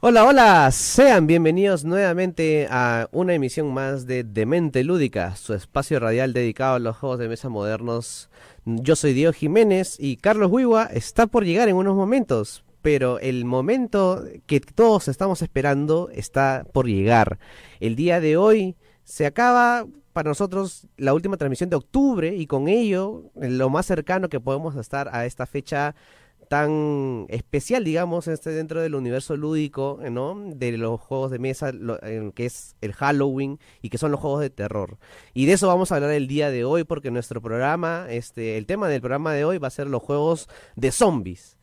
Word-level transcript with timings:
Hola, 0.00 0.24
hola, 0.24 0.70
sean 0.70 1.26
bienvenidos 1.26 1.84
nuevamente 1.84 2.68
a 2.70 3.08
una 3.10 3.34
emisión 3.34 3.74
más 3.74 4.06
de 4.06 4.22
Demente 4.22 4.84
Lúdica, 4.84 5.34
su 5.34 5.54
espacio 5.54 5.98
radial 5.98 6.32
dedicado 6.32 6.76
a 6.76 6.78
los 6.78 6.96
juegos 6.96 7.18
de 7.18 7.28
mesa 7.28 7.48
modernos. 7.48 8.30
Yo 8.64 8.94
soy 8.94 9.12
Diego 9.12 9.32
Jiménez 9.32 9.96
y 9.98 10.18
Carlos 10.18 10.52
Huigua 10.52 10.84
está 10.84 11.26
por 11.26 11.44
llegar 11.44 11.68
en 11.68 11.74
unos 11.74 11.96
momentos, 11.96 12.64
pero 12.80 13.18
el 13.18 13.44
momento 13.44 14.22
que 14.46 14.60
todos 14.60 15.08
estamos 15.08 15.42
esperando 15.42 16.10
está 16.12 16.64
por 16.72 16.86
llegar. 16.86 17.40
El 17.80 17.96
día 17.96 18.20
de 18.20 18.36
hoy 18.36 18.76
se 19.02 19.26
acaba 19.26 19.84
para 20.12 20.30
nosotros 20.30 20.86
la 20.96 21.12
última 21.12 21.36
transmisión 21.36 21.70
de 21.70 21.76
octubre 21.76 22.36
y 22.36 22.46
con 22.46 22.68
ello 22.68 23.32
lo 23.34 23.68
más 23.68 23.86
cercano 23.86 24.28
que 24.28 24.38
podemos 24.38 24.76
estar 24.76 25.08
a 25.12 25.26
esta 25.26 25.44
fecha 25.44 25.96
tan 26.48 27.26
especial, 27.28 27.84
digamos, 27.84 28.26
este 28.28 28.50
dentro 28.50 28.80
del 28.80 28.94
universo 28.94 29.36
lúdico, 29.36 30.00
¿no? 30.10 30.34
De 30.54 30.72
los 30.72 31.00
juegos 31.00 31.30
de 31.30 31.38
mesa, 31.38 31.72
que 32.34 32.46
es 32.46 32.76
el 32.80 32.92
Halloween 32.94 33.58
y 33.82 33.90
que 33.90 33.98
son 33.98 34.10
los 34.10 34.20
juegos 34.20 34.40
de 34.40 34.50
terror. 34.50 34.98
Y 35.34 35.46
de 35.46 35.52
eso 35.52 35.68
vamos 35.68 35.92
a 35.92 35.96
hablar 35.96 36.12
el 36.12 36.26
día 36.26 36.50
de 36.50 36.64
hoy, 36.64 36.84
porque 36.84 37.10
nuestro 37.10 37.42
programa, 37.42 38.06
este, 38.08 38.56
el 38.56 38.66
tema 38.66 38.88
del 38.88 39.00
programa 39.00 39.32
de 39.34 39.44
hoy 39.44 39.58
va 39.58 39.68
a 39.68 39.72
ser 39.72 39.86
los 39.86 40.02
juegos 40.02 40.48
de 40.76 40.90
zombies. 40.90 41.57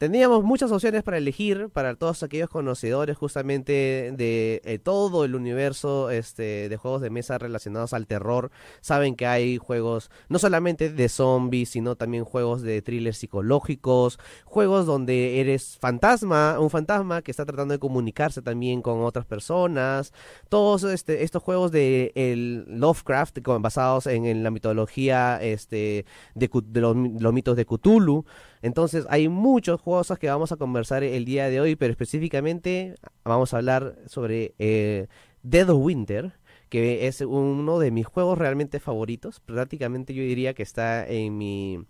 Teníamos 0.00 0.42
muchas 0.44 0.72
opciones 0.72 1.02
para 1.02 1.18
elegir 1.18 1.68
para 1.68 1.94
todos 1.94 2.22
aquellos 2.22 2.48
conocedores 2.48 3.18
justamente 3.18 4.14
de 4.16 4.62
eh, 4.64 4.78
todo 4.78 5.26
el 5.26 5.34
universo 5.34 6.08
este, 6.08 6.70
de 6.70 6.76
juegos 6.78 7.02
de 7.02 7.10
mesa 7.10 7.36
relacionados 7.36 7.92
al 7.92 8.06
terror. 8.06 8.50
Saben 8.80 9.14
que 9.14 9.26
hay 9.26 9.58
juegos 9.58 10.10
no 10.30 10.38
solamente 10.38 10.90
de 10.90 11.08
zombies, 11.10 11.68
sino 11.68 11.96
también 11.96 12.24
juegos 12.24 12.62
de 12.62 12.80
thrillers 12.80 13.18
psicológicos, 13.18 14.18
juegos 14.46 14.86
donde 14.86 15.38
eres 15.38 15.76
fantasma, 15.78 16.58
un 16.58 16.70
fantasma 16.70 17.20
que 17.20 17.30
está 17.30 17.44
tratando 17.44 17.72
de 17.72 17.78
comunicarse 17.78 18.40
también 18.40 18.80
con 18.80 19.02
otras 19.02 19.26
personas. 19.26 20.14
Todos 20.48 20.82
este, 20.84 21.24
estos 21.24 21.42
juegos 21.42 21.72
de 21.72 22.64
Lovecraft 22.68 23.40
basados 23.60 24.06
en, 24.06 24.42
la 24.42 24.50
mitología 24.50 25.38
este, 25.42 26.06
de, 26.34 26.48
los, 26.80 26.96
los 26.96 27.32
mitos 27.34 27.54
de 27.54 27.66
Cthulhu. 27.66 28.24
Entonces 28.62 29.06
hay 29.08 29.28
muchos 29.28 29.80
juegos 29.80 30.12
que 30.18 30.28
vamos 30.28 30.52
a 30.52 30.56
conversar 30.56 31.02
el 31.02 31.24
día 31.24 31.48
de 31.48 31.60
hoy, 31.60 31.76
pero 31.76 31.92
específicamente 31.92 32.94
vamos 33.24 33.54
a 33.54 33.58
hablar 33.58 33.96
sobre 34.06 34.54
eh, 34.58 35.06
Dead 35.42 35.68
of 35.68 35.82
Winter, 35.82 36.32
que 36.68 37.06
es 37.06 37.20
uno 37.22 37.78
de 37.78 37.90
mis 37.90 38.06
juegos 38.06 38.38
realmente 38.38 38.78
favoritos. 38.78 39.40
Prácticamente 39.40 40.14
yo 40.14 40.22
diría 40.22 40.54
que 40.54 40.62
está 40.62 41.06
en 41.08 41.38
mi 41.38 41.84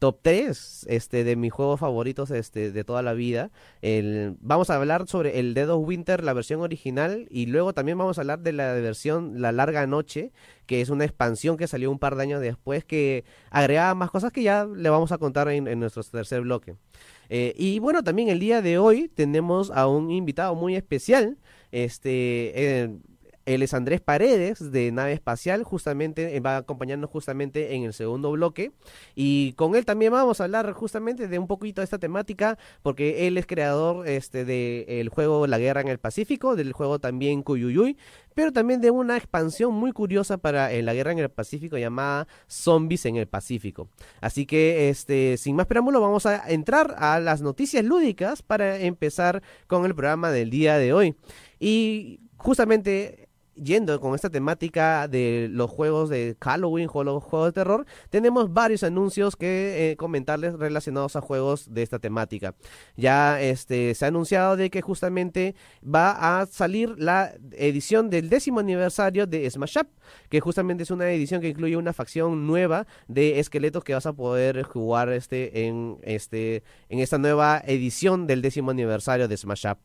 top 0.00 0.18
3 0.22 0.86
este, 0.88 1.24
de 1.24 1.36
mis 1.36 1.52
juegos 1.52 1.78
favoritos 1.78 2.30
este, 2.30 2.72
de 2.72 2.84
toda 2.84 3.02
la 3.02 3.12
vida. 3.12 3.50
El, 3.82 4.36
vamos 4.40 4.70
a 4.70 4.76
hablar 4.76 5.06
sobre 5.06 5.38
el 5.38 5.52
Dead 5.52 5.68
of 5.68 5.86
Winter, 5.86 6.24
la 6.24 6.32
versión 6.32 6.62
original, 6.62 7.28
y 7.30 7.46
luego 7.46 7.74
también 7.74 7.98
vamos 7.98 8.16
a 8.16 8.22
hablar 8.22 8.40
de 8.40 8.52
la 8.52 8.72
versión 8.72 9.42
La 9.42 9.52
Larga 9.52 9.86
Noche, 9.86 10.32
que 10.66 10.80
es 10.80 10.88
una 10.88 11.04
expansión 11.04 11.58
que 11.58 11.68
salió 11.68 11.90
un 11.90 11.98
par 11.98 12.16
de 12.16 12.22
años 12.22 12.40
después, 12.40 12.82
que 12.84 13.24
agregaba 13.50 13.94
más 13.94 14.10
cosas 14.10 14.32
que 14.32 14.42
ya 14.42 14.64
le 14.64 14.88
vamos 14.88 15.12
a 15.12 15.18
contar 15.18 15.48
en, 15.50 15.78
nuestro 15.78 16.02
tercer 16.02 16.40
bloque. 16.40 16.76
Eh, 17.28 17.54
y 17.58 17.78
bueno, 17.78 18.02
también 18.02 18.28
el 18.28 18.40
día 18.40 18.62
de 18.62 18.78
hoy 18.78 19.06
tenemos 19.08 19.70
a 19.70 19.86
un 19.86 20.10
invitado 20.10 20.54
muy 20.54 20.76
especial. 20.76 21.36
Este, 21.72 22.52
eh, 22.54 22.98
él 23.54 23.62
es 23.62 23.74
Andrés 23.74 24.00
Paredes 24.00 24.70
de 24.70 24.92
Nave 24.92 25.12
Espacial, 25.12 25.64
justamente 25.64 26.36
eh, 26.36 26.40
va 26.40 26.54
a 26.54 26.58
acompañarnos 26.58 27.10
justamente 27.10 27.74
en 27.74 27.84
el 27.84 27.92
segundo 27.92 28.30
bloque. 28.30 28.72
Y 29.14 29.52
con 29.54 29.74
él 29.74 29.84
también 29.84 30.12
vamos 30.12 30.40
a 30.40 30.44
hablar 30.44 30.72
justamente 30.72 31.26
de 31.26 31.38
un 31.38 31.46
poquito 31.46 31.80
de 31.80 31.84
esta 31.84 31.98
temática, 31.98 32.58
porque 32.82 33.26
él 33.26 33.36
es 33.38 33.46
creador 33.46 34.06
este, 34.06 34.44
del 34.44 35.08
juego 35.08 35.46
La 35.46 35.58
Guerra 35.58 35.80
en 35.80 35.88
el 35.88 35.98
Pacífico, 35.98 36.54
del 36.54 36.72
juego 36.72 36.98
también 36.98 37.42
Cuyuyuy, 37.42 37.96
pero 38.34 38.52
también 38.52 38.80
de 38.80 38.90
una 38.90 39.16
expansión 39.16 39.74
muy 39.74 39.92
curiosa 39.92 40.38
para 40.38 40.72
eh, 40.72 40.82
la 40.82 40.94
Guerra 40.94 41.12
en 41.12 41.18
el 41.18 41.30
Pacífico 41.30 41.76
llamada 41.76 42.28
Zombies 42.48 43.06
en 43.06 43.16
el 43.16 43.26
Pacífico. 43.26 43.88
Así 44.20 44.46
que, 44.46 44.90
este, 44.90 45.36
sin 45.36 45.56
más 45.56 45.66
preámbulo, 45.66 46.00
vamos 46.00 46.26
a 46.26 46.48
entrar 46.50 46.94
a 46.98 47.18
las 47.20 47.42
noticias 47.42 47.84
lúdicas 47.84 48.42
para 48.42 48.78
empezar 48.78 49.42
con 49.66 49.84
el 49.86 49.94
programa 49.94 50.30
del 50.30 50.50
día 50.50 50.78
de 50.78 50.92
hoy. 50.92 51.16
Y 51.58 52.20
justamente 52.36 53.29
yendo 53.54 54.00
con 54.00 54.14
esta 54.14 54.30
temática 54.30 55.08
de 55.08 55.48
los 55.50 55.70
juegos 55.70 56.08
de 56.08 56.36
Halloween 56.40 56.88
los 57.04 57.22
juegos 57.22 57.48
de 57.48 57.52
terror, 57.52 57.86
tenemos 58.10 58.52
varios 58.52 58.82
anuncios 58.82 59.36
que 59.36 59.90
eh, 59.90 59.96
comentarles 59.96 60.54
relacionados 60.54 61.16
a 61.16 61.20
juegos 61.20 61.72
de 61.72 61.82
esta 61.82 61.98
temática. 61.98 62.54
Ya 62.96 63.40
este 63.40 63.94
se 63.94 64.04
ha 64.04 64.08
anunciado 64.08 64.56
de 64.56 64.70
que 64.70 64.80
justamente 64.82 65.54
va 65.82 66.40
a 66.40 66.46
salir 66.46 66.94
la 66.98 67.34
edición 67.52 68.10
del 68.10 68.28
décimo 68.28 68.60
aniversario 68.60 69.26
de 69.26 69.48
Smash 69.50 69.78
Up, 69.78 69.88
que 70.28 70.40
justamente 70.40 70.82
es 70.82 70.90
una 70.90 71.10
edición 71.10 71.40
que 71.40 71.48
incluye 71.48 71.76
una 71.76 71.92
facción 71.92 72.46
nueva 72.46 72.86
de 73.08 73.40
esqueletos 73.40 73.84
que 73.84 73.94
vas 73.94 74.06
a 74.06 74.12
poder 74.12 74.62
jugar 74.62 75.10
este 75.10 75.66
en 75.66 75.98
este 76.02 76.62
en 76.88 77.00
esta 77.00 77.18
nueva 77.18 77.62
edición 77.66 78.26
del 78.26 78.42
décimo 78.42 78.70
aniversario 78.70 79.28
de 79.28 79.36
Smash 79.36 79.66
Up. 79.66 79.78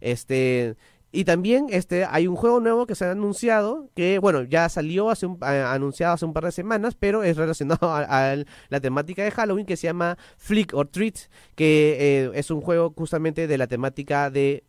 Este 0.00 0.76
y 1.10 1.24
también 1.24 1.68
este, 1.70 2.04
hay 2.04 2.26
un 2.26 2.36
juego 2.36 2.60
nuevo 2.60 2.86
que 2.86 2.94
se 2.94 3.06
ha 3.06 3.12
anunciado, 3.12 3.88
que 3.94 4.18
bueno, 4.18 4.42
ya 4.42 4.68
salió 4.68 5.06
un, 5.06 5.38
anunciado 5.42 6.12
hace 6.12 6.26
un 6.26 6.34
par 6.34 6.44
de 6.44 6.52
semanas, 6.52 6.96
pero 6.98 7.22
es 7.22 7.38
relacionado 7.38 7.78
a, 7.94 8.36
la 8.68 8.80
temática 8.80 9.24
de 9.24 9.30
Halloween 9.30 9.64
que 9.64 9.78
se 9.78 9.86
llama 9.86 10.18
Flick 10.36 10.74
or 10.74 10.88
Treat, 10.88 11.16
que 11.54 11.96
eh, 11.98 12.30
es 12.34 12.50
un 12.50 12.60
juego 12.60 12.92
justamente 12.94 13.46
de 13.46 13.56
la 13.56 13.66
temática 13.68 14.30
de 14.30 14.64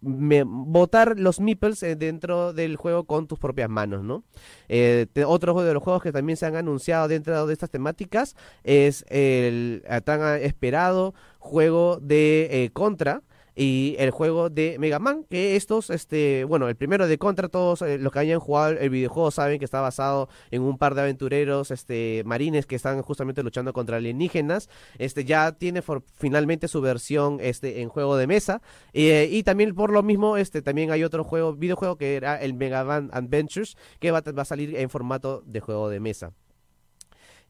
botar 0.00 1.18
los 1.18 1.40
meeples 1.40 1.82
eh, 1.84 1.94
dentro 1.94 2.52
del 2.52 2.76
juego 2.76 3.04
con 3.04 3.28
tus 3.28 3.38
propias 3.38 3.70
manos, 3.70 4.02
¿no? 4.02 4.24
Eh, 4.68 5.06
otro 5.26 5.62
de 5.62 5.74
los 5.74 5.82
juegos 5.82 6.02
que 6.02 6.12
también 6.12 6.36
se 6.36 6.46
han 6.46 6.56
anunciado 6.56 7.06
dentro 7.06 7.46
de 7.46 7.52
estas 7.52 7.70
temáticas 7.70 8.34
es 8.64 9.04
el 9.08 9.84
tan 10.04 10.42
esperado 10.42 11.14
juego 11.38 11.98
de 12.00 12.70
Contra, 12.72 13.22
y 13.56 13.96
el 13.98 14.10
juego 14.10 14.50
de 14.50 14.76
Mega 14.78 14.98
Man, 14.98 15.24
que 15.28 15.56
estos, 15.56 15.90
este, 15.90 16.44
bueno, 16.44 16.68
el 16.68 16.76
primero 16.76 17.06
de 17.06 17.18
Contra, 17.18 17.48
todos 17.48 17.82
eh, 17.82 17.98
los 17.98 18.12
que 18.12 18.18
hayan 18.18 18.40
jugado 18.40 18.78
el 18.78 18.90
videojuego 18.90 19.30
saben 19.30 19.58
que 19.58 19.64
está 19.64 19.80
basado 19.80 20.28
en 20.50 20.62
un 20.62 20.78
par 20.78 20.94
de 20.94 21.02
aventureros, 21.02 21.70
este, 21.70 22.22
marines 22.24 22.66
que 22.66 22.76
están 22.76 23.02
justamente 23.02 23.42
luchando 23.42 23.72
contra 23.72 23.98
alienígenas, 23.98 24.68
este, 24.98 25.24
ya 25.24 25.52
tiene 25.52 25.82
finalmente 26.14 26.68
su 26.68 26.80
versión, 26.80 27.38
este, 27.40 27.80
en 27.82 27.88
juego 27.88 28.16
de 28.16 28.26
mesa, 28.26 28.62
eh, 28.92 29.28
y 29.30 29.42
también 29.42 29.74
por 29.74 29.92
lo 29.92 30.02
mismo, 30.02 30.36
este, 30.36 30.62
también 30.62 30.90
hay 30.90 31.04
otro 31.04 31.24
juego, 31.24 31.54
videojuego 31.54 31.96
que 31.96 32.16
era 32.16 32.40
el 32.40 32.54
Mega 32.54 32.84
Man 32.84 33.10
Adventures, 33.12 33.76
que 34.00 34.10
va 34.10 34.22
a 34.24 34.44
salir 34.44 34.76
en 34.76 34.90
formato 34.90 35.42
de 35.46 35.60
juego 35.60 35.88
de 35.88 36.00
mesa. 36.00 36.32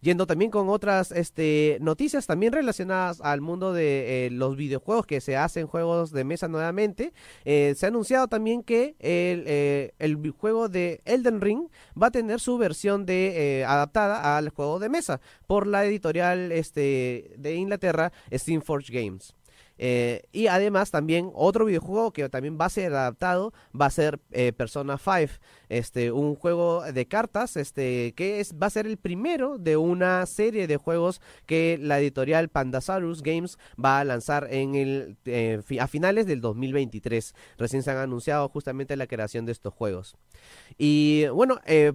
Yendo 0.05 0.27
también 0.27 0.51
con 0.51 0.69
otras 0.69 1.13
este, 1.13 1.79
noticias 1.81 2.27
también 2.27 2.53
relacionadas 2.53 3.23
al 3.23 3.41
mundo 3.41 3.73
de 3.73 4.27
eh, 4.27 4.31
los 4.31 4.55
videojuegos 4.55 5.07
que 5.07 5.23
se 5.23 5.39
hacen 5.39 5.67
juegos 5.67 6.13
de 6.13 6.25
mesa 6.25 6.47
nuevamente. 6.47 7.15
Eh, 7.47 7.73
se 7.75 7.87
ha 7.87 7.89
anunciado 7.89 8.29
también 8.29 8.63
que 8.63 8.97
el, 8.99 9.45
eh, 9.47 9.95
el, 9.99 10.31
juego 10.33 10.69
de 10.69 11.01
Elden 11.07 11.41
Ring 11.41 11.69
va 12.01 12.09
a 12.09 12.11
tener 12.11 12.39
su 12.39 12.59
versión 12.59 13.07
de 13.07 13.65
adaptada 13.67 14.37
al 14.37 14.51
juego 14.51 14.79
de 14.79 14.91
mesa 14.91 15.23
por 15.47 15.67
la 15.67 15.87
editorial 15.87 16.53
este, 16.53 17.33
de 17.39 17.55
Inglaterra, 17.55 18.13
Steamforge 18.31 18.93
Games. 18.93 19.35
y 19.79 20.47
además 20.49 20.91
también 20.91 21.31
otro 21.33 21.65
videojuego 21.65 22.13
que 22.13 22.29
también 22.29 22.59
va 22.61 22.67
a 22.67 22.69
ser 22.69 22.93
adaptado 22.93 23.55
va 23.73 23.87
a 23.87 23.91
ser 23.91 24.19
Persona 24.55 24.99
5 24.99 25.41
este, 25.79 26.13
un 26.13 26.35
juego 26.37 26.85
de 26.85 27.07
cartas, 27.07 27.57
este, 27.57 28.13
que 28.13 28.41
es, 28.41 28.55
va 28.55 28.69
a 28.69 28.71
ser 28.71 28.87
el 28.87 28.97
primero 28.97 29.59
de 29.59 29.77
una 29.77 30.25
serie 30.27 30.67
de 30.67 30.77
juegos 30.77 31.21
que 31.47 31.79
la 31.81 31.99
editorial 31.99 32.49
Pandasaurus 32.49 33.23
Games 33.23 33.59
va 33.83 33.99
a 33.99 34.05
lanzar 34.05 34.47
en 34.51 34.75
el, 34.75 35.17
eh, 35.25 35.61
a 35.81 35.87
finales 35.89 36.27
del 36.27 36.41
2023. 36.41 37.35
Recién 37.59 37.83
se 37.83 37.91
han 37.91 37.99
anunciado 37.99 38.49
justamente 38.49 38.97
la 38.97 39.07
creación 39.07 39.47
de 39.47 39.53
estos 39.53 39.75
juegos. 39.75 40.17
Y 40.79 41.27
bueno, 41.29 41.61
eh, 41.67 41.93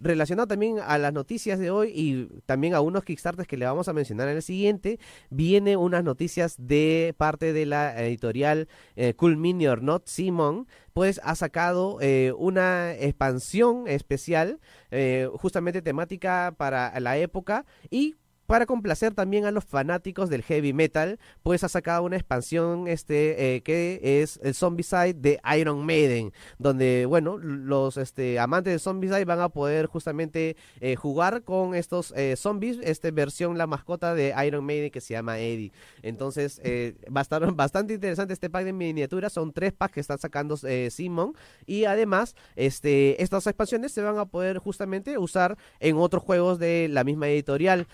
relacionado 0.00 0.46
también 0.48 0.78
a 0.80 0.96
las 0.98 1.12
noticias 1.12 1.58
de 1.58 1.70
hoy 1.70 1.92
y 1.94 2.28
también 2.46 2.74
a 2.74 2.80
unos 2.80 3.04
Kickstarters 3.04 3.48
que 3.48 3.56
le 3.56 3.66
vamos 3.66 3.88
a 3.88 3.92
mencionar 3.92 4.28
en 4.28 4.36
el 4.36 4.42
siguiente, 4.42 4.98
viene 5.30 5.76
unas 5.76 6.04
noticias 6.04 6.56
de 6.58 7.14
parte 7.16 7.52
de 7.52 7.66
la 7.66 8.02
editorial 8.02 8.68
eh, 8.96 9.14
Cool 9.14 9.36
Mini 9.36 9.66
Not 9.66 10.06
Simon, 10.06 10.66
pues 10.98 11.20
ha 11.22 11.36
sacado 11.36 11.98
eh, 12.00 12.32
una 12.36 12.92
expansión 12.92 13.86
especial, 13.86 14.58
eh, 14.90 15.28
justamente 15.32 15.80
temática 15.80 16.52
para 16.56 16.98
la 16.98 17.16
época 17.18 17.66
y 17.88 18.16
para 18.48 18.64
complacer 18.64 19.12
también 19.12 19.44
a 19.44 19.50
los 19.50 19.66
fanáticos 19.66 20.30
del 20.30 20.42
heavy 20.42 20.72
metal, 20.72 21.18
pues 21.42 21.64
ha 21.64 21.68
sacado 21.68 22.02
una 22.02 22.16
expansión 22.16 22.88
este 22.88 23.56
eh, 23.56 23.60
que 23.60 24.22
es 24.22 24.40
el 24.42 24.54
Zombicide 24.54 25.12
de 25.12 25.38
Iron 25.58 25.84
Maiden, 25.84 26.32
donde 26.58 27.04
bueno, 27.04 27.36
los 27.36 27.98
este 27.98 28.38
amantes 28.38 28.72
de 28.72 28.78
Zombicide 28.78 29.26
van 29.26 29.40
a 29.40 29.50
poder 29.50 29.84
justamente 29.84 30.56
eh, 30.80 30.96
jugar 30.96 31.42
con 31.42 31.74
estos 31.74 32.14
eh, 32.16 32.36
zombies, 32.36 32.78
esta 32.82 33.10
versión 33.10 33.58
la 33.58 33.66
mascota 33.66 34.14
de 34.14 34.34
Iron 34.46 34.64
Maiden 34.64 34.90
que 34.90 35.02
se 35.02 35.12
llama 35.12 35.38
Eddie. 35.38 35.70
Entonces, 36.00 36.58
estar 36.64 37.52
bastante 37.54 37.92
interesante 37.92 38.32
este 38.32 38.48
pack 38.48 38.64
de 38.64 38.72
miniaturas, 38.72 39.30
son 39.30 39.52
tres 39.52 39.74
packs 39.74 39.92
que 39.92 40.00
están 40.00 40.18
sacando 40.18 40.56
Simon 40.56 41.34
y 41.66 41.84
además 41.84 42.34
este 42.56 43.22
estas 43.22 43.46
expansiones 43.46 43.92
se 43.92 44.00
van 44.00 44.16
a 44.16 44.24
poder 44.24 44.56
justamente 44.56 45.18
usar 45.18 45.58
en 45.80 45.98
otros 45.98 46.22
juegos 46.22 46.58
de 46.58 46.88
la 46.88 47.04
misma 47.04 47.28
editorial. 47.28 47.86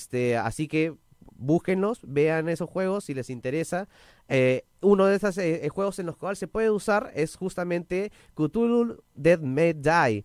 Este, 0.00 0.38
así 0.38 0.66
que 0.66 0.94
búsquenlos, 1.36 2.00
vean 2.06 2.48
esos 2.48 2.70
juegos 2.70 3.04
si 3.04 3.14
les 3.14 3.28
interesa. 3.28 3.86
Eh, 4.28 4.64
uno 4.80 5.06
de 5.06 5.16
esos 5.16 5.36
eh, 5.36 5.68
juegos 5.68 5.98
en 5.98 6.06
los 6.06 6.16
cuales 6.16 6.38
se 6.38 6.48
puede 6.48 6.70
usar 6.70 7.12
es 7.14 7.36
justamente 7.36 8.12
Cthulhu 8.34 9.02
Dead 9.14 9.40
May 9.40 9.74
Die 9.74 10.24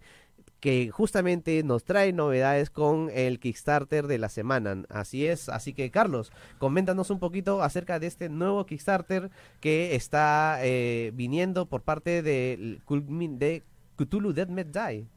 que 0.62 0.90
justamente 0.90 1.62
nos 1.64 1.84
trae 1.84 2.12
novedades 2.12 2.72
con 2.72 3.12
el 3.14 3.40
Kickstarter 3.40 4.08
de 4.08 4.18
la 4.18 4.30
semana. 4.30 4.84
Así 4.90 5.28
es, 5.28 5.50
así 5.50 5.74
que 5.74 5.92
Carlos, 5.92 6.32
coméntanos 6.58 7.12
un 7.12 7.20
poquito 7.20 7.62
acerca 7.62 8.00
de 8.00 8.08
este 8.08 8.30
nuevo 8.30 8.66
Kickstarter 8.66 9.30
que 9.60 9.94
está 9.94 10.58
eh, 10.62 11.12
viniendo 11.14 11.68
por 11.68 11.82
parte 11.84 12.24
de, 12.24 12.80
de 12.88 13.64
Cthulhu 13.98 14.34
Dead 14.34 14.48
May 14.48 14.64
Die. 14.64 15.08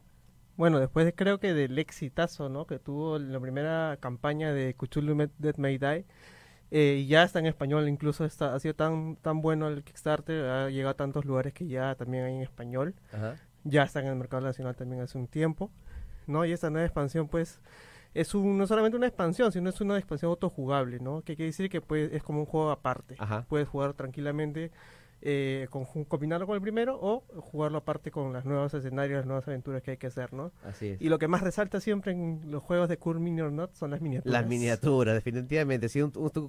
Bueno, 0.59 0.81
después 0.81 1.05
de, 1.05 1.15
creo 1.15 1.39
que 1.39 1.53
del 1.53 1.79
exitazo 1.79 2.49
¿no? 2.49 2.67
que 2.67 2.79
tuvo 2.79 3.17
la 3.17 3.39
primera 3.39 3.95
campaña 4.01 4.51
de 4.51 4.73
Cthulhu 4.73 5.29
Dead 5.37 5.55
May 5.55 5.77
Die, 5.77 6.05
eh, 6.69 7.05
ya 7.07 7.23
está 7.23 7.39
en 7.39 7.45
español, 7.45 7.87
incluso 7.87 8.25
está, 8.25 8.53
ha 8.53 8.59
sido 8.59 8.73
tan, 8.73 9.15
tan 9.15 9.41
bueno 9.41 9.69
el 9.69 9.85
Kickstarter, 9.85 10.49
ha 10.49 10.69
llegado 10.69 10.89
a 10.89 10.97
tantos 10.97 11.23
lugares 11.23 11.53
que 11.53 11.65
ya 11.65 11.95
también 11.95 12.25
hay 12.25 12.35
en 12.35 12.41
español. 12.41 12.93
Ya 13.63 13.83
está 13.83 14.01
en 14.01 14.07
el 14.07 14.17
mercado 14.17 14.41
nacional 14.45 14.75
también 14.75 15.01
hace 15.01 15.17
un 15.17 15.27
tiempo. 15.27 15.71
¿no? 16.27 16.43
Y 16.43 16.51
esta 16.51 16.69
nueva 16.69 16.85
expansión, 16.85 17.29
pues, 17.29 17.61
es 18.13 18.35
un, 18.35 18.57
no 18.57 18.67
solamente 18.67 18.97
una 18.97 19.07
expansión, 19.07 19.53
sino 19.53 19.69
es 19.69 19.79
una 19.79 19.97
expansión 19.97 20.31
autojugable, 20.31 20.99
¿no? 20.99 21.21
Que 21.21 21.37
quiere 21.37 21.51
decir 21.51 21.69
que 21.69 21.79
pues, 21.79 22.11
es 22.11 22.21
como 22.21 22.41
un 22.41 22.45
juego 22.45 22.69
aparte. 22.69 23.15
Puedes 23.47 23.69
jugar 23.69 23.93
tranquilamente 23.93 24.71
eh, 25.21 25.67
con, 25.69 25.85
combinarlo 26.05 26.47
con 26.47 26.55
el 26.55 26.61
primero 26.61 26.97
o 27.01 27.23
jugarlo 27.41 27.79
aparte 27.79 28.11
con 28.11 28.33
los 28.33 28.45
nuevos 28.45 28.73
escenarios, 28.73 29.19
las 29.19 29.25
nuevas 29.25 29.47
aventuras 29.47 29.81
que 29.81 29.91
hay 29.91 29.97
que 29.97 30.07
hacer, 30.07 30.33
¿no? 30.33 30.51
Así 30.63 30.89
es. 30.89 31.01
Y 31.01 31.09
lo 31.09 31.19
que 31.19 31.27
más 31.27 31.41
resalta 31.41 31.79
siempre 31.79 32.11
en 32.11 32.41
los 32.45 32.63
juegos 32.63 32.89
de 32.89 32.97
Cool 32.97 33.19
Mini 33.19 33.41
or 33.41 33.51
Not 33.51 33.73
son 33.73 33.91
las 33.91 34.01
miniaturas. 34.01 34.41
Las 34.41 34.49
miniaturas, 34.49 35.15
definitivamente. 35.15 35.89
Si, 35.89 36.01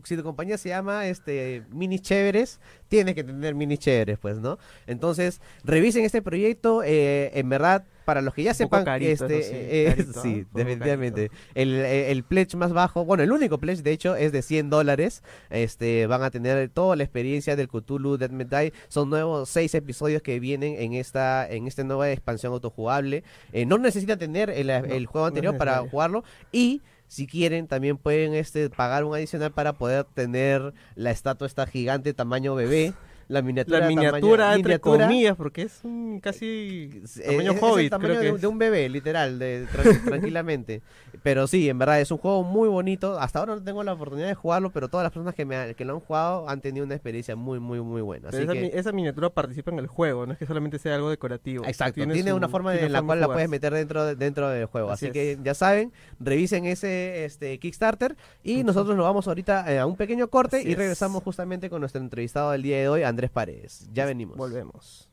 si 0.04 0.16
tu 0.16 0.22
compañía 0.22 0.58
se 0.58 0.68
llama 0.68 1.06
este 1.06 1.64
Mini 1.70 1.98
Chéveres, 1.98 2.60
tienes 2.88 3.14
que 3.14 3.24
tener 3.24 3.54
Mini 3.54 3.76
Chéveres, 3.76 4.18
pues, 4.18 4.38
¿no? 4.38 4.58
Entonces, 4.86 5.40
revisen 5.64 6.04
este 6.04 6.22
proyecto, 6.22 6.82
eh, 6.82 7.30
en 7.34 7.48
verdad 7.48 7.84
para 8.10 8.22
los 8.22 8.34
que 8.34 8.42
ya 8.42 8.54
sepan, 8.54 8.84
este, 9.00 10.04
sí, 10.20 10.44
definitivamente. 10.52 11.30
El, 11.54 11.76
el, 11.76 12.24
pledge 12.24 12.56
más 12.56 12.72
bajo, 12.72 13.04
bueno, 13.04 13.22
el 13.22 13.30
único 13.30 13.58
pledge 13.58 13.84
de 13.84 13.92
hecho 13.92 14.16
es 14.16 14.32
de 14.32 14.42
100 14.42 14.68
dólares. 14.68 15.22
Este, 15.48 16.08
van 16.08 16.24
a 16.24 16.32
tener 16.32 16.70
toda 16.70 16.96
la 16.96 17.04
experiencia 17.04 17.54
del 17.54 17.68
Cthulhu 17.68 18.16
Dead 18.16 18.30
Metal. 18.30 18.72
Son 18.88 19.08
nuevos 19.10 19.48
seis 19.48 19.76
episodios 19.76 20.22
que 20.22 20.40
vienen 20.40 20.74
en 20.76 20.94
esta, 20.94 21.48
en 21.48 21.68
esta 21.68 21.84
nueva 21.84 22.10
expansión 22.10 22.52
autojugable. 22.52 23.22
Eh, 23.52 23.64
no 23.64 23.78
necesitan 23.78 24.18
tener 24.18 24.50
el, 24.50 24.70
el 24.70 25.06
juego 25.06 25.28
anterior 25.28 25.56
para 25.56 25.78
jugarlo 25.78 26.24
y 26.50 26.82
si 27.06 27.28
quieren 27.28 27.68
también 27.68 27.96
pueden 27.96 28.34
este 28.34 28.70
pagar 28.70 29.04
un 29.04 29.14
adicional 29.14 29.52
para 29.52 29.74
poder 29.74 30.02
tener 30.02 30.74
la 30.96 31.12
estatua 31.12 31.46
esta 31.46 31.64
gigante 31.64 32.12
tamaño 32.12 32.56
bebé 32.56 32.92
la 33.30 33.42
miniatura. 33.42 33.78
La 33.78 33.86
miniatura, 33.86 34.54
entre 34.54 34.80
comillas, 34.80 35.36
porque 35.36 35.62
es 35.62 35.80
un 35.84 36.18
casi 36.20 37.02
eh, 37.20 37.26
tamaño 37.26 37.52
hobbit. 37.60 37.84
el 37.84 37.90
tamaño 37.90 38.20
de, 38.36 38.46
un 38.46 38.58
bebé, 38.58 38.88
literal, 38.88 39.38
de, 39.38 39.66
tranquilamente. 40.04 40.82
pero 41.22 41.46
sí, 41.46 41.68
en 41.68 41.78
verdad 41.78 42.00
es 42.00 42.10
un 42.10 42.18
juego 42.18 42.42
muy 42.42 42.68
bonito. 42.68 43.20
Hasta 43.20 43.38
ahora 43.38 43.54
no 43.54 43.62
tengo 43.62 43.84
la 43.84 43.92
oportunidad 43.92 44.26
de 44.26 44.34
jugarlo, 44.34 44.70
pero 44.70 44.88
todas 44.88 45.04
las 45.04 45.12
personas 45.12 45.36
que, 45.36 45.44
me, 45.44 45.76
que 45.76 45.84
lo 45.84 45.94
han 45.94 46.00
jugado 46.00 46.48
han 46.48 46.60
tenido 46.60 46.84
una 46.84 46.96
experiencia 46.96 47.36
muy, 47.36 47.60
muy, 47.60 47.80
muy 47.80 48.02
buena. 48.02 48.30
esa, 48.30 48.52
esa, 48.52 48.90
miniatura 48.90 49.30
participa 49.30 49.70
en 49.70 49.78
el 49.78 49.86
juego, 49.86 50.26
no 50.26 50.32
es 50.32 50.38
que 50.38 50.46
solamente 50.46 50.80
sea 50.80 50.96
algo 50.96 51.08
decorativo. 51.08 51.64
Exacto, 51.66 52.04
tiene, 52.04 52.32
una 52.32 52.48
forma 52.48 52.74
en 52.74 52.92
la 52.92 53.00
cual 53.00 53.20
la 53.20 53.28
puedes 53.28 53.48
meter 53.48 53.72
dentro, 53.72 54.16
dentro 54.16 54.48
del 54.48 54.66
juego. 54.66 54.90
Así, 54.90 55.12
que 55.12 55.38
ya 55.42 55.54
saben, 55.54 55.92
revisen 56.18 56.66
ese 56.66 57.24
este 57.24 57.58
Kickstarter 57.60 58.16
y 58.42 58.64
nosotros 58.64 58.96
nos 58.96 59.04
vamos 59.04 59.28
ahorita 59.28 59.72
eh, 59.72 59.78
a 59.78 59.86
un 59.86 59.94
pequeño 59.94 60.28
corte 60.28 60.62
y 60.62 60.74
regresamos 60.74 61.22
justamente 61.22 61.70
con 61.70 61.78
nuestro 61.78 62.00
entrevistado 62.00 62.50
del 62.50 62.62
día 62.62 62.78
de 62.78 62.88
hoy, 62.88 63.02
Andrés 63.04 63.19
Andrés 63.20 63.32
Paredes. 63.32 63.86
Ya 63.92 64.06
venimos. 64.06 64.38
Volvemos. 64.38 65.10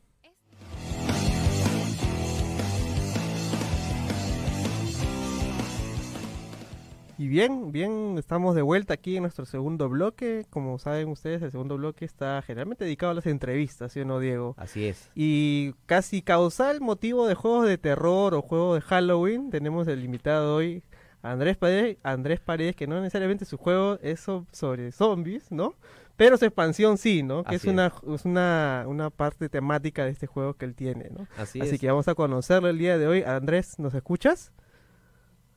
Y 7.18 7.28
bien, 7.28 7.70
bien, 7.70 8.16
estamos 8.16 8.54
de 8.54 8.62
vuelta 8.62 8.94
aquí 8.94 9.16
en 9.16 9.24
nuestro 9.24 9.44
segundo 9.44 9.90
bloque. 9.90 10.46
Como 10.48 10.78
saben 10.78 11.08
ustedes, 11.08 11.42
el 11.42 11.50
segundo 11.50 11.76
bloque 11.76 12.06
está 12.06 12.40
generalmente 12.40 12.86
dedicado 12.86 13.12
a 13.12 13.14
las 13.14 13.26
entrevistas, 13.26 13.92
¿sí 13.92 14.00
o 14.00 14.06
no, 14.06 14.20
Diego? 14.20 14.54
Así 14.56 14.86
es. 14.86 15.10
Y 15.14 15.74
casi 15.84 16.22
causal 16.22 16.80
motivo 16.80 17.26
de 17.26 17.34
juegos 17.34 17.68
de 17.68 17.76
terror 17.76 18.32
o 18.32 18.40
juegos 18.40 18.76
de 18.76 18.80
Halloween, 18.86 19.50
tenemos 19.50 19.86
el 19.86 20.02
invitado 20.02 20.56
hoy, 20.56 20.82
Andrés 21.20 21.58
Paredes, 21.58 21.98
Andrés 22.02 22.40
Paredes, 22.40 22.74
que 22.74 22.86
no 22.86 22.98
necesariamente 23.02 23.44
su 23.44 23.58
juego 23.58 23.98
es 24.00 24.24
sobre 24.52 24.92
zombies, 24.92 25.52
¿no? 25.52 25.74
Pero 26.18 26.36
su 26.36 26.44
expansión 26.46 26.98
sí, 26.98 27.22
¿no? 27.22 27.44
Que 27.44 27.54
es, 27.54 27.64
una, 27.64 27.92
es 28.12 28.24
una, 28.24 28.84
una, 28.88 29.08
parte 29.08 29.48
temática 29.48 30.04
de 30.04 30.10
este 30.10 30.26
juego 30.26 30.54
que 30.54 30.64
él 30.64 30.74
tiene, 30.74 31.10
¿no? 31.10 31.28
Así, 31.36 31.60
Así 31.60 31.78
que 31.78 31.86
vamos 31.86 32.08
a 32.08 32.16
conocerlo 32.16 32.68
el 32.68 32.76
día 32.76 32.98
de 32.98 33.06
hoy. 33.06 33.22
Andrés, 33.22 33.78
¿nos 33.78 33.94
escuchas? 33.94 34.50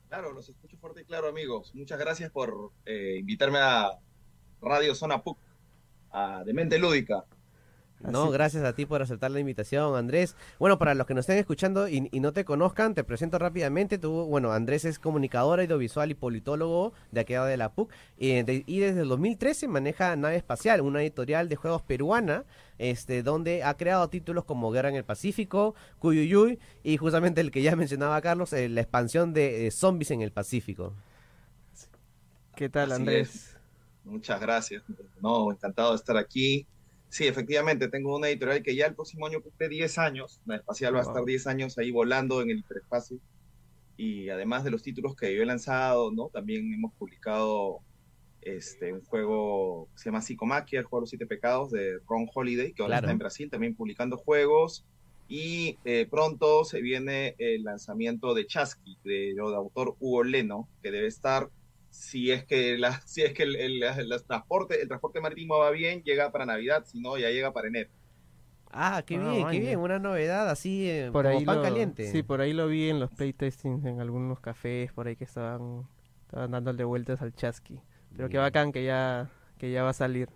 Claro, 0.08 0.32
los 0.34 0.48
escucho 0.48 0.78
fuerte 0.78 1.02
y 1.02 1.06
claro, 1.06 1.28
amigos. 1.28 1.74
Muchas 1.74 1.98
gracias 1.98 2.30
por 2.30 2.74
eh, 2.86 3.18
invitarme 3.20 3.58
a 3.58 3.98
Radio 4.62 4.94
Zona 4.94 5.24
PUC, 5.24 5.40
a 6.12 6.44
Demente 6.46 6.78
Lúdica. 6.78 7.26
No, 8.04 8.32
gracias 8.32 8.64
a 8.64 8.74
ti 8.74 8.86
por 8.86 9.02
aceptar 9.02 9.32
la 9.32 9.40
invitación, 9.40 9.96
Andrés. 9.96 10.36
Bueno, 10.60 10.78
para 10.78 10.96
los 10.96 11.06
que 11.06 11.14
nos 11.14 11.24
estén 11.24 11.38
escuchando 11.38 11.88
y, 11.88 12.10
no 12.20 12.34
te 12.34 12.46
conozcan, 12.46 12.94
te 12.94 13.04
presento 13.04 13.38
rápidamente. 13.38 13.98
Tú, 13.98 14.26
bueno, 14.26 14.52
Andrés 14.52 14.86
es 14.86 15.00
comunicador 15.00 15.60
audiovisual 15.60 16.12
y 16.12 16.16
politólogo 16.16 16.94
de 17.12 17.22
aquí 17.22 17.34
de 17.34 17.58
la 17.58 17.74
PUC 17.74 17.92
y, 18.18 18.42
desde 18.42 19.02
el 19.02 19.08
2013 19.08 19.68
maneja 19.68 20.16
Nave 20.16 20.36
Espacial, 20.36 20.82
una 20.82 21.02
editorial 21.02 21.50
de 21.50 21.56
juegos 21.56 21.82
peruana, 21.84 22.46
este, 22.78 23.24
donde 23.24 23.64
ha 23.64 23.76
creado 23.76 24.10
títulos 24.10 24.46
como 24.46 24.72
Guerra 24.72 24.90
en 24.90 24.96
el 24.96 25.06
Pacífico, 25.06 25.76
Cuyuyuy 26.00 26.60
y 26.84 26.98
justamente 26.98 27.42
el 27.42 27.52
que 27.52 27.62
ya 27.62 27.76
mencionaba 27.76 28.22
Carlos, 28.22 28.54
eh, 28.54 28.70
la 28.70 28.82
expansión 28.82 29.34
de 29.34 29.70
Zombies 29.72 30.12
en 30.12 30.22
el 30.22 30.32
Pacífico. 30.32 30.94
¿Qué 32.56 32.70
tal, 32.70 32.92
Andrés? 32.92 33.58
Muchas 34.04 34.42
gracias. 34.42 34.84
No, 35.22 35.52
encantado 35.52 35.92
de 35.92 35.96
estar 35.96 36.18
aquí. 36.18 36.66
Sí, 37.12 37.28
efectivamente, 37.28 37.90
tengo 37.90 38.16
una 38.16 38.30
editorial 38.30 38.64
que 38.64 38.74
ya 38.74 38.86
el 38.86 38.96
próximo 38.96 39.28
año 39.28 39.42
cumple 39.42 39.68
10 39.68 39.98
años. 39.98 40.40
La 40.46 40.56
espacial 40.56 40.96
va 40.96 41.00
a 41.00 41.02
estar 41.02 41.26
10 41.26 41.46
años 41.46 41.78
ahí 41.78 41.92
volando 41.92 42.42
en 42.42 42.50
el 42.50 42.60
hiperespacio. 42.60 43.20
Y 43.98 44.30
además 44.30 44.64
de 44.64 44.72
los 44.72 44.82
títulos 44.82 45.14
que 45.18 45.36
yo 45.36 45.44
he 45.44 45.46
lanzado, 45.46 46.14
¿no? 46.14 46.30
También 46.30 46.74
hemos 46.74 46.94
publicado 46.94 47.82
este, 48.40 48.94
un 48.94 49.02
juego 49.02 49.90
que 49.92 50.00
se 50.00 50.06
llama 50.06 50.22
Psicomaquia, 50.22 50.80
el 50.80 50.86
juego 50.86 51.02
de 51.02 51.04
los 51.04 51.10
siete 51.10 51.26
pecados 51.26 51.70
de 51.72 52.00
Ron 52.08 52.30
Holiday, 52.34 52.72
que 52.72 52.82
ahora 52.82 53.00
está 53.00 53.12
en 53.12 53.18
Brasil 53.18 53.50
también 53.50 53.76
publicando 53.76 54.16
juegos. 54.16 54.86
Y 55.28 55.80
eh, 55.84 56.08
pronto 56.10 56.64
se 56.64 56.80
viene 56.80 57.36
el 57.40 57.66
lanzamiento 57.66 58.34
de 58.34 58.48
Chasqui, 58.48 58.98
de, 59.04 59.34
de 59.34 59.42
autor 59.42 59.98
Hugo 60.00 60.24
Leno, 60.24 60.70
que 60.82 60.92
debe 60.92 61.08
estar 61.08 61.50
si 61.92 62.32
es 62.32 62.46
que 62.46 62.78
la, 62.78 63.00
si 63.06 63.22
es 63.22 63.34
que 63.34 63.44
el, 63.44 63.84
transporte 64.26 64.82
el 64.82 64.88
transporte 64.88 65.22
marítimo 65.22 65.60
va 65.60 65.70
bien 65.70 66.02
llega 66.04 66.32
para 66.32 66.46
navidad 66.46 66.86
si 66.86 67.00
no 67.00 67.18
ya 67.18 67.30
llega 67.30 67.54
para 67.54 67.68
enero. 67.68 67.90
Ah 68.72 69.04
qué 69.06 69.18
ah, 69.18 69.32
bien 69.32 69.48
qué 69.50 69.60
bien 69.60 69.80
una 69.80 70.00
novedad 70.00 70.50
así 70.50 70.90
eh, 70.90 71.10
por 71.12 71.26
como 71.26 71.38
ahí 71.38 71.46
pan 71.46 71.62
caliente. 71.62 72.10
sí 72.10 72.24
por 72.24 72.40
ahí 72.40 72.54
lo 72.54 72.68
vi 72.68 72.90
en 72.90 73.02
los 73.02 73.12
playtestings 73.12 73.84
en 73.86 74.00
algunos 74.00 74.40
cafés 74.40 74.94
por 74.94 75.08
ahí 75.08 75.18
que 75.18 75.26
estaban 75.26 75.86
estaban 76.26 76.52
dándole 76.52 76.86
vueltas 76.86 77.22
al 77.22 77.36
chasqui. 77.36 77.80
Pero 78.16 78.30
qué 78.30 78.38
bacán 78.38 78.72
que 78.72 78.86
ya 78.86 79.30
que 79.58 79.72
ya 79.72 79.84
va 79.84 79.90
a 79.90 79.94
salir. 79.94 80.30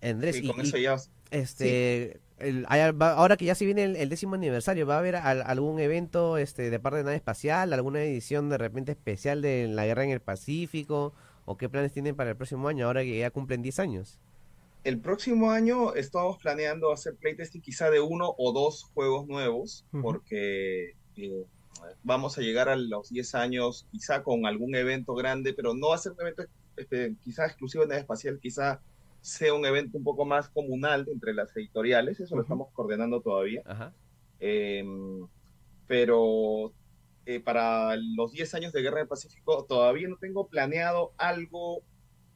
Andrés 0.00 0.40
y, 0.40 0.46
con 0.46 0.60
eso 0.60 0.78
ya 0.78 0.96
este 1.30 2.20
ahora 2.68 3.36
que 3.36 3.44
ya 3.44 3.54
se 3.54 3.64
viene 3.64 3.84
el, 3.84 4.08
décimo 4.08 4.34
aniversario, 4.34 4.86
¿va 4.86 4.96
a 4.96 4.98
haber 4.98 5.16
algún 5.16 5.80
evento 5.80 6.38
este, 6.38 6.70
de 6.70 6.78
parte 6.78 6.98
de 6.98 7.04
nave 7.04 7.16
espacial, 7.16 7.72
alguna 7.72 8.02
edición 8.02 8.48
de 8.48 8.58
repente 8.58 8.92
especial 8.92 9.42
de 9.42 9.68
la 9.68 9.86
guerra 9.86 10.04
en 10.04 10.10
el 10.10 10.20
Pacífico? 10.20 11.12
¿O 11.44 11.56
qué 11.56 11.68
planes 11.68 11.92
tienen 11.92 12.14
para 12.14 12.30
el 12.30 12.36
próximo 12.36 12.68
año, 12.68 12.86
ahora 12.86 13.02
que 13.02 13.18
ya 13.18 13.30
cumplen 13.30 13.62
10 13.62 13.78
años? 13.78 14.18
El 14.84 15.00
próximo 15.00 15.50
año 15.50 15.94
estamos 15.94 16.38
planeando 16.38 16.92
hacer 16.92 17.16
playtesting 17.16 17.62
quizá 17.62 17.90
de 17.90 18.00
uno 18.00 18.34
o 18.38 18.52
dos 18.52 18.84
juegos 18.94 19.26
nuevos, 19.26 19.84
porque 20.02 20.94
eh, 21.16 21.44
vamos 22.04 22.38
a 22.38 22.42
llegar 22.42 22.68
a 22.68 22.76
los 22.76 23.10
10 23.10 23.34
años 23.34 23.86
quizá 23.90 24.22
con 24.22 24.46
algún 24.46 24.74
evento 24.74 25.14
grande, 25.14 25.52
pero 25.54 25.74
no 25.74 25.88
va 25.88 25.96
a 25.96 25.98
ser 25.98 26.12
un 26.12 26.20
evento 26.20 26.44
este, 26.76 27.14
quizá 27.24 27.46
exclusivo 27.46 27.82
de 27.82 27.88
nave 27.88 28.00
espacial, 28.00 28.38
quizá 28.40 28.80
sea 29.20 29.54
un 29.54 29.64
evento 29.66 29.98
un 29.98 30.04
poco 30.04 30.24
más 30.24 30.48
comunal 30.48 31.06
entre 31.10 31.34
las 31.34 31.54
editoriales, 31.56 32.20
eso 32.20 32.36
lo 32.36 32.42
estamos 32.42 32.68
coordinando 32.72 33.20
todavía. 33.20 33.62
Em, 34.40 35.26
pero 35.86 36.72
eh, 37.26 37.40
para 37.40 37.96
los 37.96 38.32
10 38.32 38.54
años 38.54 38.72
de 38.72 38.82
Guerra 38.82 38.98
del 38.98 39.08
Pacífico 39.08 39.64
todavía 39.68 40.08
no 40.08 40.16
tengo 40.16 40.48
planeado 40.48 41.12
algo 41.18 41.82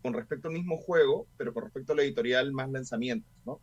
con 0.02 0.14
respecto 0.14 0.48
al 0.48 0.54
mismo 0.54 0.78
juego, 0.78 1.26
pero 1.36 1.54
con 1.54 1.64
respecto 1.64 1.92
a 1.92 1.96
la 1.96 2.02
editorial 2.02 2.52
más 2.52 2.70
lanzamientos, 2.70 3.32
¿no? 3.46 3.60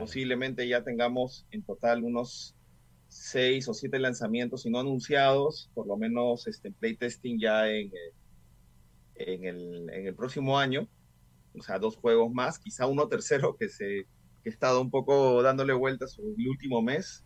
Posiblemente 0.00 0.66
ya 0.66 0.82
tengamos 0.82 1.46
en 1.52 1.62
total 1.62 2.02
unos 2.02 2.56
seis 3.08 3.68
o 3.68 3.74
siete 3.74 4.00
lanzamientos, 4.00 4.62
si 4.62 4.70
no 4.70 4.80
anunciados, 4.80 5.70
por 5.74 5.86
lo 5.86 5.96
menos 5.96 6.48
este, 6.48 6.72
playtesting 6.72 7.38
ya 7.38 7.68
en, 7.70 7.86
eh, 7.86 8.12
en, 9.14 9.44
el, 9.44 9.90
en 9.90 10.06
el 10.08 10.14
próximo 10.14 10.58
año. 10.58 10.88
O 11.58 11.62
sea, 11.62 11.78
dos 11.78 11.96
juegos 11.96 12.32
más, 12.32 12.58
quizá 12.58 12.86
uno 12.86 13.08
tercero 13.08 13.56
que 13.56 13.68
se 13.68 14.06
que 14.42 14.50
he 14.50 14.52
estado 14.52 14.80
un 14.80 14.90
poco 14.90 15.42
dándole 15.42 15.72
vueltas 15.72 16.18
el 16.18 16.48
último 16.48 16.82
mes. 16.82 17.24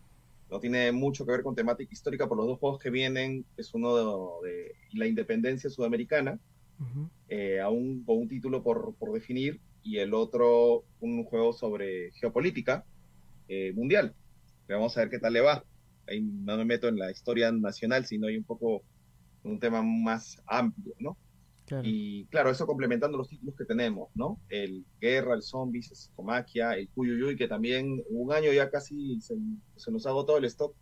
No 0.49 0.59
tiene 0.59 0.91
mucho 0.91 1.25
que 1.25 1.31
ver 1.31 1.43
con 1.43 1.55
temática 1.55 1.93
histórica, 1.93 2.27
por 2.27 2.37
los 2.37 2.47
dos 2.47 2.59
juegos 2.59 2.79
que 2.79 2.89
vienen 2.89 3.45
es 3.57 3.73
uno 3.73 3.95
de, 4.43 4.75
la 4.93 5.07
independencia 5.07 5.69
sudamericana, 5.69 6.39
eh, 7.29 7.59
aún 7.61 8.03
con 8.03 8.17
un 8.17 8.27
título 8.27 8.63
por, 8.63 8.95
por, 8.95 9.13
definir, 9.13 9.61
y 9.83 9.99
el 9.99 10.13
otro 10.13 10.83
un 10.99 11.23
juego 11.23 11.53
sobre 11.53 12.11
geopolítica 12.13 12.83
eh, 13.47 13.71
mundial. 13.73 14.13
Vamos 14.67 14.97
a 14.97 15.01
ver 15.01 15.09
qué 15.09 15.19
tal 15.19 15.33
le 15.33 15.41
va 15.41 15.63
ahí 16.07 16.21
no 16.21 16.57
me 16.57 16.65
meto 16.65 16.87
en 16.87 16.97
la 16.97 17.11
historia 17.11 17.51
nacional, 17.51 18.05
sino 18.05 18.27
hay 18.27 18.37
un 18.37 18.43
poco 18.43 18.83
un 19.43 19.59
tema 19.59 19.81
más 19.81 20.41
amplio, 20.45 20.93
¿no? 20.99 21.17
Y 21.83 22.25
claro, 22.25 22.49
eso 22.49 22.67
complementando 22.67 23.17
los 23.17 23.29
títulos 23.29 23.55
que 23.55 23.65
tenemos, 23.65 24.09
¿no? 24.15 24.39
El 24.49 24.85
Guerra, 24.99 25.35
el 25.35 25.41
Zombies, 25.41 25.91
el 25.91 25.97
Psicomaquia, 25.97 26.73
el 26.73 26.89
Cuyuyuy, 26.89 27.35
que 27.35 27.47
también 27.47 28.03
un 28.09 28.33
año 28.33 28.51
ya 28.51 28.69
casi 28.69 29.19
se, 29.21 29.35
se 29.75 29.91
nos 29.91 30.05
agotó 30.05 30.37
el 30.37 30.45
stock, 30.45 30.75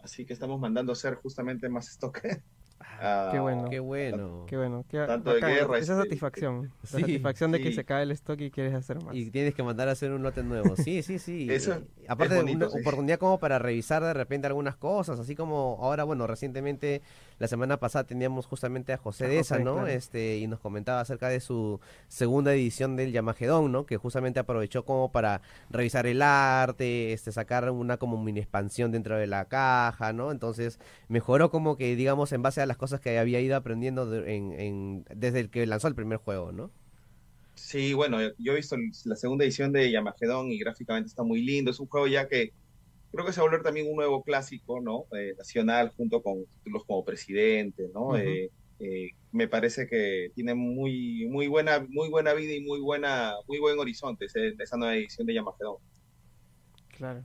así 0.00 0.24
que 0.24 0.32
estamos 0.32 0.60
mandando 0.60 0.92
a 0.92 0.94
hacer 0.94 1.14
justamente 1.14 1.68
más 1.68 1.88
stock 1.88 2.20
Ah, 2.80 3.28
qué 3.32 3.38
bueno. 3.38 3.68
Qué 3.68 3.80
bueno. 3.80 4.44
Qué 4.46 4.56
bueno. 4.56 4.84
Tanto 4.88 5.34
de 5.34 5.40
guerra. 5.40 5.78
Esa 5.78 5.96
satisfacción. 5.96 6.72
la 6.82 6.88
satisfacción 6.88 7.52
de 7.52 7.60
que 7.60 7.72
se 7.72 7.84
cae 7.84 8.02
el 8.02 8.10
stock 8.12 8.40
y 8.40 8.50
quieres 8.50 8.74
hacer 8.74 9.02
más. 9.02 9.14
Y 9.14 9.30
tienes 9.30 9.54
que 9.54 9.62
mandar 9.62 9.88
a 9.88 9.92
hacer 9.92 10.12
un 10.12 10.22
lote 10.22 10.42
nuevo. 10.42 10.76
Sí, 10.76 11.02
sí, 11.02 11.18
sí. 11.18 11.48
aparte 12.08 12.34
de 12.34 12.54
una 12.54 12.66
oportunidad 12.66 13.18
como 13.18 13.38
para 13.38 13.58
revisar 13.58 14.02
de 14.02 14.14
repente 14.14 14.46
algunas 14.46 14.76
cosas, 14.76 15.18
así 15.18 15.34
como 15.34 15.78
ahora, 15.80 16.04
bueno, 16.04 16.26
recientemente, 16.26 17.02
la 17.38 17.48
semana 17.48 17.78
pasada 17.78 18.04
teníamos 18.04 18.46
justamente 18.46 18.92
a 18.92 18.96
José 18.96 19.28
Deza, 19.28 19.58
¿no? 19.58 19.86
Este, 19.86 20.38
y 20.38 20.46
nos 20.46 20.60
comentaba 20.60 21.00
acerca 21.00 21.28
de 21.28 21.40
su 21.40 21.80
segunda 22.08 22.54
edición 22.54 22.96
del 22.96 23.12
Yamagedón, 23.12 23.72
¿no? 23.72 23.86
Que 23.86 23.96
justamente 23.96 24.40
aprovechó 24.40 24.84
como 24.84 25.10
para 25.10 25.42
revisar 25.70 26.06
el 26.06 26.22
arte, 26.22 27.12
este, 27.12 27.32
sacar 27.32 27.70
una 27.70 27.96
como 27.96 28.22
mini 28.22 28.40
expansión 28.40 28.92
dentro 28.92 29.16
de 29.16 29.26
la 29.26 29.46
caja, 29.46 30.12
¿no? 30.12 30.30
Entonces, 30.30 30.78
mejoró 31.08 31.50
como 31.50 31.76
que, 31.76 31.96
digamos, 31.96 32.32
en 32.32 32.42
base 32.42 32.60
a 32.60 32.65
las 32.66 32.76
cosas 32.76 33.00
que 33.00 33.18
había 33.18 33.40
ido 33.40 33.56
aprendiendo 33.56 34.12
en, 34.24 35.04
desde 35.14 35.40
el 35.40 35.50
que 35.50 35.66
lanzó 35.66 35.88
el 35.88 35.94
primer 35.94 36.18
juego, 36.18 36.52
¿no? 36.52 36.70
Sí, 37.54 37.94
bueno, 37.94 38.18
yo 38.38 38.52
he 38.52 38.56
visto 38.56 38.76
la 39.04 39.16
segunda 39.16 39.44
edición 39.44 39.72
de 39.72 39.90
Yamagedon 39.90 40.52
y 40.52 40.58
gráficamente 40.58 41.08
está 41.08 41.22
muy 41.22 41.42
lindo. 41.42 41.70
Es 41.70 41.80
un 41.80 41.86
juego 41.86 42.06
ya 42.06 42.28
que 42.28 42.52
creo 43.12 43.24
que 43.24 43.32
se 43.32 43.40
va 43.40 43.46
a 43.46 43.48
volver 43.48 43.62
también 43.62 43.88
un 43.88 43.96
nuevo 43.96 44.22
clásico, 44.22 44.80
¿no? 44.80 45.06
Eh, 45.16 45.34
nacional, 45.38 45.90
junto 45.96 46.22
con 46.22 46.44
títulos 46.62 46.84
como 46.84 47.04
Presidente, 47.04 47.88
¿no? 47.94 48.16
Eh, 48.16 48.50
eh, 48.78 49.10
me 49.32 49.48
parece 49.48 49.86
que 49.86 50.30
tiene 50.34 50.54
muy, 50.54 51.26
muy, 51.28 51.46
buena, 51.46 51.86
muy 51.88 52.10
buena 52.10 52.34
vida 52.34 52.52
y 52.52 52.60
muy, 52.60 52.80
buena, 52.80 53.32
muy 53.48 53.58
buen 53.58 53.78
horizonte 53.78 54.26
esa 54.26 54.76
nueva 54.76 54.96
edición 54.96 55.26
de 55.26 55.34
Yamagedon. 55.34 55.76
Claro. 56.88 57.24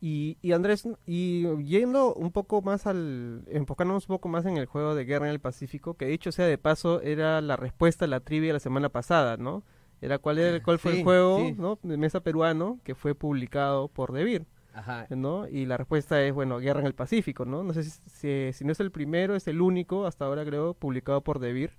Y, 0.00 0.38
y, 0.42 0.52
Andrés, 0.52 0.86
y 1.06 1.46
yendo 1.64 2.14
un 2.14 2.30
poco 2.30 2.62
más 2.62 2.86
al, 2.86 3.42
enfocándonos 3.48 4.04
un 4.08 4.14
poco 4.14 4.28
más 4.28 4.46
en 4.46 4.56
el 4.56 4.66
juego 4.66 4.94
de 4.94 5.04
Guerra 5.04 5.26
en 5.26 5.32
el 5.32 5.40
Pacífico, 5.40 5.94
que 5.94 6.06
dicho 6.06 6.30
sea 6.30 6.46
de 6.46 6.58
paso, 6.58 7.00
era 7.02 7.40
la 7.40 7.56
respuesta 7.56 8.04
a 8.04 8.08
la 8.08 8.20
trivia 8.20 8.52
la 8.52 8.60
semana 8.60 8.90
pasada, 8.90 9.36
¿no? 9.36 9.64
Era 10.00 10.18
cuál, 10.18 10.38
era, 10.38 10.62
cuál 10.62 10.78
fue 10.78 10.98
el 10.98 11.02
juego 11.02 11.40
¿no? 11.56 11.78
de 11.82 11.96
mesa 11.96 12.20
peruano 12.20 12.78
que 12.84 12.94
fue 12.94 13.14
publicado 13.14 13.88
por 13.88 14.12
Debir. 14.12 14.46
Ajá. 14.72 15.06
¿no? 15.10 15.48
Y 15.48 15.66
la 15.66 15.76
respuesta 15.76 16.22
es, 16.22 16.32
bueno, 16.32 16.58
Guerra 16.58 16.80
en 16.80 16.86
el 16.86 16.94
Pacífico, 16.94 17.44
¿no? 17.44 17.64
No 17.64 17.72
sé 17.72 17.82
si, 17.82 18.52
si, 18.52 18.64
no 18.64 18.70
es 18.70 18.78
el 18.78 18.92
primero, 18.92 19.34
es 19.34 19.48
el 19.48 19.60
único, 19.60 20.06
hasta 20.06 20.24
ahora 20.24 20.44
creo, 20.44 20.74
publicado 20.74 21.20
por 21.22 21.40
Debir, 21.40 21.72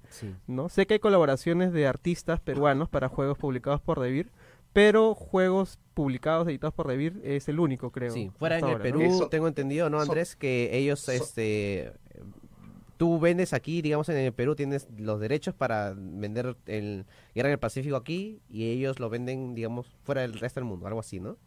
¿no? 0.48 0.68
Sé 0.68 0.86
que 0.86 0.96
hay 0.96 1.00
colaboraciones 1.00 1.72
de 1.72 1.88
artistas 1.88 2.42
peruanos 2.42 2.90
para 2.90 3.08
juegos 3.08 3.38
publicados 3.38 3.80
por 3.80 4.02
Debir, 4.02 4.32
pero 4.74 5.16
juegos 5.16 5.80
publicados, 5.94 6.48
editados 6.48 6.74
por 6.74 6.88
Revir, 6.88 7.20
es 7.24 7.50
el 7.50 7.60
único, 7.60 7.92
creo. 7.92 8.12
Sí, 8.12 8.32
fuera 8.38 8.60
en 8.60 8.68
el 8.68 8.80
Perú, 8.80 9.28
tengo 9.30 9.48
entendido, 9.48 9.90
¿no, 9.90 10.00
Andrés? 10.00 10.36
que 10.36 10.78
ellos, 10.78 11.10
este, 11.10 11.94
tú 12.98 13.20
vendes 13.20 13.54
aquí, 13.54 13.82
digamos, 13.82 14.10
en 14.10 14.18
el 14.18 14.34
Perú 14.34 14.56
tienes 14.56 14.88
los 14.98 15.20
derechos 15.20 15.56
para 15.56 15.94
vender 15.96 16.58
el 16.66 17.06
Guerra 17.34 17.50
en 17.50 17.54
el 17.54 17.60
Pacífico 17.60 17.96
aquí 17.96 18.42
y 18.50 18.70
ellos 18.72 19.00
lo 19.00 19.10
venden, 19.10 19.56
digamos, 19.56 19.88
fuera 20.04 20.22
del 20.22 20.34
resto 20.34 20.60
del 20.60 20.68
mundo, 20.68 20.86
algo 20.86 21.00
así, 21.00 21.20
¿no? 21.20 21.38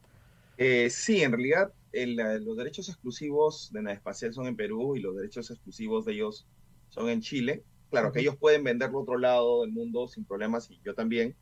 Eh, 0.59 0.91
sí, 0.91 1.23
en 1.23 1.33
realidad 1.33 1.73
los 1.93 2.57
derechos 2.57 2.89
exclusivos 2.89 3.71
de 3.73 3.83
Nave 3.83 3.97
Espacial 3.97 4.33
son 4.33 4.47
en 4.47 4.57
Perú 4.57 4.97
y 4.97 5.01
los 5.01 5.15
derechos 5.15 5.51
exclusivos 5.51 6.05
de 6.05 6.13
ellos 6.15 6.47
son 6.89 7.09
en 7.09 7.21
Chile. 7.21 7.65
Claro, 7.93 8.11
que 8.11 8.21
ellos 8.21 8.37
pueden 8.37 8.65
venderlo 8.65 9.01
a 9.01 9.03
otro 9.03 9.19
lado 9.19 9.61
del 9.61 9.71
mundo 9.71 10.09
sin 10.09 10.25
problemas 10.25 10.71
y 10.71 10.81
yo 10.83 10.95
también. 10.95 11.37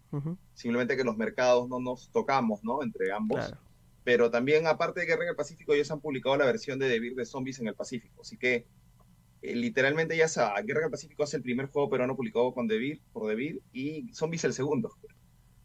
Simplemente 0.53 0.97
que 0.97 1.05
los 1.05 1.17
mercados 1.17 1.69
no 1.69 1.79
nos 1.79 2.11
tocamos, 2.11 2.65
¿no? 2.65 2.83
Entre 2.83 3.13
ambos. 3.13 3.55
Pero 4.03 4.33
también, 4.33 4.67
aparte 4.67 4.99
de 4.99 5.07
Guerra 5.07 5.23
en 5.23 5.29
el 5.29 5.37
Pacífico, 5.37 5.75
ellos 5.75 5.89
han 5.93 6.01
publicado 6.01 6.37
la 6.37 6.47
versión 6.47 6.81
de 6.81 6.89
Devir 6.89 7.15
de 7.15 7.25
Zombies 7.25 7.61
en 7.61 7.69
el 7.69 7.77
Pacífico. 7.77 8.23
Así 8.23 8.37
que 8.37 8.67
eh, 9.43 9.55
literalmente 9.55 10.17
ya 10.17 10.27
sabe, 10.27 10.65
Guerra 10.65 10.81
en 10.81 10.87
el 10.87 10.91
Pacífico 10.91 11.23
es 11.23 11.33
el 11.35 11.43
primer 11.43 11.67
juego 11.67 11.89
peruano 11.89 12.17
publicado 12.17 12.53
con 12.53 12.67
Devir, 12.67 13.01
por 13.13 13.29
Devir 13.29 13.63
y 13.73 14.13
Zombies 14.13 14.43
el 14.43 14.53
segundo. 14.53 14.97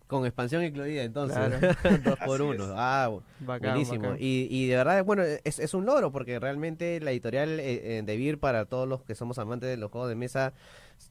Con 0.08 0.26
expansión 0.26 0.64
incluida, 0.64 1.04
entonces. 1.04 1.38
Dos 2.04 2.20
por 2.26 2.42
uno. 2.42 2.66
Ah, 2.76 3.10
buenísimo. 3.40 4.16
Y, 4.20 4.48
y, 4.52 4.68
de 4.68 4.76
verdad, 4.76 5.04
bueno, 5.04 5.24
es, 5.24 5.58
es, 5.58 5.74
un 5.74 5.86
logro 5.86 6.12
porque 6.12 6.40
realmente 6.40 7.00
la 7.00 7.12
editorial 7.12 7.60
eh, 7.60 7.98
eh 7.98 8.04
de 8.06 8.18
Vir, 8.18 8.40
para 8.40 8.66
todos 8.66 8.88
los 8.88 9.02
que 9.04 9.16
somos 9.16 9.40
amantes 9.40 9.68
de 9.68 9.78
los 9.78 9.90
juegos 9.90 10.10
de 10.10 10.16
mesa, 10.16 10.54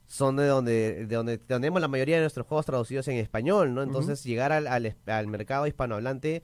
son 0.07 0.37
de 0.37 0.47
donde, 0.47 1.07
de 1.07 1.17
donde 1.17 1.39
tenemos 1.39 1.81
la 1.81 1.89
mayoría 1.89 2.17
de 2.17 2.23
nuestros 2.23 2.47
juegos 2.47 2.67
traducidos 2.67 3.09
en 3.09 3.17
español, 3.17 3.75
¿no? 3.75 3.83
Entonces, 3.83 4.23
llegar 4.23 4.53
al, 4.53 4.69
al, 4.69 4.95
al, 5.07 5.27
mercado 5.27 5.67
hispanohablante 5.67 6.43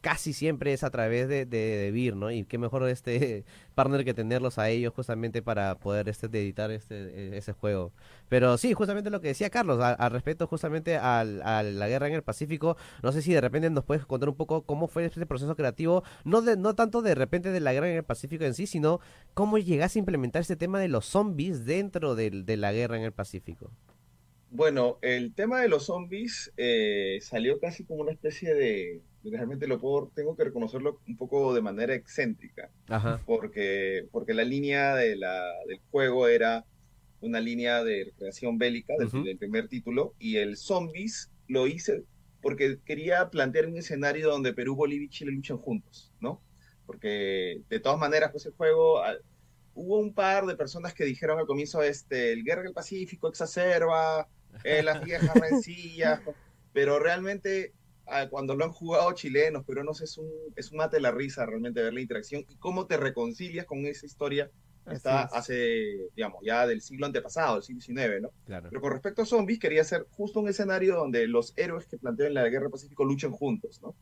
casi 0.00 0.32
siempre 0.32 0.72
es 0.72 0.84
a 0.84 0.90
través 0.90 1.28
de, 1.28 1.46
de, 1.46 1.90
Vir, 1.90 2.16
¿no? 2.16 2.30
Y 2.30 2.44
qué 2.44 2.58
mejor 2.58 2.88
este 2.88 3.44
partner 3.74 4.04
que 4.04 4.14
tenerlos 4.14 4.58
a 4.58 4.68
ellos 4.70 4.92
justamente 4.94 5.42
para 5.42 5.74
poder 5.76 6.08
este 6.08 6.26
editar 6.26 6.70
este 6.70 7.34
e, 7.34 7.38
ese 7.38 7.52
juego. 7.52 7.92
Pero 8.28 8.58
sí, 8.58 8.72
justamente 8.74 9.10
lo 9.10 9.20
que 9.20 9.28
decía 9.28 9.50
Carlos, 9.50 9.80
al 9.80 10.10
respecto 10.10 10.46
justamente 10.46 10.96
a 10.96 11.24
la 11.24 11.88
guerra 11.88 12.08
en 12.08 12.14
el 12.14 12.22
Pacífico, 12.22 12.76
no 13.02 13.12
sé 13.12 13.22
si 13.22 13.32
de 13.32 13.40
repente 13.40 13.70
nos 13.70 13.84
puedes 13.84 14.04
contar 14.06 14.28
un 14.28 14.36
poco 14.36 14.62
cómo 14.62 14.88
fue 14.88 15.04
este 15.04 15.26
proceso 15.26 15.56
creativo, 15.56 16.04
no 16.24 16.42
de, 16.42 16.56
no 16.56 16.74
tanto 16.74 17.02
de 17.02 17.14
repente 17.14 17.50
de 17.50 17.60
la 17.60 17.72
guerra 17.72 17.90
en 17.90 17.96
el 17.96 18.04
Pacífico 18.04 18.44
en 18.44 18.54
sí, 18.54 18.66
sino 18.66 19.00
cómo 19.34 19.58
llegaste 19.58 19.98
a 19.98 20.00
implementar 20.00 20.42
este 20.42 20.56
tema 20.56 20.80
de 20.80 20.88
los 20.88 21.06
zombies 21.06 21.64
dentro 21.64 22.14
de, 22.14 22.30
de 22.30 22.56
la 22.56 22.72
guerra 22.72 22.96
en 22.96 23.04
el 23.04 23.12
Pacífico. 23.12 23.70
Bueno, 24.50 24.98
el 25.02 25.34
tema 25.34 25.60
de 25.60 25.68
los 25.68 25.86
zombies 25.86 26.52
eh, 26.56 27.18
salió 27.20 27.60
casi 27.60 27.84
como 27.84 28.00
una 28.00 28.12
especie 28.12 28.54
de, 28.54 29.02
realmente 29.30 29.66
lo 29.66 29.80
puedo, 29.80 30.10
tengo 30.14 30.36
que 30.36 30.44
reconocerlo 30.44 31.00
un 31.06 31.16
poco 31.16 31.54
de 31.54 31.62
manera 31.62 31.94
excéntrica, 31.94 32.70
porque 33.26 34.06
porque 34.10 34.34
la 34.34 34.44
línea 34.44 34.94
de 34.94 35.16
la, 35.16 35.42
del 35.66 35.80
juego 35.90 36.28
era 36.28 36.64
una 37.20 37.40
línea 37.40 37.82
de 37.82 38.04
recreación 38.04 38.58
bélica 38.58 38.94
del, 38.96 39.38
primer 39.38 39.68
título 39.68 40.14
y 40.18 40.36
el 40.36 40.56
zombies 40.56 41.30
lo 41.48 41.66
hice 41.66 42.04
porque 42.40 42.78
quería 42.84 43.30
plantear 43.30 43.66
un 43.66 43.76
escenario 43.76 44.30
donde 44.30 44.52
Perú, 44.52 44.76
Bolivia 44.76 45.06
y 45.06 45.10
Chile 45.10 45.32
luchan 45.32 45.58
juntos, 45.58 46.12
¿no? 46.20 46.40
Porque 46.86 47.62
de 47.68 47.80
todas 47.80 47.98
maneras, 47.98 48.30
pues 48.30 48.46
el 48.46 48.52
juego 48.52 49.02
hubo 49.74 49.98
un 49.98 50.14
par 50.14 50.46
de 50.46 50.56
personas 50.56 50.94
que 50.94 51.04
dijeron 51.04 51.38
al 51.38 51.46
comienzo 51.46 51.82
este 51.82 52.32
el 52.32 52.44
guerra 52.44 52.62
del 52.62 52.72
Pacífico 52.72 53.28
exacerba 53.28 54.28
eh, 54.64 54.82
las 54.82 55.04
viejas 55.04 55.34
rencillas, 55.34 56.20
pero 56.72 56.98
realmente 56.98 57.72
ah, 57.72 57.77
cuando 58.30 58.54
lo 58.54 58.64
han 58.64 58.72
jugado 58.72 59.12
chilenos, 59.12 59.64
peruanos, 59.64 60.00
es 60.00 60.18
un, 60.18 60.28
es 60.56 60.70
un 60.70 60.78
mate 60.78 60.96
de 60.96 61.02
la 61.02 61.10
risa 61.10 61.46
realmente 61.46 61.82
ver 61.82 61.92
la 61.92 62.00
interacción 62.00 62.44
y 62.48 62.56
cómo 62.56 62.86
te 62.86 62.96
reconcilias 62.96 63.66
con 63.66 63.86
esa 63.86 64.06
historia 64.06 64.50
que 64.88 64.94
está 64.94 65.22
hace, 65.24 66.08
digamos, 66.16 66.40
ya 66.42 66.66
del 66.66 66.80
siglo 66.80 67.06
antepasado, 67.06 67.54
del 67.54 67.62
siglo 67.62 67.82
XIX, 67.82 68.22
¿no? 68.22 68.30
Pero 68.46 68.80
con 68.80 68.92
respecto 68.92 69.22
a 69.22 69.26
zombies, 69.26 69.58
quería 69.58 69.82
hacer 69.82 70.06
justo 70.10 70.40
un 70.40 70.48
escenario 70.48 70.96
donde 70.96 71.26
los 71.26 71.52
héroes 71.56 71.86
que 71.86 71.98
plantean 71.98 72.34
la 72.34 72.48
Guerra 72.48 72.70
Pacífico 72.70 73.04
luchen 73.04 73.32
juntos, 73.32 73.80
¿no? 73.82 73.94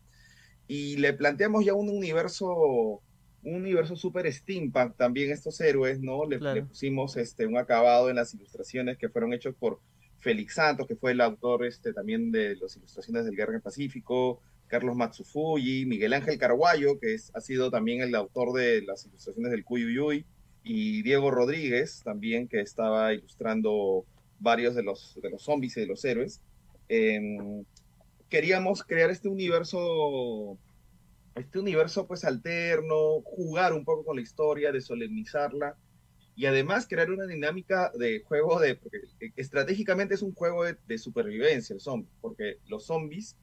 Y 0.68 0.96
le 0.96 1.12
planteamos 1.12 1.64
ya 1.64 1.74
un 1.74 1.88
universo 1.88 3.02
un 3.42 3.54
universo 3.54 3.94
súper 3.94 4.32
steampunk 4.32 4.96
también 4.96 5.30
estos 5.30 5.60
héroes, 5.60 6.00
¿no? 6.00 6.24
Le, 6.26 6.40
le, 6.40 6.62
pusimos 6.64 7.16
este, 7.16 7.46
un 7.46 7.56
acabado 7.56 8.10
en 8.10 8.16
las 8.16 8.34
ilustraciones 8.34 8.98
que 8.98 9.08
fueron 9.08 9.32
hechos 9.32 9.54
por 9.54 9.80
Félix 10.26 10.54
Santos, 10.54 10.88
que 10.88 10.96
fue 10.96 11.12
el 11.12 11.20
autor 11.20 11.64
este, 11.64 11.92
también 11.92 12.32
de 12.32 12.56
las 12.56 12.76
ilustraciones 12.76 13.24
del 13.24 13.36
Guerra 13.36 13.52
en 13.52 13.56
el 13.58 13.62
Pacífico, 13.62 14.42
Carlos 14.66 14.96
Matsufuji, 14.96 15.86
Miguel 15.86 16.14
Ángel 16.14 16.36
Carguayo, 16.36 16.98
que 16.98 17.14
es, 17.14 17.30
ha 17.36 17.40
sido 17.40 17.70
también 17.70 18.00
el 18.00 18.12
autor 18.16 18.52
de 18.52 18.82
las 18.82 19.06
ilustraciones 19.06 19.52
del 19.52 19.64
Cuyuyuy, 19.64 20.26
y 20.64 21.02
Diego 21.02 21.30
Rodríguez, 21.30 22.02
también, 22.02 22.48
que 22.48 22.58
estaba 22.60 23.14
ilustrando 23.14 24.04
varios 24.40 24.74
de 24.74 24.82
los, 24.82 25.16
de 25.22 25.30
los 25.30 25.44
zombies 25.44 25.76
y 25.76 25.82
de 25.82 25.86
los 25.86 26.04
héroes. 26.04 26.40
Em, 26.88 27.64
queríamos 28.28 28.82
crear 28.82 29.10
este 29.10 29.28
universo, 29.28 30.58
este 31.36 31.60
universo 31.60 32.08
pues 32.08 32.24
alterno, 32.24 33.20
jugar 33.22 33.72
un 33.74 33.84
poco 33.84 34.04
con 34.04 34.16
la 34.16 34.22
historia, 34.22 34.72
de 34.72 34.80
solemnizarla 34.80 35.76
y 36.36 36.44
además 36.44 36.86
crear 36.86 37.10
una 37.10 37.26
dinámica 37.26 37.90
de 37.98 38.20
juego 38.20 38.60
de, 38.60 38.76
porque 38.76 39.00
estratégicamente 39.36 40.14
es 40.14 40.22
un 40.22 40.34
juego 40.34 40.64
de, 40.64 40.98
supervivencia 40.98 41.72
el 41.72 41.80
zombie, 41.80 42.10
porque 42.20 42.58
los 42.66 42.84
zombies 42.84 43.36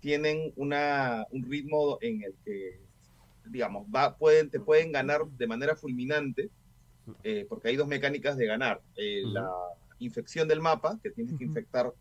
tienen 0.00 0.52
una, 0.56 1.26
un 1.30 1.42
ritmo 1.50 1.96
en 2.02 2.22
el 2.22 2.34
que, 2.44 2.80
digamos, 3.46 3.86
va, 3.92 4.18
pueden, 4.18 4.50
te 4.50 4.60
pueden 4.60 4.92
ganar 4.92 5.26
de 5.26 5.46
manera 5.46 5.74
fulminante, 5.74 6.50
eh, 7.22 7.46
porque 7.48 7.68
hay 7.68 7.76
dos 7.76 7.88
mecánicas 7.88 8.36
de 8.36 8.44
ganar. 8.44 8.82
Eh, 8.96 9.22
la 9.24 9.50
infección 9.98 10.46
del 10.46 10.60
mapa, 10.60 11.00
que 11.02 11.10
tienes 11.10 11.38
que 11.38 11.44
infectar 11.44 11.94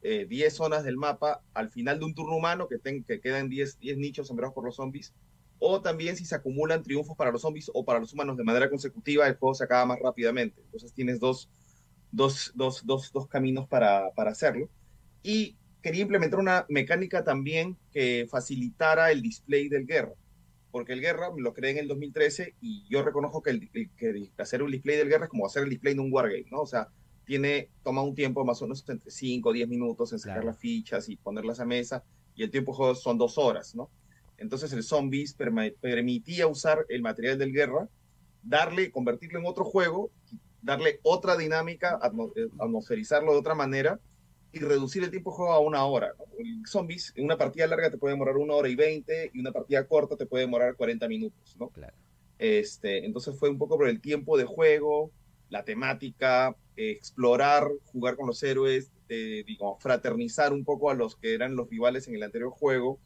10 0.00 0.30
eh, 0.30 0.50
zonas 0.50 0.84
del 0.84 0.96
mapa 0.96 1.42
al 1.52 1.68
final 1.68 1.98
de 1.98 2.06
un 2.06 2.14
turno 2.14 2.34
humano, 2.34 2.66
que, 2.66 2.78
que 3.06 3.20
quedan 3.20 3.50
10, 3.50 3.78
10 3.78 3.98
nichos 3.98 4.26
sembrados 4.26 4.54
por 4.54 4.64
los 4.64 4.76
zombies, 4.76 5.12
o 5.64 5.80
también 5.80 6.16
si 6.16 6.24
se 6.24 6.34
acumulan 6.34 6.82
triunfos 6.82 7.16
para 7.16 7.30
los 7.30 7.42
zombies 7.42 7.70
o 7.72 7.84
para 7.84 8.00
los 8.00 8.12
humanos 8.12 8.36
de 8.36 8.42
manera 8.42 8.68
consecutiva, 8.68 9.28
el 9.28 9.36
juego 9.36 9.54
se 9.54 9.62
acaba 9.62 9.86
más 9.86 10.00
rápidamente. 10.00 10.60
Entonces 10.60 10.92
tienes 10.92 11.20
dos, 11.20 11.48
dos, 12.10 12.50
dos, 12.56 12.84
dos, 12.84 13.12
dos 13.12 13.28
caminos 13.28 13.68
para, 13.68 14.10
para 14.16 14.32
hacerlo. 14.32 14.68
Y 15.22 15.56
quería 15.80 16.02
implementar 16.02 16.40
una 16.40 16.66
mecánica 16.68 17.22
también 17.22 17.76
que 17.92 18.26
facilitara 18.28 19.12
el 19.12 19.22
display 19.22 19.68
del 19.68 19.86
guerra, 19.86 20.14
porque 20.72 20.94
el 20.94 21.00
guerra 21.00 21.28
lo 21.36 21.54
creé 21.54 21.70
en 21.70 21.78
el 21.78 21.86
2013 21.86 22.56
y 22.60 22.84
yo 22.88 23.04
reconozco 23.04 23.40
que, 23.40 23.50
el, 23.50 23.70
que 23.70 24.32
hacer 24.38 24.64
un 24.64 24.72
display 24.72 24.96
del 24.96 25.08
guerra 25.08 25.26
es 25.26 25.30
como 25.30 25.46
hacer 25.46 25.62
el 25.62 25.70
display 25.70 25.94
de 25.94 26.00
un 26.00 26.12
wargame, 26.12 26.46
¿no? 26.50 26.62
O 26.62 26.66
sea, 26.66 26.88
tiene, 27.24 27.68
toma 27.84 28.02
un 28.02 28.16
tiempo 28.16 28.44
más 28.44 28.60
o 28.62 28.64
menos 28.64 28.84
entre 28.88 29.12
5 29.12 29.48
o 29.48 29.52
10 29.52 29.68
minutos 29.68 30.12
en 30.12 30.18
sacar 30.18 30.44
las 30.44 30.58
fichas 30.58 31.08
y 31.08 31.14
ponerlas 31.14 31.60
a 31.60 31.64
mesa, 31.64 32.02
y 32.34 32.42
el 32.42 32.50
tiempo 32.50 32.72
de 32.72 32.76
juego 32.78 32.94
son 32.96 33.16
dos 33.16 33.38
horas, 33.38 33.76
¿no? 33.76 33.90
Entonces 34.42 34.72
el 34.72 34.82
Zombies 34.82 35.36
permitía 35.80 36.48
usar 36.48 36.84
el 36.88 37.00
material 37.00 37.38
del 37.38 37.52
guerra, 37.52 37.88
darle, 38.42 38.90
convertirlo 38.90 39.38
en 39.38 39.46
otro 39.46 39.64
juego, 39.64 40.10
darle 40.60 40.98
otra 41.04 41.36
dinámica, 41.36 42.00
eh, 42.34 42.48
atmosferizarlo 42.58 43.32
de 43.32 43.38
otra 43.38 43.54
manera 43.54 44.00
y 44.52 44.58
reducir 44.58 45.04
el 45.04 45.10
tiempo 45.10 45.30
de 45.30 45.36
juego 45.36 45.52
a 45.52 45.60
una 45.60 45.84
hora. 45.84 46.12
El 46.38 46.66
Zombies, 46.66 47.12
en 47.14 47.24
una 47.24 47.38
partida 47.38 47.68
larga 47.68 47.88
te 47.88 47.98
puede 47.98 48.14
demorar 48.14 48.36
una 48.36 48.54
hora 48.54 48.68
y 48.68 48.74
veinte 48.74 49.30
y 49.32 49.38
una 49.38 49.52
partida 49.52 49.86
corta 49.86 50.16
te 50.16 50.26
puede 50.26 50.44
demorar 50.44 50.74
40 50.74 51.06
minutos, 51.06 51.56
¿no? 51.58 51.68
Claro. 51.68 51.94
Este, 52.38 53.06
entonces 53.06 53.38
fue 53.38 53.48
un 53.48 53.58
poco 53.58 53.78
por 53.78 53.88
el 53.88 54.00
tiempo 54.00 54.36
de 54.36 54.44
juego, 54.44 55.12
la 55.50 55.64
temática, 55.64 56.56
explorar, 56.74 57.68
jugar 57.92 58.16
con 58.16 58.26
los 58.26 58.42
héroes, 58.42 58.90
eh, 59.08 59.44
fraternizar 59.78 60.52
un 60.52 60.64
poco 60.64 60.90
a 60.90 60.94
los 60.94 61.14
que 61.14 61.34
eran 61.34 61.54
los 61.54 61.70
rivales 61.70 62.08
en 62.08 62.16
el 62.16 62.24
anterior 62.24 62.50
juego 62.50 62.98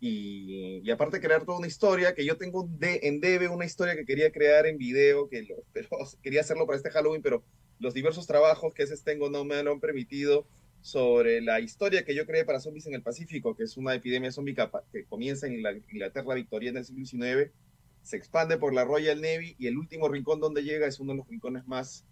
y, 0.00 0.90
aparte 0.90 1.20
crear 1.20 1.44
toda 1.44 1.58
una 1.58 1.66
historia, 1.66 2.14
que 2.14 2.24
yo 2.24 2.36
tengo 2.36 2.68
de, 2.78 3.00
en 3.04 3.20
debe 3.20 3.48
una 3.48 3.64
historia 3.64 3.96
que 3.96 4.04
quería 4.04 4.30
crear 4.30 4.66
en 4.66 4.76
video, 4.76 5.28
que 5.28 5.42
lo, 5.42 5.56
pero 5.72 5.88
quería 6.22 6.40
hacerlo 6.40 6.66
para 6.66 6.76
este 6.76 6.90
Halloween, 6.90 7.22
pero 7.22 7.42
los 7.78 7.94
diversos 7.94 8.26
trabajos 8.26 8.74
que 8.74 8.82
ese 8.82 8.96
tengo 9.02 9.30
no 9.30 9.44
me 9.44 9.62
lo 9.62 9.72
han 9.72 9.80
permitido 9.80 10.46
sobre 10.80 11.40
la 11.40 11.60
historia 11.60 12.04
que 12.04 12.14
yo 12.14 12.26
creé 12.26 12.44
para 12.44 12.60
zombies 12.60 12.86
en 12.86 12.94
el 12.94 13.02
Pacífico, 13.02 13.56
que 13.56 13.62
es 13.62 13.78
una 13.78 13.94
epidemia 13.94 14.30
zombie 14.30 14.54
que 14.92 15.06
comienza 15.06 15.46
en 15.46 15.62
la 15.62 15.72
Inglaterra 15.72 16.34
victoriana 16.34 16.80
del 16.80 16.84
siglo 16.84 17.06
XIX, 17.06 17.50
se 18.02 18.18
expande 18.18 18.58
por 18.58 18.74
la 18.74 18.84
Royal 18.84 19.18
Navy 19.18 19.56
y 19.58 19.66
el 19.66 19.78
último 19.78 20.08
rincón 20.08 20.40
donde 20.40 20.62
llega 20.62 20.86
es 20.86 21.00
uno 21.00 21.12
de 21.12 21.18
los 21.18 21.28
rincones 21.28 21.66
más 21.66 22.04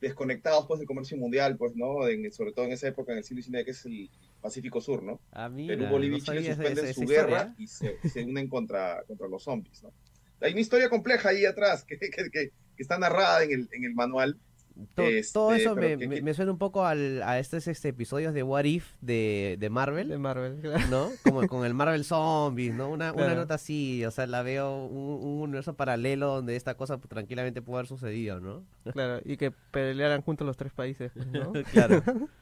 desconectados 0.00 0.66
pues 0.66 0.78
del 0.78 0.86
comercio 0.86 1.16
mundial, 1.16 1.56
pues, 1.56 1.74
¿no? 1.74 1.96
sobre 2.30 2.52
todo 2.52 2.66
en 2.66 2.72
esa 2.72 2.86
época, 2.86 3.10
en 3.12 3.18
el 3.18 3.24
siglo 3.24 3.42
XIX, 3.42 3.64
que 3.64 3.70
es 3.72 3.84
el 3.84 4.10
Pacífico 4.40 4.80
Sur, 4.80 5.02
¿no? 5.02 5.20
Ah, 5.32 5.50
Perú, 5.54 5.86
Bolivia 5.86 6.18
y 6.18 6.22
Chile 6.22 6.54
suspenden 6.54 6.94
su 6.94 7.02
guerra 7.02 7.54
y 7.58 7.66
se, 7.66 7.98
unen 8.24 8.48
contra, 8.48 9.02
contra 9.06 9.28
los 9.28 9.42
zombies, 9.42 9.82
¿no? 9.82 9.92
Hay 10.40 10.52
una 10.52 10.60
historia 10.60 10.88
compleja 10.88 11.28
ahí 11.28 11.44
atrás 11.44 11.84
que, 11.84 11.98
que, 11.98 12.08
que, 12.08 12.52
está 12.78 12.98
narrada 12.98 13.42
en 13.44 13.52
el, 13.52 13.68
en 13.72 13.84
el 13.84 13.94
manual. 13.94 14.38
Este, 14.96 15.22
todo, 15.32 15.52
eso 15.52 15.76
me, 15.76 15.96
me, 15.96 16.34
suena 16.34 16.52
un 16.52 16.58
poco 16.58 16.86
al, 16.86 17.22
a 17.22 17.38
estos 17.38 17.66
este, 17.66 17.88
episodios 17.88 18.32
de 18.32 18.42
What 18.42 18.64
If 18.64 18.94
de, 19.02 19.56
de 19.60 19.68
Marvel. 19.68 20.08
De 20.08 20.16
Marvel, 20.16 20.58
claro. 20.62 20.86
¿No? 20.88 21.10
Como 21.22 21.46
con 21.46 21.66
el 21.66 21.74
Marvel 21.74 22.04
Zombies, 22.04 22.74
¿no? 22.74 22.88
Una, 22.88 23.12
una 23.12 23.34
nota 23.34 23.54
así, 23.54 24.02
o 24.06 24.10
sea, 24.10 24.26
la 24.26 24.42
veo 24.42 24.86
un, 24.86 25.22
un, 25.22 25.42
universo 25.42 25.74
paralelo 25.74 26.36
donde 26.36 26.56
esta 26.56 26.74
cosa 26.76 26.98
tranquilamente 26.98 27.60
puede 27.60 27.80
haber 27.80 27.88
sucedido, 27.88 28.40
¿no? 28.40 28.64
Claro, 28.92 29.20
y 29.24 29.36
que 29.36 29.50
pelearan 29.50 30.22
juntos 30.22 30.46
los 30.46 30.56
tres 30.56 30.72
países, 30.72 31.12
¿no? 31.14 31.52
claro. 31.72 32.02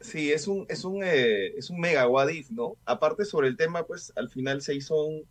Sí, 0.00 0.32
es 0.32 0.48
un, 0.48 0.66
es 0.68 0.84
un, 0.84 1.02
eh, 1.04 1.48
es 1.58 1.68
un 1.70 1.78
mega 1.78 2.08
wadif, 2.08 2.50
¿no? 2.50 2.76
Aparte 2.86 3.24
sobre 3.24 3.48
el 3.48 3.56
tema, 3.56 3.84
pues 3.86 4.12
al 4.16 4.30
final 4.30 4.62
se 4.62 4.74
hizo 4.74 5.04
un... 5.04 5.24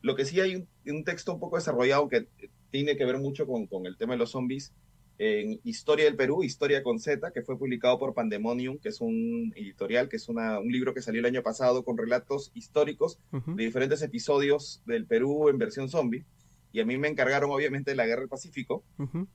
Lo 0.00 0.16
que 0.16 0.24
sí 0.24 0.40
hay 0.40 0.56
un, 0.56 0.68
un 0.86 1.04
texto 1.04 1.32
un 1.34 1.40
poco 1.40 1.56
desarrollado 1.56 2.08
que 2.08 2.26
tiene 2.70 2.96
que 2.96 3.04
ver 3.04 3.18
mucho 3.18 3.46
con, 3.46 3.66
con, 3.66 3.86
el 3.86 3.96
tema 3.96 4.14
de 4.14 4.18
los 4.18 4.30
zombies 4.30 4.72
en 5.18 5.60
Historia 5.62 6.06
del 6.06 6.16
Perú, 6.16 6.42
Historia 6.42 6.82
con 6.82 6.98
Z, 6.98 7.30
que 7.32 7.42
fue 7.42 7.58
publicado 7.58 7.98
por 7.98 8.14
Pandemonium, 8.14 8.78
que 8.78 8.88
es 8.88 9.00
un 9.00 9.52
editorial, 9.54 10.08
que 10.08 10.16
es 10.16 10.28
una, 10.28 10.58
un 10.58 10.72
libro 10.72 10.92
que 10.92 11.02
salió 11.02 11.20
el 11.20 11.26
año 11.26 11.42
pasado 11.42 11.84
con 11.84 11.96
relatos 11.96 12.50
históricos 12.54 13.18
de 13.30 13.64
diferentes 13.64 14.02
episodios 14.02 14.82
del 14.86 15.06
Perú 15.06 15.48
en 15.48 15.58
versión 15.58 15.88
zombie. 15.88 16.24
Y 16.72 16.80
a 16.80 16.84
mí 16.84 16.98
me 16.98 17.06
encargaron 17.06 17.52
obviamente 17.52 17.92
de 17.92 17.96
la 17.96 18.06
Guerra 18.06 18.22
del 18.22 18.28
Pacífico. 18.28 18.82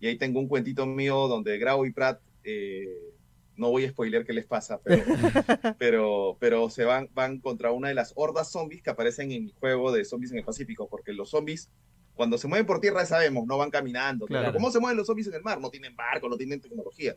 Y 0.02 0.08
ahí 0.08 0.18
tengo 0.18 0.40
un 0.40 0.50
cuentito 0.50 0.86
mío 0.86 1.28
donde 1.28 1.58
Grau 1.58 1.86
y 1.86 1.94
Pratt 1.94 2.20
eh, 2.44 2.90
no 3.60 3.70
voy 3.70 3.86
a 3.86 3.90
spoiler 3.90 4.26
qué 4.26 4.34
les 4.34 4.46
pasa, 4.46 4.80
pero, 4.84 5.04
pero, 5.78 6.38
pero 6.40 6.70
se 6.70 6.86
van, 6.86 7.10
van 7.14 7.40
contra 7.40 7.72
una 7.72 7.90
de 7.90 7.94
las 7.94 8.14
hordas 8.16 8.52
zombies 8.52 8.82
que 8.82 8.90
aparecen 8.90 9.32
en 9.32 9.46
mi 9.46 9.52
juego 9.52 9.92
de 9.92 10.06
zombies 10.06 10.32
en 10.32 10.40
el 10.40 10.46
Pacífico, 10.46 10.88
porque 10.90 11.14
los 11.14 11.30
zombies, 11.30 11.70
cuando 12.16 12.38
se 12.38 12.48
mueven 12.48 12.66
por 12.66 12.80
tierra, 12.80 13.06
sabemos, 13.06 13.46
no 13.46 13.58
van 13.58 13.70
caminando. 13.70 14.26
¿Cómo 14.54 14.72
se 14.72 14.80
mueven 14.80 14.98
los 14.98 15.08
zombies 15.08 15.28
en 15.28 15.36
el 15.36 15.44
mar? 15.44 15.60
No 15.60 15.70
tienen 15.70 15.96
barco, 15.96 16.30
no 16.30 16.38
tienen 16.38 16.62
tecnología. 16.62 17.16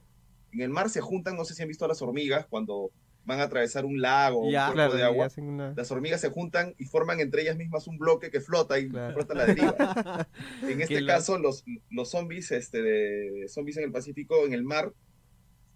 En 0.53 0.61
el 0.61 0.69
mar 0.69 0.91
se 0.91 1.01
juntan, 1.01 1.37
no 1.37 1.45
sé 1.45 1.55
si 1.55 1.63
han 1.63 1.69
visto 1.69 1.85
a 1.85 1.89
las 1.89 2.03
hormigas, 2.03 2.47
cuando 2.47 2.91
van 3.25 3.41
a 3.41 3.45
atravesar 3.45 3.85
un 3.85 4.01
lago, 4.01 4.41
un 4.41 4.53
cuerpo 4.53 4.97
de 4.97 5.05
agua. 5.05 5.29
Las 5.77 5.91
hormigas 5.91 6.21
se 6.21 6.29
juntan 6.29 6.75
y 6.77 6.87
forman 6.87 7.21
entre 7.21 7.43
ellas 7.43 7.57
mismas 7.57 7.87
un 7.87 7.99
bloque 7.99 8.31
que 8.31 8.41
flota 8.41 8.79
y 8.79 8.89
flota 8.89 9.35
la 9.35 9.47
deriva. 9.47 10.29
en 10.63 10.81
este 10.81 11.07
caso, 11.07 11.39
los, 11.39 11.65
los 11.91 12.11
zombies, 12.11 12.51
este, 12.51 12.83
de 12.83 13.49
zombies 13.49 13.77
en 13.77 13.85
el 13.85 13.93
Pacífico, 13.93 14.45
en 14.45 14.53
el 14.53 14.65
mar, 14.65 14.93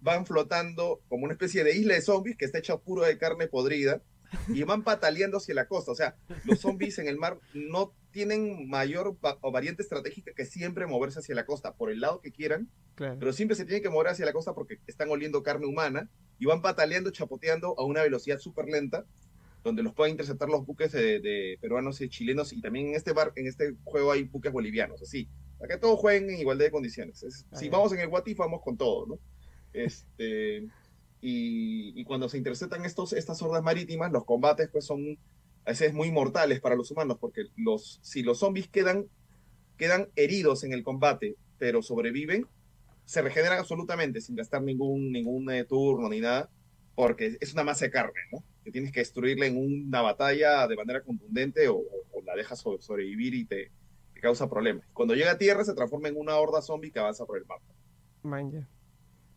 van 0.01 0.27
flotando 0.27 1.01
como 1.09 1.25
una 1.25 1.35
especie 1.35 1.65
de 1.65 1.77
isla 1.77 1.95
de 1.95 2.03
zombies 2.03 2.37
que 2.37 2.45
está 2.45 2.59
hecha 2.59 2.77
puro 2.79 3.03
de 3.03 3.19
carne 3.19 3.49
podrida 3.49 4.03
y 4.49 4.63
van 4.63 4.83
pataleando 4.83 5.39
hacia 5.39 5.55
la 5.55 5.67
costa. 5.67 5.93
O 5.93 5.95
sea, 5.95 6.17
los 6.45 6.61
zombies 6.61 6.99
en 6.99 7.09
el 7.09 7.19
mar 7.19 7.39
no 7.55 7.93
tienen 8.11 8.69
mayor 8.69 9.17
o 9.41 9.53
variante 9.53 9.83
estratégica 9.83 10.33
que 10.35 10.45
siempre 10.45 10.87
moverse 10.87 11.19
hacia 11.19 11.35
la 11.35 11.47
costa, 11.47 11.75
por 11.75 11.91
el 11.91 12.01
lado 12.01 12.21
que 12.21 12.33
quieran, 12.33 12.71
pero 12.97 13.33
siempre 13.33 13.57
se 13.57 13.65
tienen 13.65 13.83
que 13.83 13.91
mover 13.91 14.09
hacia 14.09 14.25
la 14.25 14.33
costa 14.33 14.55
porque 14.55 14.79
están 14.87 15.11
oliendo 15.11 15.43
carne 15.43 15.67
humana 15.67 16.09
y 16.39 16.47
van 16.47 16.63
pataleando, 16.63 17.11
chapoteando 17.11 17.75
a 17.79 17.85
una 17.85 18.03
velocidad 18.03 18.39
súper 18.39 18.67
lenta, 18.67 19.05
donde 19.63 19.83
los 19.83 19.95
pueden 19.95 20.13
interceptar 20.13 20.49
los 20.49 20.65
buques 20.65 20.93
de, 20.93 21.59
peruanos 21.61 22.01
y 22.01 22.09
chilenos, 22.09 22.53
y 22.53 22.61
también 22.61 22.89
en 22.89 22.95
este 22.95 23.13
bar, 23.13 23.33
en 23.37 23.47
este 23.47 23.75
juego 23.85 24.13
hay 24.13 24.23
buques 24.23 24.53
bolivianos, 24.53 25.03
así, 25.03 25.29
para 25.59 25.75
que 25.75 25.81
todos 25.81 25.99
jueguen 25.99 26.31
en 26.31 26.41
igualdad 26.41 26.67
de 26.67 26.71
condiciones. 26.71 27.25
si 27.53 27.69
vamos 27.69 27.93
en 27.93 28.01
el 28.01 28.09
Watif, 28.09 28.39
vamos 28.39 28.63
con 28.63 28.77
todo, 28.77 29.07
¿no? 29.07 29.19
Este, 29.77 30.67
y, 31.21 32.05
cuando 32.05 32.29
se 32.29 32.39
interceptan 32.39 32.85
estos, 32.85 33.12
estas 33.12 33.41
hordas 33.43 33.62
marítimas, 33.62 34.11
los 34.11 34.25
combates 34.25 34.69
pues 34.71 34.87
son 34.87 35.19
a 35.65 35.71
veces 35.71 35.93
muy 35.93 36.11
mortales 36.11 36.61
para 36.61 36.77
los 36.77 36.91
humanos, 36.91 37.19
porque 37.21 37.43
los, 37.57 37.99
si 38.03 38.23
los 38.23 38.39
zombies 38.39 38.69
quedan, 38.69 39.07
quedan 39.77 40.09
heridos 40.17 40.65
en 40.65 40.73
el 40.73 40.83
combate, 40.83 41.37
pero 41.59 41.83
sobreviven, 41.83 42.47
se 43.05 43.23
regeneran 43.23 43.59
absolutamente 43.59 44.21
sin 44.21 44.37
gastar 44.37 44.62
ningún, 44.62 45.12
ningún 45.12 45.51
eh, 45.51 45.65
turno 45.65 46.09
ni 46.09 46.21
nada, 46.21 46.49
porque 46.95 47.37
es 47.41 47.53
una 47.53 47.65
masa 47.65 47.85
de 47.85 47.91
carne, 47.91 48.21
¿no? 48.33 48.43
Que 48.65 48.71
tienes 48.71 48.93
que 48.93 49.01
destruirla 49.01 49.47
en 49.47 49.59
una 49.59 50.01
batalla 50.01 50.67
de 50.67 50.77
manera 50.77 51.03
contundente 51.03 51.69
o, 51.69 51.83
la 52.25 52.35
dejas 52.35 52.59
sobrevivir 52.81 53.35
y 53.35 53.45
te, 53.45 53.71
causa 54.21 54.49
problemas. 54.49 54.85
Cuando 54.93 55.15
llega 55.15 55.33
a 55.33 55.39
tierra 55.39 55.65
se 55.65 55.75
transforma 55.75 56.09
en 56.09 56.17
una 56.17 56.37
horda 56.37 56.62
zombie 56.62 56.91
que 56.91 56.99
avanza 56.99 57.27
por 57.27 57.37
el 57.37 57.45
mapa. 57.45 57.62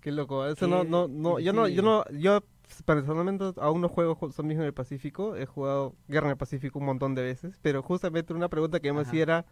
Qué 0.01 0.12
loco, 0.12 0.45
eso 0.45 0.67
no, 0.67 0.83
no, 0.83 1.07
no, 1.07 1.39
yo 1.39 1.51
no, 1.53 1.67
yo 1.67 1.81
no, 1.81 2.05
yo 2.09 2.41
personalmente 2.85 3.51
aún 3.57 3.81
no 3.81 3.89
juego 3.89 4.17
zombies 4.31 4.59
en 4.59 4.65
el 4.65 4.73
Pacífico, 4.73 5.35
he 5.35 5.45
jugado 5.45 5.95
Guerra 6.07 6.27
en 6.27 6.31
el 6.31 6.38
Pacífico 6.38 6.79
un 6.79 6.85
montón 6.85 7.15
de 7.15 7.23
veces, 7.23 7.59
pero 7.62 7.81
justamente 7.81 8.33
una 8.33 8.49
pregunta 8.49 8.79
que 8.79 8.93
me 8.93 9.01
hacía 9.01 9.23
era, 9.23 9.45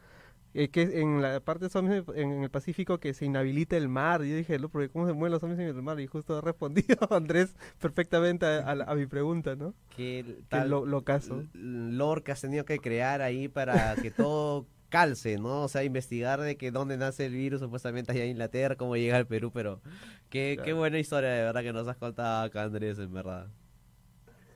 eh, 0.53 0.69
que 0.69 1.01
en 1.01 1.21
la 1.21 1.39
parte 1.39 1.65
de 1.65 1.69
zombies 1.69 2.03
en 2.15 2.43
el 2.43 2.49
Pacífico 2.49 2.99
que 2.99 3.13
se 3.13 3.25
inhabilita 3.25 3.75
el 3.75 3.89
mar. 3.89 4.23
Y 4.23 4.29
yo 4.29 4.35
dije, 4.37 4.57
¿no? 4.59 4.69
porque 4.69 4.89
¿cómo 4.89 5.05
se 5.05 5.13
mueven 5.13 5.31
los 5.33 5.41
zombies 5.41 5.59
en 5.59 5.67
el 5.67 5.81
mar? 5.81 5.99
Y 5.99 6.07
justo 6.07 6.37
ha 6.37 6.41
respondido 6.41 6.97
Andrés 7.11 7.55
perfectamente 7.79 8.45
a, 8.45 8.71
a 8.71 8.95
mi 8.95 9.05
pregunta, 9.05 9.55
¿no? 9.55 9.73
Que 9.95 10.39
tal 10.47 10.69
lo, 10.69 10.85
lo 10.85 11.03
caso. 11.03 11.43
Lore 11.53 12.23
que 12.23 12.31
has 12.31 12.41
tenido 12.41 12.65
que 12.65 12.79
crear 12.79 13.21
ahí 13.21 13.47
para 13.47 13.95
que 13.95 14.11
todo 14.11 14.65
calce, 14.89 15.37
¿no? 15.37 15.63
O 15.63 15.67
sea, 15.67 15.83
investigar 15.83 16.39
de 16.41 16.57
que 16.57 16.71
dónde 16.71 16.97
nace 16.97 17.25
el 17.25 17.33
virus, 17.33 17.61
supuestamente 17.61 18.11
allá 18.11 18.23
en 18.23 18.31
Inglaterra, 18.31 18.75
cómo 18.75 18.95
llega 18.95 19.17
al 19.17 19.27
Perú, 19.27 19.51
pero 19.53 19.81
qué, 20.29 20.59
qué 20.63 20.73
buena 20.73 20.99
historia 20.99 21.29
de 21.29 21.43
verdad 21.43 21.61
que 21.61 21.73
nos 21.73 21.87
has 21.87 21.97
contado 21.97 22.45
acá, 22.45 22.63
Andrés, 22.63 22.99
en 22.99 23.13
verdad. 23.13 23.47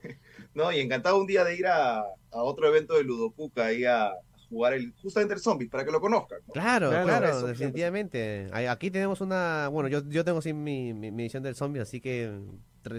No, 0.54 0.70
y 0.70 0.82
encantado 0.82 1.18
un 1.18 1.28
día 1.28 1.46
de 1.46 1.56
ir 1.56 1.66
a, 1.66 2.00
a 2.00 2.44
otro 2.44 2.68
evento 2.68 2.98
de 2.98 3.06
Ludopuca, 3.06 3.68
ahí 3.68 3.86
a, 3.86 4.12
jugar 4.52 4.74
el, 4.74 4.94
justamente 5.02 5.34
el 5.34 5.40
Zombies, 5.40 5.72
para 5.72 5.86
que 5.86 5.92
lo 5.92 6.02
conozcan. 6.02 6.40
Claro, 6.54 6.90
claro, 6.90 7.48
definitivamente. 7.48 8.50
Aquí 8.70 8.92
tenemos 8.92 9.22
una, 9.22 9.70
bueno, 9.70 9.88
yo, 9.88 10.08
yo 10.10 10.26
tengo 10.26 10.42
sí 10.42 10.54
mi, 10.54 10.94
mi, 10.94 11.08
edición 11.24 11.42
del 11.42 11.56
Zombies, 11.56 11.84
así 11.84 12.02
que 12.02 12.38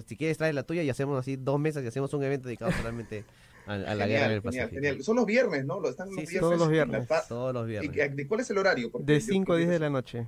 si 0.07 0.16
quieres 0.16 0.38
traer 0.38 0.55
la 0.55 0.62
tuya 0.62 0.83
y 0.83 0.88
hacemos 0.88 1.18
así 1.18 1.37
dos 1.37 1.61
meses 1.61 1.85
y 1.85 1.87
hacemos 1.87 2.12
un 2.14 2.25
evento 2.25 2.49
dedicado 2.49 2.73
solamente 2.73 3.25
a, 3.66 3.77
la 3.77 4.07
guerra 4.07 4.29
del 4.29 4.42
Pacífico. 4.42 4.70
Genial, 4.70 5.03
Son 5.03 5.16
los 5.16 5.27
viernes, 5.27 5.64
¿no? 5.64 5.87
Están 5.88 6.09
los 6.09 6.16
viernes. 6.16 6.40
Todos 6.40 6.59
los 6.59 6.68
viernes. 6.68 7.09
Todos 7.29 7.55
los 7.55 7.66
viernes. 7.66 8.18
¿Y, 8.18 8.25
¿Cuál 8.27 8.40
es 8.40 8.51
el 8.51 8.59
horario? 8.59 8.90
de 9.01 9.20
5 9.20 9.53
a 9.53 9.57
10 9.57 9.68
de 9.68 9.79
la 9.79 9.90
noche. 9.90 10.27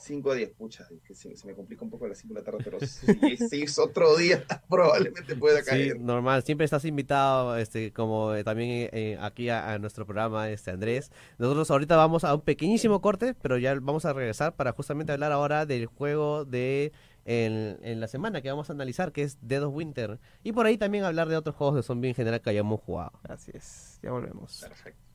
5 0.00 0.30
a 0.30 0.34
10, 0.34 0.50
pucha, 0.50 0.88
que 1.06 1.14
se, 1.14 1.34
me 1.44 1.54
complica 1.54 1.84
un 1.84 1.90
poco 1.90 2.08
la 2.08 2.14
5 2.14 2.32
de 2.32 2.40
la 2.40 2.44
tarde, 2.44 2.58
pero 2.64 2.78
si, 2.80 3.62
es 3.62 3.78
otro 3.78 4.16
día, 4.16 4.42
probablemente 4.68 5.36
pueda 5.36 5.62
caer. 5.62 5.92
Sí, 5.92 5.98
normal, 5.98 6.42
siempre 6.42 6.64
estás 6.64 6.84
invitado, 6.86 7.56
este, 7.56 7.92
como 7.92 8.34
eh, 8.34 8.42
también 8.42 8.88
eh, 8.92 9.18
aquí 9.20 9.50
a, 9.50 9.78
nuestro 9.78 10.06
programa, 10.06 10.48
este 10.48 10.70
Andrés. 10.70 11.10
Nosotros 11.38 11.70
ahorita 11.70 11.96
vamos 11.96 12.24
a 12.24 12.34
un 12.34 12.40
pequeñísimo 12.40 13.02
corte, 13.02 13.34
pero 13.34 13.58
ya 13.58 13.74
vamos 13.74 14.06
a 14.06 14.14
regresar 14.14 14.56
para 14.56 14.72
justamente 14.72 15.12
hablar 15.12 15.32
ahora 15.32 15.66
del 15.66 15.86
juego 15.86 16.46
de 16.46 16.92
en, 17.24 17.78
en 17.82 18.00
la 18.00 18.08
semana 18.08 18.40
que 18.40 18.50
vamos 18.50 18.70
a 18.70 18.72
analizar, 18.72 19.12
que 19.12 19.22
es 19.22 19.38
Dead 19.40 19.62
of 19.62 19.74
Winter. 19.74 20.18
Y 20.42 20.52
por 20.52 20.66
ahí 20.66 20.78
también 20.78 21.04
hablar 21.04 21.28
de 21.28 21.36
otros 21.36 21.56
juegos 21.56 21.76
de 21.76 21.82
zombie 21.82 22.08
en 22.08 22.14
general 22.14 22.40
que 22.40 22.50
hayamos 22.50 22.80
jugado. 22.80 23.12
Así 23.28 23.50
es, 23.54 23.98
ya 24.02 24.10
volvemos. 24.10 24.60
Perfecto. 24.60 25.10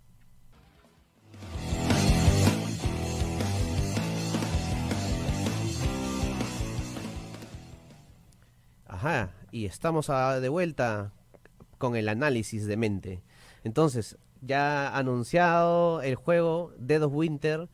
Ajá, 8.88 9.34
y 9.52 9.65
estamos 9.65 10.08
de 10.08 10.50
vuelta 10.50 11.12
con 11.78 11.96
el 11.96 12.08
análisis 12.08 12.65
de 12.65 12.78
mente. 12.78 13.24
Entonces, 13.63 14.18
ya 14.41 14.96
anunciado 14.96 16.02
el 16.02 16.15
juego 16.15 16.74
Dead 16.78 17.04
of 17.04 17.13
Winter, 17.13 17.68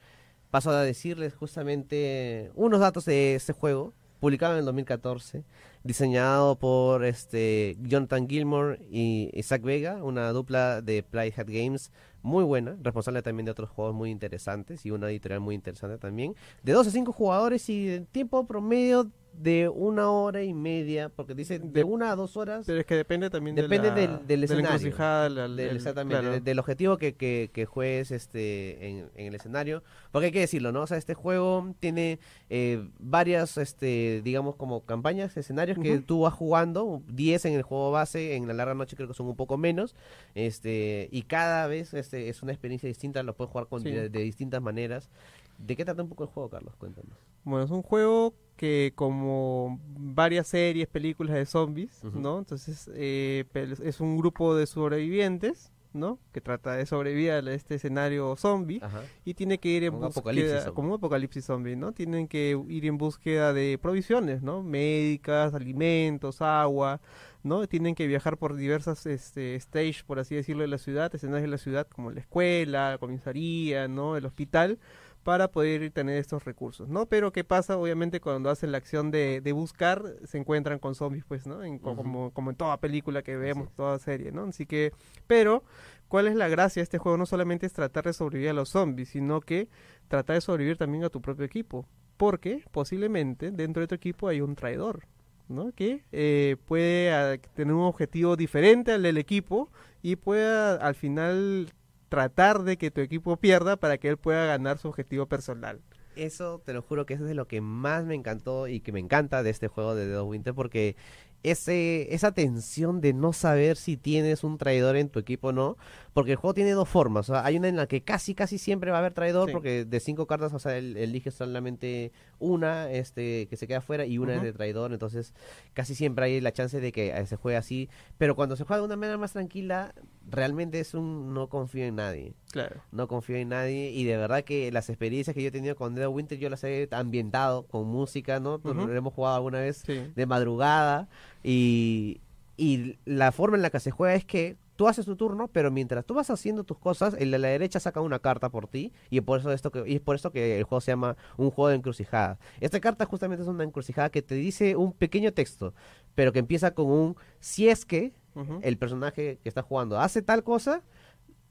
paso 0.50 0.72
a 0.72 0.82
decirles 0.82 1.36
justamente 1.36 2.52
unos 2.56 2.80
datos 2.80 3.06
de 3.06 3.36
este 3.36 3.54
juego, 3.54 3.94
publicado 4.22 4.54
en 4.54 4.60
el 4.60 4.66
2014, 4.66 5.44
diseñado 5.84 6.56
por 6.60 7.04
este 7.04 7.76
Jonathan 7.82 8.30
Gilmore 8.30 8.80
y 8.92 9.32
Isaac 9.34 9.64
Vega, 9.64 10.04
una 10.04 10.30
dupla 10.30 10.84
de 10.84 11.02
Playhead 11.02 11.48
Games 11.48 11.92
muy 12.22 12.44
buena, 12.44 12.78
responsable 12.84 13.24
también 13.24 13.46
de 13.46 13.52
otros 13.52 13.72
juegos 13.72 13.96
muy 13.96 14.12
interesantes 14.12 14.86
y 14.86 14.92
una 14.92 15.10
editorial 15.10 15.40
muy 15.40 15.56
interesante 15.56 15.98
también, 15.98 16.36
de 16.62 16.72
2 16.72 16.86
a 16.86 16.92
5 16.92 17.12
jugadores 17.12 17.68
y 17.70 17.88
de 17.88 18.02
tiempo 18.02 18.46
promedio 18.46 19.10
de 19.34 19.70
una 19.70 20.12
hora 20.12 20.44
y 20.44 20.54
media, 20.54 21.10
porque 21.10 21.34
dice 21.34 21.60
de 21.60 21.84
una 21.84 22.12
a 22.12 22.15
dos 22.15 22.38
horas. 22.38 22.65
Pero 22.65 22.80
es 22.80 22.86
que 22.86 22.96
depende 22.96 23.30
también 23.30 23.56
depende 23.56 23.91
de 23.91 24.08
del, 24.08 24.28
del 24.28 24.44
escenario. 24.44 25.50
del, 25.56 25.76
exactamente, 25.76 26.41
del 26.41 26.60
objetivo 26.60 26.98
que, 26.98 27.15
que, 27.15 27.50
que 27.54 27.65
juegues 27.65 28.12
este, 28.12 28.88
en, 28.88 29.10
en, 29.15 29.28
el 29.28 29.36
escenario. 29.36 29.84
Porque 30.12 30.28
hay 30.28 30.32
que 30.32 30.41
decirlo, 30.41 30.72
¿no? 30.72 30.82
O 30.82 30.88
sea, 30.88 30.98
este 30.98 31.13
juego 31.13 31.74
tiene 31.80 32.20
eh, 32.50 32.88
varias, 33.00 33.58
este, 33.58 34.22
digamos, 34.24 34.56
como 34.56 34.86
campañas, 34.86 35.36
escenarios 35.38 35.78
que 35.80 36.00
tú 36.00 36.22
vas 36.22 36.34
jugando, 36.34 37.02
10 37.08 37.46
en 37.46 37.54
el 37.54 37.63
juego 37.63 37.91
base, 37.91 38.36
en 38.36 38.48
la 38.48 38.54
larga 38.54 38.74
noche 38.74 38.96
creo 38.96 39.08
que 39.08 39.13
son 39.13 39.28
un 39.28 39.36
poco 39.36 39.58
menos, 39.58 39.96
este, 40.36 41.08
y 41.12 41.24
cada 41.24 41.67
vez 41.67 41.94
este, 41.94 42.30
es 42.30 42.44
una 42.44 42.52
experiencia 42.52 42.88
distinta, 42.88 43.24
lo 43.24 43.36
puedes 43.36 43.52
jugar 43.52 43.67
con, 43.67 43.84
de, 43.84 44.10
de 44.10 44.20
distintas 44.22 44.62
maneras. 44.62 45.10
¿De 45.58 45.76
qué 45.76 45.86
trata 45.86 46.02
un 46.02 46.10
poco 46.10 46.24
el 46.24 46.30
juego, 46.30 46.50
Carlos? 46.50 46.76
Cuéntanos. 46.76 47.31
Bueno, 47.43 47.65
es 47.65 47.71
un 47.71 47.82
juego 47.82 48.34
que 48.56 48.93
como 48.95 49.80
varias 49.97 50.47
series, 50.47 50.88
películas 50.88 51.36
de 51.36 51.45
zombies, 51.47 52.04
¿no? 52.04 52.38
Entonces 52.38 52.89
eh, 52.93 53.45
es 53.84 53.99
un 53.99 54.17
grupo 54.17 54.56
de 54.56 54.67
sobrevivientes, 54.67 55.71
¿no? 55.93 56.19
Que 56.32 56.41
trata 56.41 56.73
de 56.73 56.86
sobrevivir 56.86 57.32
a 57.32 57.39
este 57.54 57.75
escenario 57.75 58.36
zombie 58.36 58.82
y 59.25 59.34
tiene 59.34 59.58
que 59.58 59.69
ir 59.69 59.84
en 59.86 59.99
búsqueda, 59.99 60.71
como 60.73 60.89
un 60.89 60.93
apocalipsis 60.95 61.45
zombie, 61.45 61.75
¿no? 61.75 61.91
Tienen 61.91 62.27
que 62.27 62.60
ir 62.69 62.86
en 62.86 62.97
búsqueda 62.97 63.51
de 63.54 63.80
provisiones, 63.82 64.41
¿no? 64.41 64.63
Médicas, 64.63 65.54
alimentos, 65.54 66.41
agua, 66.41 67.01
¿no? 67.43 67.65
Tienen 67.67 67.95
que 67.95 68.08
viajar 68.08 68.38
por 68.38 68.56
diversas 68.56 69.06
este, 69.06 69.60
stages, 69.60 70.04
por 70.04 70.19
así 70.19 70.36
decirlo, 70.36 70.62
de 70.62 70.67
la 70.67 70.77
ciudad, 70.77 71.13
escenarios 71.13 71.43
de 71.43 71.51
la 71.51 71.58
ciudad 71.58 71.88
como 71.88 72.12
la 72.12 72.19
escuela, 72.19 72.91
la 72.91 72.97
comisaría, 72.97 73.88
¿no? 73.88 74.15
El 74.17 74.25
hospital 74.25 74.80
para 75.24 75.52
poder 75.52 75.92
tener 75.92 76.18
estos 76.18 76.46
recursos, 76.46 76.90
¿no? 76.90 77.06
Pero 77.06 77.32
¿qué 77.32 77.44
pasa? 77.44 77.78
Obviamente 77.78 78.20
cuando 78.20 78.50
hacen 78.50 78.72
la 78.72 78.78
acción 78.80 79.12
de, 79.12 79.42
de 79.42 79.52
buscar, 79.52 80.04
se 80.26 80.38
encuentran 80.38 80.80
con 80.80 80.96
zombies, 80.96 81.26
pues, 81.26 81.46
¿no? 81.46 81.60
como, 81.82 82.32
como 82.32 82.50
en 82.50 82.56
toda 82.56 82.80
película 82.80 83.22
que 83.22 83.36
vemos, 83.36 83.72
toda 83.74 84.00
serie, 84.00 84.32
¿no? 84.32 84.46
Así 84.46 84.66
que, 84.66 84.92
pero, 85.28 85.64
¿cuál 86.08 86.28
es 86.28 86.36
la 86.36 86.48
gracia 86.48 86.82
de 86.82 86.86
este 86.86 86.98
juego? 86.98 87.18
No 87.18 87.26
solamente 87.26 87.68
es 87.68 87.74
tratar 87.74 88.06
de 88.06 88.14
sobrevivir 88.14 88.50
a 88.50 88.54
los 88.54 88.70
zombies, 88.70 89.10
sino 89.10 89.42
que 89.42 89.70
tratar 90.08 90.36
de 90.36 90.42
sobrevivir 90.42 90.78
también 90.78 91.04
a 91.04 91.10
tu 91.10 91.22
propio 91.22 91.46
equipo. 91.46 91.86
Porque 92.18 92.64
posiblemente 92.72 93.52
dentro 93.52 93.82
de 93.82 93.88
tu 93.88 93.96
equipo 93.96 94.28
hay 94.28 94.42
un 94.42 94.56
traidor, 94.56 95.08
¿no? 95.48 95.72
Que 95.72 96.04
eh, 96.12 96.56
puede 96.66 97.12
ah, 97.12 97.38
tener 97.56 97.74
un 97.74 97.84
objetivo 97.84 98.36
diferente 98.36 98.92
al 98.92 99.04
del 99.04 99.18
equipo 99.18 99.72
y 100.04 100.16
pueda 100.18 100.76
al 100.76 100.96
final 100.96 101.72
tratar 102.12 102.63
de 102.63 102.78
que 102.78 102.91
tu 102.91 103.00
equipo 103.00 103.38
pierda 103.38 103.78
para 103.78 103.97
que 103.97 104.10
él 104.10 104.17
pueda 104.17 104.45
ganar 104.45 104.78
su 104.78 104.89
objetivo 104.89 105.28
personal. 105.28 105.80
Eso 106.17 106.62
te 106.65 106.74
lo 106.74 106.82
juro 106.82 107.06
que 107.06 107.13
eso 107.13 107.24
es 107.24 107.30
de 107.30 107.36
lo 107.36 107.47
que 107.47 107.62
más 107.62 108.04
me 108.04 108.15
encantó 108.15 108.67
y 108.67 108.82
que 108.82 108.91
me 108.91 109.00
encanta 109.00 109.43
de 109.43 109.50
este 109.50 109.69
juego 109.69 109.95
de 109.95 110.08
Dead 110.08 110.21
Winter 110.21 110.54
porque 110.54 110.97
esa 111.41 112.34
tensión 112.34 113.00
de 113.00 113.13
no 113.13 113.32
saber 113.32 113.78
si 113.78 113.95
tienes 113.95 114.43
un 114.43 114.58
traidor 114.58 114.97
en 114.97 115.08
tu 115.08 115.19
equipo 115.19 115.47
o 115.47 115.52
no, 115.54 115.78
porque 116.13 116.32
el 116.32 116.38
juego 116.38 116.54
tiene 116.54 116.71
dos 116.71 116.89
formas. 116.89 117.30
hay 117.30 117.58
una 117.58 117.69
en 117.69 117.78
la 117.78 117.88
que 117.88 118.02
casi, 118.02 118.36
casi 118.36 118.58
siempre 118.58 118.91
va 118.91 118.97
a 118.97 119.00
haber 119.00 119.13
traidor, 119.13 119.52
porque 119.52 119.86
de 119.86 120.00
cinco 120.00 120.28
cartas, 120.28 120.54
o 120.54 120.60
sea, 120.60 120.78
él 120.78 120.97
elige 120.97 121.32
solamente 121.32 122.12
una 122.39 122.91
este, 122.91 123.47
que 123.47 123.56
se 123.56 123.67
queda 123.67 123.82
fuera 123.82 124.06
y 124.06 124.17
una 124.17 124.36
es 124.36 124.41
de 124.41 124.52
traidor. 124.52 124.91
Entonces, 124.91 125.34
casi 125.74 125.95
siempre 125.95 126.26
hay 126.26 126.41
la 126.41 126.52
chance 126.52 126.82
de 126.82 126.91
que 126.91 127.10
eh, 127.17 127.26
se 127.26 127.38
juegue 127.38 127.58
así. 127.58 127.89
Pero 128.17 128.36
cuando 128.36 128.58
se 128.58 128.65
juega 128.65 128.80
de 128.82 128.86
una 128.88 128.97
manera 128.97 129.17
más 129.17 129.32
tranquila, 129.32 129.93
realmente 130.30 130.82
es 130.82 130.93
un 130.93 131.34
no 131.34 131.47
confío 131.47 131.86
en 131.86 131.95
nadie. 131.95 132.34
Claro. 132.52 132.82
No 132.91 133.08
confío 133.08 133.38
en 133.38 133.50
nadie. 133.50 133.91
Y 133.91 134.04
de 134.04 134.17
verdad 134.17 134.43
que 134.43 134.69
las 134.71 134.89
experiencias 134.89 135.34
que 135.34 135.41
yo 135.41 135.47
he 135.47 135.52
tenido 135.52 135.76
con 135.78 135.95
Dead 135.95 136.08
Winter, 136.08 136.38
yo 136.38 136.50
las 136.50 136.63
he 136.65 136.89
ambientado 136.91 137.63
con 137.67 137.88
música, 137.88 138.41
¿no? 138.41 138.60
Lo 138.63 138.93
hemos 138.93 139.13
jugado 139.13 139.38
alguna 139.38 139.62
vez 139.62 139.84
de 139.86 140.26
madrugada. 140.26 141.08
Y, 141.41 142.19
y 142.58 142.97
la 143.06 143.32
forma 143.32 143.56
en 143.56 143.62
la 143.62 143.69
que 143.69 143.80
se 143.80 143.91
juega 143.91 144.13
es 144.13 144.26
que 144.26 144.58
tú 144.82 144.88
haces 144.88 145.06
tu 145.06 145.15
turno, 145.15 145.48
pero 145.48 145.70
mientras 145.70 146.04
tú 146.04 146.15
vas 146.15 146.32
haciendo 146.32 146.63
tus 146.63 146.80
cosas, 146.80 147.15
el 147.20 147.30
de 147.30 147.38
la 147.38 147.50
derecha 147.50 147.80
saca 147.80 148.02
una 148.02 148.17
carta 148.17 148.50
por 148.50 148.67
ti 148.67 148.91
y 149.12 149.22
por 149.22 149.39
eso 149.39 149.52
esto 149.52 149.70
que 149.70 149.84
y 149.86 149.98
es 149.98 150.02
por 150.02 150.15
eso 150.15 150.32
que 150.32 150.58
el 150.58 150.63
juego 150.63 150.82
se 150.82 150.91
llama 150.91 151.17
un 151.38 151.52
juego 151.52 151.70
de 151.70 151.76
encrucijada. 151.76 152.39
Esta 152.60 152.80
carta 152.80 153.06
justamente 153.06 153.44
es 153.44 153.48
una 153.48 153.63
encrucijada 153.63 154.10
que 154.10 154.24
te 154.24 154.34
dice 154.34 154.76
un 154.76 154.91
pequeño 154.94 155.34
texto, 155.34 155.76
pero 156.15 156.34
que 156.34 156.39
empieza 156.39 156.74
con 156.74 156.88
un 156.88 157.15
si 157.39 157.70
es 157.70 157.86
que 157.86 158.15
el 158.63 158.80
personaje 158.80 159.38
que 159.44 159.50
está 159.50 159.62
jugando 159.62 160.00
hace 160.00 160.24
tal 160.24 160.44
cosa, 160.44 160.82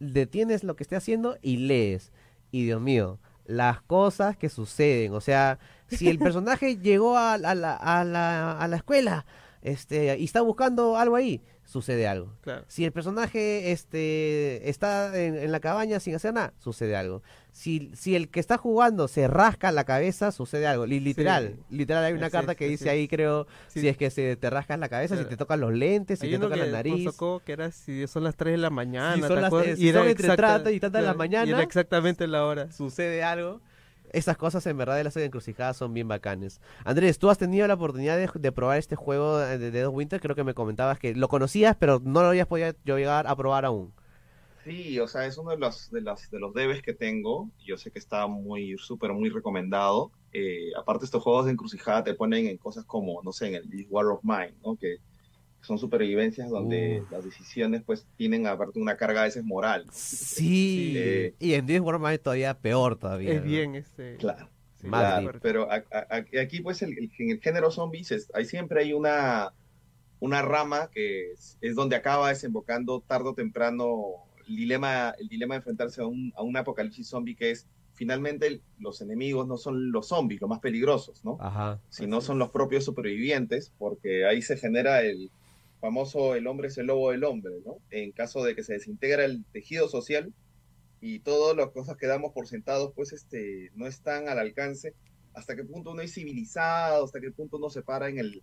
detienes 0.00 0.64
lo 0.64 0.74
que 0.74 0.82
esté 0.82 0.96
haciendo 0.96 1.36
y 1.40 1.58
lees. 1.58 2.12
Y 2.50 2.64
Dios 2.64 2.80
mío, 2.80 3.20
las 3.44 3.80
cosas 3.80 4.36
que 4.36 4.48
suceden, 4.48 5.14
o 5.14 5.20
sea, 5.20 5.60
si 5.86 6.08
el 6.08 6.18
personaje 6.18 6.78
llegó 6.78 7.16
a, 7.16 7.38
la, 7.38 7.52
a, 7.52 8.04
la, 8.04 8.58
a 8.58 8.66
la 8.66 8.76
escuela 8.76 9.24
este, 9.62 10.16
y 10.18 10.24
está 10.24 10.40
buscando 10.40 10.96
algo 10.96 11.16
ahí, 11.16 11.42
sucede 11.64 12.08
algo. 12.08 12.32
Si 12.66 12.84
el 12.84 12.92
personaje 12.92 13.72
este, 13.72 14.68
está 14.70 15.16
en, 15.18 15.52
la 15.52 15.60
cabaña 15.60 16.00
sin 16.00 16.14
hacer 16.14 16.32
nada, 16.32 16.54
sucede 16.58 16.96
algo. 16.96 17.22
Si, 17.52 17.90
si 17.94 18.16
el 18.16 18.30
que 18.30 18.40
está 18.40 18.56
jugando 18.56 19.06
se 19.06 19.28
rasca 19.28 19.70
la 19.70 19.84
cabeza, 19.84 20.32
sucede 20.32 20.66
algo. 20.66 20.86
literal, 20.86 21.56
literal 21.68 22.04
hay 22.04 22.14
una 22.14 22.30
carta 22.30 22.54
que 22.54 22.68
dice 22.68 22.88
ahí, 22.88 23.06
creo, 23.06 23.46
si 23.68 23.86
es 23.86 23.96
que 23.98 24.10
se 24.10 24.36
te 24.36 24.48
rascas 24.48 24.78
la 24.78 24.88
cabeza, 24.88 25.16
si 25.16 25.24
te 25.24 25.36
tocan 25.36 25.60
los 25.60 25.72
lentes, 25.72 26.20
si 26.20 26.30
te 26.30 26.38
tocan 26.38 26.58
la 26.58 26.66
nariz. 26.66 27.10
que 27.44 27.52
era 27.52 27.70
si 27.70 28.06
son 28.06 28.24
las 28.24 28.36
3 28.36 28.52
de 28.52 28.58
la 28.58 28.70
mañana, 28.70 29.28
son 29.28 29.42
las, 29.42 29.78
y 29.78 29.88
era 29.88 30.08
entre 30.08 30.36
trata 30.36 30.70
y 30.70 30.80
tanta 30.80 31.00
de 31.00 31.06
la 31.06 31.14
mañana. 31.14 31.46
Y 31.46 31.50
era 31.50 31.62
exactamente 31.62 32.26
la 32.26 32.46
hora. 32.46 32.72
Sucede 32.72 33.22
algo 33.22 33.60
esas 34.12 34.36
cosas 34.36 34.66
en 34.66 34.76
verdad 34.76 34.96
de 34.96 35.04
las 35.04 35.16
encrucijadas 35.16 35.76
son 35.76 35.94
bien 35.94 36.08
bacanes. 36.08 36.60
Andrés, 36.84 37.18
tú 37.18 37.30
has 37.30 37.38
tenido 37.38 37.66
la 37.66 37.74
oportunidad 37.74 38.18
de, 38.18 38.52
probar 38.52 38.78
este 38.78 38.96
juego 38.96 39.38
de 39.38 39.70
Dead 39.70 39.88
Winter, 39.88 40.20
creo 40.20 40.36
que 40.36 40.44
me 40.44 40.54
comentabas 40.54 40.98
que 40.98 41.14
lo 41.14 41.28
conocías, 41.28 41.76
pero 41.78 42.00
no 42.02 42.22
lo 42.22 42.28
habías 42.28 42.46
podido 42.46 42.72
llegar 42.84 43.26
a 43.26 43.36
probar 43.36 43.64
aún. 43.64 43.92
Sí, 44.64 45.00
o 45.00 45.08
sea, 45.08 45.24
es 45.24 45.38
uno 45.38 45.52
de 45.52 45.56
los, 45.56 45.90
de 45.90 46.02
los, 46.02 46.30
de 46.30 46.38
los 46.38 46.52
debes 46.52 46.82
que 46.82 46.92
tengo. 46.92 47.50
Yo 47.64 47.78
sé 47.78 47.90
que 47.90 47.98
está 47.98 48.26
muy, 48.26 48.76
súper, 48.76 49.12
muy 49.12 49.30
recomendado. 49.30 50.12
Eh, 50.32 50.70
aparte, 50.76 51.06
estos 51.06 51.22
juegos 51.22 51.46
de 51.46 51.52
encrucijada 51.52 52.04
te 52.04 52.14
ponen 52.14 52.46
en 52.46 52.58
cosas 52.58 52.84
como, 52.84 53.22
no 53.22 53.32
sé, 53.32 53.48
en 53.48 53.54
el 53.54 53.86
War 53.88 54.06
of 54.06 54.20
Mine, 54.22 54.54
¿no? 54.62 54.76
Son 55.60 55.78
supervivencias 55.78 56.48
donde 56.48 57.02
las 57.10 57.24
decisiones 57.24 57.82
pues 57.84 58.06
tienen 58.16 58.46
aparte 58.46 58.78
una 58.78 58.96
carga 58.96 59.22
a 59.22 59.24
veces 59.24 59.44
moral. 59.44 59.86
Sí, 59.92 60.94
eh, 60.96 61.34
y 61.38 61.54
en 61.54 61.66
This 61.66 61.80
War 61.80 61.96
of 61.96 62.02
Mine 62.02 62.18
todavía 62.18 62.58
peor 62.58 62.96
todavía. 62.96 63.34
Es 63.34 63.42
bien 63.42 63.74
este... 63.74 64.16
Claro. 64.16 64.48
pero 65.42 65.68
aquí 65.70 66.60
pues 66.62 66.82
el, 66.82 67.10
en 67.18 67.30
el 67.30 67.40
género 67.40 67.70
zombies 67.70 68.30
hay 68.32 68.46
siempre 68.46 68.82
hay 68.82 68.94
una, 68.94 69.52
una 70.20 70.42
rama 70.42 70.88
que 70.90 71.32
es, 71.32 71.58
es 71.60 71.74
donde 71.74 71.96
acaba 71.96 72.30
desembocando 72.30 73.02
tarde 73.06 73.28
o 73.28 73.34
temprano 73.34 74.14
el 74.48 74.56
dilema, 74.56 75.14
el 75.18 75.28
dilema 75.28 75.54
de 75.54 75.58
enfrentarse 75.58 76.00
a 76.00 76.06
un, 76.06 76.32
a 76.34 76.42
un 76.42 76.56
apocalipsis 76.56 77.08
zombie 77.08 77.36
que 77.36 77.50
es 77.50 77.66
finalmente 78.00 78.62
los 78.78 79.02
enemigos 79.02 79.46
no 79.46 79.58
son 79.58 79.92
los 79.92 80.08
zombies, 80.08 80.40
los 80.40 80.48
más 80.48 80.60
peligrosos, 80.60 81.22
¿no? 81.22 81.36
Ajá, 81.38 81.80
sino 81.90 82.22
son 82.22 82.38
los 82.38 82.48
propios 82.48 82.82
supervivientes, 82.82 83.74
porque 83.76 84.24
ahí 84.24 84.40
se 84.40 84.56
genera 84.56 85.02
el 85.02 85.30
famoso 85.80 86.34
el 86.34 86.46
hombre 86.46 86.68
es 86.68 86.78
el 86.78 86.86
lobo 86.86 87.10
del 87.10 87.24
hombre, 87.24 87.54
¿no? 87.64 87.78
En 87.90 88.12
caso 88.12 88.44
de 88.44 88.54
que 88.54 88.62
se 88.62 88.74
desintegra 88.74 89.24
el 89.24 89.44
tejido 89.52 89.88
social 89.88 90.32
y 91.00 91.20
todas 91.20 91.56
las 91.56 91.70
cosas 91.70 91.96
que 91.96 92.06
damos 92.06 92.32
por 92.32 92.46
sentados, 92.46 92.92
pues 92.94 93.12
este, 93.12 93.70
no 93.74 93.86
están 93.86 94.28
al 94.28 94.38
alcance, 94.38 94.94
hasta 95.34 95.56
qué 95.56 95.64
punto 95.64 95.92
uno 95.92 96.02
es 96.02 96.14
civilizado, 96.14 97.04
hasta 97.04 97.20
qué 97.20 97.30
punto 97.30 97.56
uno 97.56 97.70
se 97.70 97.82
para 97.82 98.08
en 98.08 98.18
el, 98.18 98.42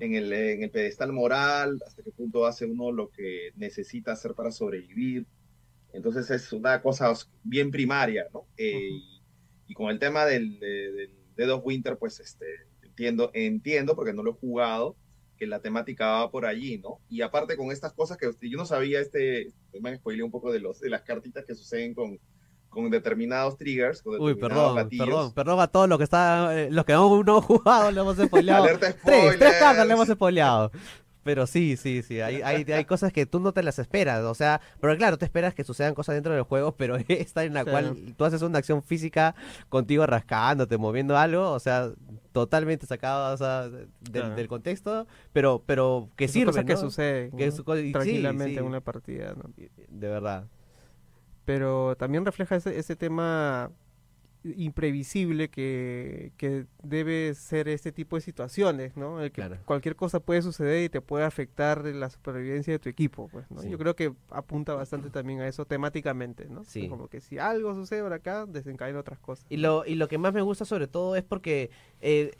en, 0.00 0.14
el, 0.14 0.32
en 0.32 0.62
el 0.62 0.70
pedestal 0.70 1.12
moral, 1.12 1.80
hasta 1.86 2.02
qué 2.02 2.10
punto 2.10 2.46
hace 2.46 2.66
uno 2.66 2.92
lo 2.92 3.10
que 3.10 3.52
necesita 3.56 4.12
hacer 4.12 4.34
para 4.34 4.50
sobrevivir 4.50 5.26
entonces 5.94 6.28
es 6.30 6.52
una 6.52 6.82
cosa 6.82 7.12
bien 7.44 7.70
primaria, 7.70 8.26
¿no? 8.34 8.46
Eh, 8.56 8.90
y, 9.68 9.74
con 9.74 9.90
el 9.90 10.00
tema 10.00 10.26
del, 10.26 10.58
Dead 11.36 11.50
of 11.50 11.64
Winter, 11.64 11.96
pues 11.96 12.18
este, 12.18 12.46
entiendo, 12.82 13.30
entiendo, 13.32 13.94
porque 13.94 14.12
no 14.12 14.24
lo 14.24 14.32
he 14.32 14.34
jugado, 14.34 14.96
que 15.36 15.46
la 15.46 15.60
temática 15.60 16.06
va 16.06 16.30
por 16.30 16.46
allí, 16.46 16.78
¿no? 16.78 17.00
Y 17.08 17.22
aparte 17.22 17.56
con 17.56 17.70
estas 17.72 17.92
cosas 17.92 18.16
que 18.16 18.30
yo 18.48 18.58
no 18.58 18.66
sabía, 18.66 19.00
este, 19.00 19.52
me 19.80 19.96
spoileé 19.96 20.22
un 20.22 20.30
poco 20.30 20.52
de, 20.52 20.60
los, 20.60 20.80
de 20.80 20.90
las 20.90 21.02
cartitas 21.02 21.44
que 21.44 21.54
suceden 21.54 21.94
con, 21.94 22.18
con 22.68 22.90
determinados 22.90 23.56
triggers. 23.56 24.02
Con 24.02 24.20
Uy, 24.20 24.34
perdón, 24.34 24.88
perdón, 24.88 25.32
perdón 25.32 25.60
a 25.60 25.68
todos 25.68 25.88
los 25.88 25.98
que 25.98 26.04
está, 26.04 26.56
eh, 26.58 26.70
los 26.70 26.84
que 26.84 26.92
no 26.92 27.20
hemos 27.20 27.44
jugado, 27.44 27.90
le 27.90 28.00
hemos 28.00 28.16
spoileado. 28.26 28.66
tres, 28.78 28.96
tres 29.02 29.54
cartas 29.58 29.86
le 29.86 29.92
hemos 29.92 30.08
spoileado. 30.08 30.70
Pero 31.24 31.46
sí, 31.46 31.76
sí, 31.76 32.02
sí, 32.02 32.20
hay, 32.20 32.42
hay, 32.42 32.70
hay, 32.70 32.84
cosas 32.84 33.12
que 33.12 33.24
tú 33.24 33.40
no 33.40 33.52
te 33.52 33.62
las 33.62 33.78
esperas, 33.78 34.22
o 34.24 34.34
sea, 34.34 34.60
pero 34.80 34.96
claro, 34.96 35.16
te 35.16 35.24
esperas 35.24 35.54
que 35.54 35.64
sucedan 35.64 35.94
cosas 35.94 36.14
dentro 36.14 36.34
del 36.34 36.42
juego, 36.42 36.72
pero 36.76 36.96
esta 37.08 37.44
en 37.44 37.54
la 37.54 37.64
cual 37.64 38.14
tú 38.16 38.24
haces 38.24 38.42
una 38.42 38.58
acción 38.58 38.82
física 38.82 39.34
contigo 39.70 40.06
rascándote, 40.06 40.76
moviendo 40.76 41.16
algo, 41.16 41.50
o 41.50 41.58
sea, 41.58 41.90
totalmente 42.32 42.86
sacado 42.86 43.36
del, 44.00 44.48
contexto, 44.48 45.06
pero 45.32 45.62
pero 45.64 46.10
que 46.16 46.28
sirve, 46.28 46.46
cosa 46.46 46.64
que 46.64 46.76
sucede 46.76 47.30
tranquilamente 47.92 48.60
en 48.60 48.64
una 48.64 48.80
partida, 48.80 49.34
De 49.88 50.08
verdad. 50.08 50.44
Pero 51.44 51.94
también 51.96 52.24
refleja 52.24 52.56
ese, 52.56 52.78
ese 52.78 52.96
tema 52.96 53.70
imprevisible 54.44 55.48
que, 55.48 56.32
que, 56.36 56.66
debe 56.82 57.34
ser 57.34 57.68
este 57.68 57.92
tipo 57.92 58.16
de 58.16 58.22
situaciones, 58.22 58.96
¿no? 58.96 59.18
que 59.32 59.58
cualquier 59.64 59.96
cosa 59.96 60.20
puede 60.20 60.42
suceder 60.42 60.84
y 60.84 60.88
te 60.90 61.00
puede 61.00 61.24
afectar 61.24 61.84
la 61.84 62.10
supervivencia 62.10 62.72
de 62.74 62.78
tu 62.78 62.88
equipo, 62.88 63.28
pues, 63.28 63.50
¿no? 63.50 63.62
Yo 63.64 63.78
creo 63.78 63.96
que 63.96 64.12
apunta 64.30 64.74
bastante 64.74 65.08
también 65.08 65.40
a 65.40 65.48
eso 65.48 65.64
temáticamente, 65.64 66.46
¿no? 66.48 66.64
Sí. 66.64 66.88
Como 66.88 67.08
que 67.08 67.20
si 67.20 67.38
algo 67.38 67.74
sucede 67.74 68.02
por 68.02 68.12
acá, 68.12 68.44
desencadena 68.46 69.00
otras 69.00 69.18
cosas. 69.18 69.46
Y 69.48 69.56
lo, 69.56 69.86
y 69.86 69.94
lo 69.94 70.08
que 70.08 70.18
más 70.18 70.34
me 70.34 70.42
gusta 70.42 70.64
sobre 70.64 70.88
todo 70.88 71.16
es 71.16 71.24
porque 71.24 71.70
eh, 72.06 72.30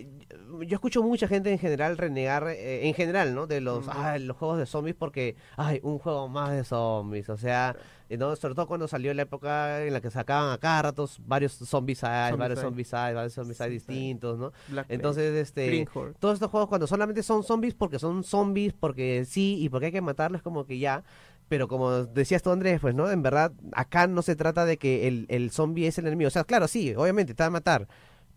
yo 0.60 0.74
escucho 0.74 1.02
mucha 1.02 1.26
gente 1.26 1.50
en 1.50 1.58
general 1.58 1.96
renegar, 1.96 2.46
eh, 2.48 2.86
en 2.86 2.94
general, 2.94 3.34
¿no? 3.34 3.46
De 3.46 3.62
los, 3.62 3.86
los 4.20 4.36
juegos 4.36 4.58
de 4.58 4.66
zombies 4.66 4.94
porque, 4.94 5.36
ay, 5.56 5.80
un 5.82 5.98
juego 5.98 6.28
más 6.28 6.52
de 6.52 6.64
zombies, 6.64 7.28
o 7.30 7.36
sea... 7.36 7.74
¿no? 8.16 8.36
Sobre 8.36 8.54
todo 8.54 8.68
cuando 8.68 8.86
salió 8.86 9.12
la 9.14 9.22
época 9.22 9.82
en 9.84 9.92
la 9.92 10.00
que 10.00 10.10
sacaban 10.10 10.52
a 10.52 10.58
cada 10.58 10.82
ratos 10.82 11.20
varios 11.26 11.52
zombies 11.52 12.02
varios 12.02 12.60
zombies 12.60 12.90
varios 12.92 13.32
zombies 13.32 13.58
distintos, 13.70 14.38
¿no? 14.38 14.52
Entonces, 14.88 15.34
este, 15.34 15.88
todos 16.20 16.34
estos 16.34 16.50
juegos 16.50 16.68
cuando 16.68 16.86
solamente 16.86 17.22
son 17.22 17.42
zombies 17.42 17.74
porque 17.74 17.98
son 17.98 18.22
zombies, 18.22 18.72
porque 18.72 19.24
sí 19.24 19.56
y 19.58 19.68
porque 19.68 19.86
hay 19.86 19.92
que 19.92 20.00
matarlos 20.00 20.42
como 20.42 20.66
que 20.66 20.78
ya, 20.78 21.02
pero 21.48 21.66
como 21.66 22.04
decías 22.04 22.42
tú 22.42 22.50
Andrés, 22.50 22.80
pues, 22.80 22.94
¿no? 22.94 23.10
En 23.10 23.22
verdad, 23.22 23.52
acá 23.72 24.06
no 24.06 24.22
se 24.22 24.36
trata 24.36 24.64
de 24.64 24.76
que 24.76 25.08
el, 25.08 25.26
el 25.28 25.50
zombie 25.50 25.86
es 25.86 25.98
el 25.98 26.06
enemigo, 26.06 26.28
o 26.28 26.30
sea, 26.30 26.44
claro, 26.44 26.68
sí, 26.68 26.94
obviamente 26.94 27.34
te 27.34 27.42
va 27.42 27.48
a 27.48 27.50
matar, 27.50 27.88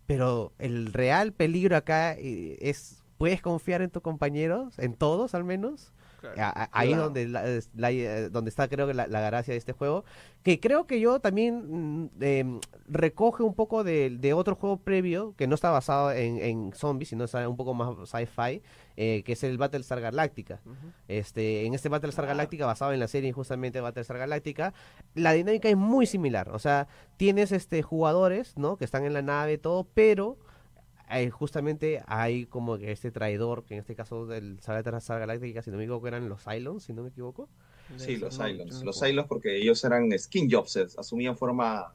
pero 0.08 0.54
el 0.58 0.94
real 0.94 1.34
peligro 1.34 1.76
acá 1.76 2.14
eh, 2.14 2.56
es, 2.62 3.04
¿puedes 3.18 3.42
confiar 3.42 3.82
en 3.82 3.90
tus 3.90 4.00
compañeros? 4.00 4.78
¿En 4.78 4.94
todos 4.94 5.34
al 5.34 5.44
menos? 5.44 5.92
Ahí 6.72 6.92
es 6.92 6.98
donde, 6.98 7.22
eh, 7.22 8.28
donde 8.30 8.48
está 8.48 8.68
creo 8.68 8.86
que 8.86 8.94
la, 8.94 9.06
gracia 9.06 9.52
de 9.52 9.58
este 9.58 9.72
juego, 9.72 10.04
que 10.42 10.60
creo 10.60 10.86
que 10.86 11.00
yo 11.00 11.20
también 11.20 12.04
mm, 12.04 12.10
em, 12.20 12.60
recoge 12.88 13.42
un 13.42 13.54
poco 13.54 13.84
de, 13.84 14.32
otro 14.34 14.54
juego 14.56 14.78
previo, 14.78 15.34
que 15.36 15.46
no 15.46 15.54
está 15.54 15.70
basado 15.70 16.12
en, 16.12 16.72
zombies, 16.74 17.10
sino 17.10 17.24
está 17.24 17.48
un 17.48 17.56
poco 17.56 17.74
más 17.74 17.88
sci-fi, 18.08 18.62
eh, 18.96 19.22
que 19.24 19.32
es 19.32 19.42
el 19.44 19.58
Battlestar 19.58 20.00
Galactica. 20.00 20.60
este, 21.08 21.66
en 21.66 21.74
este 21.74 21.88
Battlestar 21.88 22.26
Galactica, 22.26 22.66
basado 22.66 22.92
en 22.92 23.00
la 23.00 23.08
serie 23.08 23.32
justamente 23.32 23.80
Battlestar 23.80 24.18
Galactica, 24.18 24.74
la 25.14 25.32
dinámica 25.32 25.68
es 25.68 25.76
muy 25.76 26.06
similar, 26.06 26.50
o 26.50 26.58
sea, 26.58 26.88
tienes 27.16 27.52
este 27.52 27.82
jugadores, 27.82 28.56
¿no? 28.56 28.76
Que 28.76 28.84
están 28.84 29.04
en 29.04 29.14
la 29.14 29.22
nave, 29.22 29.58
todo, 29.58 29.84
pero 29.94 30.38
justamente 31.30 32.02
hay 32.06 32.46
como 32.46 32.78
que 32.78 32.92
este 32.92 33.10
traidor, 33.10 33.64
que 33.64 33.74
en 33.74 33.80
este 33.80 33.94
caso 33.94 34.26
del 34.26 34.60
Saga 34.60 34.82
de 34.82 34.92
la 34.92 35.00
Saga 35.00 35.20
Galáctica, 35.20 35.62
si 35.62 35.70
no 35.70 35.76
me 35.76 35.84
equivoco, 35.84 36.08
eran 36.08 36.28
los 36.28 36.42
Cylons, 36.42 36.84
si 36.84 36.92
no 36.92 37.02
me 37.02 37.08
equivoco. 37.08 37.48
Sí, 37.96 38.16
los 38.16 38.36
Cylons. 38.36 38.82
Los 38.82 39.00
Cylons 39.00 39.28
porque 39.28 39.56
ellos 39.56 39.82
eran 39.84 40.10
skin 40.18 40.50
jobs, 40.50 40.76
asumían 40.98 41.36
forma 41.36 41.92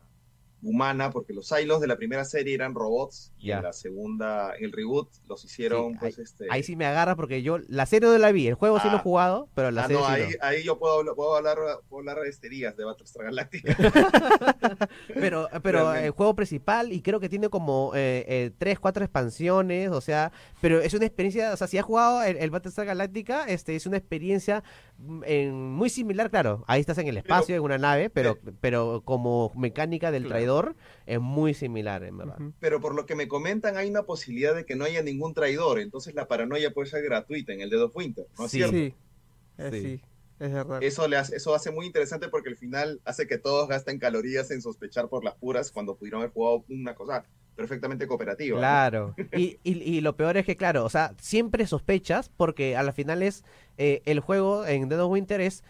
humana, 0.64 1.12
porque 1.12 1.34
los 1.34 1.48
Silos 1.48 1.82
de 1.82 1.88
la 1.88 1.98
primera 1.98 2.26
serie 2.26 2.56
eran 2.56 2.74
robots 2.74 3.32
y 3.38 3.52
en 3.52 3.62
la 3.64 3.74
segunda, 3.74 4.56
en 4.58 4.66
el 4.66 4.72
reboot, 4.72 5.10
los 5.28 5.44
hicieron, 5.44 5.98
pues, 5.98 6.18
ahí, 6.18 6.24
este... 6.24 6.48
Ahí 6.50 6.64
sí 6.64 6.76
me 6.76 6.86
agarra 6.86 7.16
porque 7.16 7.44
yo 7.44 7.60
la 7.68 7.86
serie 7.86 8.10
no 8.10 8.18
la 8.18 8.32
vi, 8.32 8.48
el 8.48 8.56
juego 8.56 8.80
sí 8.80 8.88
lo 8.88 8.96
he 8.96 8.98
ah. 8.98 9.02
jugado, 9.04 9.50
pero 9.54 9.72
la 9.72 9.84
ah, 9.84 9.88
serie 9.88 10.02
no, 10.02 10.08
sí 10.08 10.14
ahí, 10.14 10.34
ahí 10.42 10.64
yo 10.64 10.80
puedo, 10.80 11.04
puedo 11.16 11.36
hablar, 11.36 11.58
puedo 11.90 12.00
hablar 12.00 12.24
de 12.24 12.30
esterías 12.30 12.76
de 12.78 12.86
Battlestar 12.86 13.26
Galactica. 13.26 13.76
pero 15.14 15.50
pero 15.62 15.94
el 15.94 16.12
juego 16.12 16.36
principal, 16.36 16.94
y 16.94 17.02
creo 17.02 17.20
que 17.20 17.30
tiene 17.30 17.50
como 17.50 17.92
eh, 17.96 18.26
eh, 18.28 18.52
tres, 18.58 18.80
cuatro 18.80 19.04
expansiones, 19.04 19.90
o 19.90 20.02
sea, 20.02 20.32
pero 20.62 20.80
es 20.80 20.94
una 20.94 21.06
experiencia, 21.06 21.54
o 21.54 21.58
sea, 21.58 21.68
si 21.68 21.78
has 21.78 21.86
jugado 21.86 22.24
el, 22.24 22.50
Battlestar 22.50 22.86
Galactica, 22.86 23.46
este 23.46 23.76
es 23.76 23.86
una 23.86 23.98
experiencia 23.98 24.64
mm, 24.98 25.52
muy 25.52 25.90
similar, 25.90 26.30
claro, 26.30 26.64
ahí 26.68 26.80
estás 26.80 26.98
en 27.00 27.08
el 27.08 27.18
espacio, 27.18 27.56
en 27.56 27.62
una 27.62 27.78
nave, 27.78 28.10
pero, 28.10 28.38
pero 28.62 29.02
como 29.04 29.52
mecánica 29.56 30.12
del 30.12 30.28
traidor 30.28 30.53
es 31.06 31.20
muy 31.20 31.54
similar, 31.54 32.04
en 32.04 32.18
verdad. 32.18 32.38
Pero 32.60 32.82
por 32.82 32.96
lo 32.96 33.06
que 33.06 33.16
me 33.16 33.28
comentan, 33.28 33.78
hay 33.78 33.90
una 33.90 34.04
posibilidad 34.04 34.56
de 34.56 34.66
que 34.66 34.76
no 34.76 34.86
haya 34.86 35.02
ningún 35.02 35.34
traidor, 35.34 35.80
entonces 35.80 36.16
la 36.16 36.28
paranoia 36.28 36.74
puede 36.74 36.90
ser 36.90 37.04
gratuita 37.04 37.54
en 37.54 37.62
el 37.62 37.70
Dead 37.70 37.84
of 37.84 37.96
Winter, 37.96 38.26
¿no 38.38 38.46
es 38.46 38.52
sí. 38.52 38.58
cierto? 38.58 38.76
Sí, 38.76 38.94
eh, 39.58 39.70
sí. 39.72 40.02
Es 40.40 40.52
verdad. 40.52 40.84
Eso, 40.84 41.08
le 41.08 41.16
hace, 41.16 41.36
eso 41.36 41.54
hace 41.54 41.72
muy 41.72 41.86
interesante 41.86 42.28
porque 42.28 42.50
al 42.50 42.58
final 42.58 43.00
hace 43.06 43.28
que 43.28 43.38
todos 43.38 43.70
gasten 43.70 44.00
calorías 44.00 44.52
en 44.52 44.62
sospechar 44.62 45.08
por 45.08 45.24
las 45.24 45.36
puras 45.36 45.72
cuando 45.72 45.96
pudieron 45.96 46.22
haber 46.22 46.34
jugado 46.34 46.66
una 46.70 46.96
cosa 46.96 47.24
perfectamente 47.56 48.08
cooperativa. 48.08 48.58
Claro. 48.58 49.16
y, 49.32 49.60
y, 49.64 50.02
lo 50.02 50.16
peor 50.16 50.38
es 50.38 50.46
que, 50.46 50.58
claro, 50.58 50.84
o 50.86 50.90
sea, 50.90 51.14
siempre 51.22 51.68
sospechas 51.68 52.30
porque 52.30 52.76
a 52.76 52.84
la 52.84 52.94
final 52.94 53.22
es 53.22 53.44
eh, 53.78 54.02
el 54.06 54.20
juego 54.20 54.66
en 54.66 54.90
Dead 54.90 55.00
of 55.00 55.12
Winter 55.12 55.40
es 55.40 55.64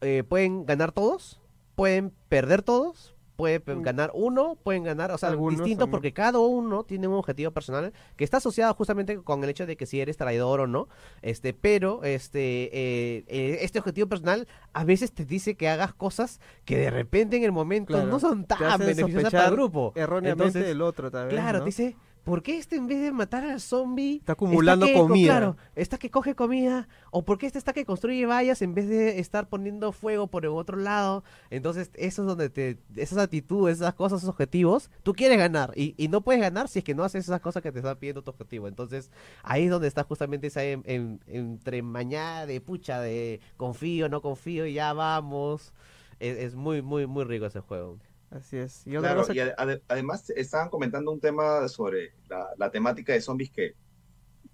eh, 0.00 0.22
pueden 0.28 0.64
ganar 0.64 0.92
todos, 0.92 1.40
pueden 1.74 2.12
perder 2.28 2.62
todos, 2.62 3.14
puede 3.38 3.60
mm. 3.60 3.82
ganar 3.82 4.10
uno, 4.14 4.58
pueden 4.64 4.82
ganar, 4.82 5.12
o 5.12 5.16
sea, 5.16 5.30
distinto 5.30 5.88
porque 5.88 6.12
cada 6.12 6.40
uno 6.40 6.82
tiene 6.82 7.06
un 7.06 7.14
objetivo 7.14 7.52
personal 7.52 7.92
que 8.16 8.24
está 8.24 8.38
asociado 8.38 8.74
justamente 8.74 9.16
con 9.18 9.44
el 9.44 9.50
hecho 9.50 9.64
de 9.64 9.76
que 9.76 9.86
si 9.86 10.00
eres 10.00 10.16
traidor 10.16 10.58
o 10.58 10.66
no, 10.66 10.88
este, 11.22 11.54
pero 11.54 12.02
este, 12.02 12.64
eh, 12.64 13.24
eh, 13.28 13.58
este 13.60 13.78
objetivo 13.78 14.08
personal 14.08 14.48
a 14.72 14.82
veces 14.82 15.12
te 15.12 15.24
dice 15.24 15.54
que 15.54 15.68
hagas 15.68 15.94
cosas 15.94 16.40
que 16.64 16.78
de 16.78 16.90
repente 16.90 17.36
en 17.36 17.44
el 17.44 17.52
momento 17.52 18.04
no 18.04 18.18
son 18.18 18.44
tan 18.44 18.80
beneficiosas 18.80 19.30
para 19.30 19.46
el 19.46 19.52
grupo. 19.52 19.92
Erróneamente 19.94 20.58
del 20.58 20.82
otro 20.82 21.08
también. 21.08 21.40
Claro, 21.40 21.60
te 21.60 21.66
dice, 21.66 21.96
¿por 22.28 22.42
qué 22.42 22.58
este 22.58 22.76
en 22.76 22.86
vez 22.86 23.00
de 23.00 23.10
matar 23.10 23.42
al 23.42 23.58
zombie 23.58 24.16
está 24.16 24.32
acumulando 24.34 24.86
comida? 24.92 25.32
Claro, 25.32 25.56
está 25.74 25.96
que 25.96 26.10
coge 26.10 26.34
comida, 26.34 26.86
o 27.10 27.24
por 27.24 27.38
qué 27.38 27.46
este 27.46 27.58
está 27.58 27.72
que 27.72 27.86
construye 27.86 28.26
vallas 28.26 28.60
en 28.60 28.74
vez 28.74 28.86
de 28.86 29.18
estar 29.18 29.48
poniendo 29.48 29.92
fuego 29.92 30.26
por 30.26 30.44
el 30.44 30.50
otro 30.50 30.76
lado. 30.76 31.24
Entonces, 31.48 31.90
eso 31.94 32.22
es 32.22 32.28
donde 32.28 32.50
te, 32.50 32.78
esas 32.96 33.16
actitudes, 33.18 33.78
esas 33.78 33.94
cosas, 33.94 34.18
esos 34.18 34.28
objetivos, 34.28 34.90
tú 35.02 35.14
quieres 35.14 35.38
ganar 35.38 35.72
y, 35.74 35.94
y 35.96 36.08
no 36.08 36.20
puedes 36.20 36.42
ganar 36.42 36.68
si 36.68 36.80
es 36.80 36.84
que 36.84 36.94
no 36.94 37.02
haces 37.02 37.24
esas 37.24 37.40
cosas 37.40 37.62
que 37.62 37.72
te 37.72 37.78
están 37.78 37.96
pidiendo 37.96 38.20
tu 38.20 38.30
objetivo. 38.30 38.68
Entonces, 38.68 39.10
ahí 39.42 39.64
es 39.64 39.70
donde 39.70 39.88
está 39.88 40.04
justamente 40.04 40.48
esa 40.48 40.62
en, 40.64 40.82
en, 40.84 41.20
entre 41.28 41.80
mañana 41.80 42.44
de 42.44 42.60
pucha, 42.60 43.00
de 43.00 43.40
confío, 43.56 44.10
no 44.10 44.20
confío, 44.20 44.66
y 44.66 44.74
ya 44.74 44.92
vamos. 44.92 45.72
es, 46.20 46.54
muy, 46.54 46.82
muy, 46.82 47.06
muy 47.06 47.24
rico 47.24 47.46
ese 47.46 47.60
juego. 47.60 47.96
Así 48.30 48.58
es. 48.58 48.86
Y, 48.86 48.90
claro, 48.96 49.24
y 49.32 49.38
además 49.88 50.30
estaban 50.30 50.68
comentando 50.68 51.10
un 51.10 51.20
tema 51.20 51.66
sobre 51.68 52.12
la, 52.28 52.70
temática 52.70 53.12
de 53.12 53.20
zombies 53.20 53.50
que, 53.50 53.74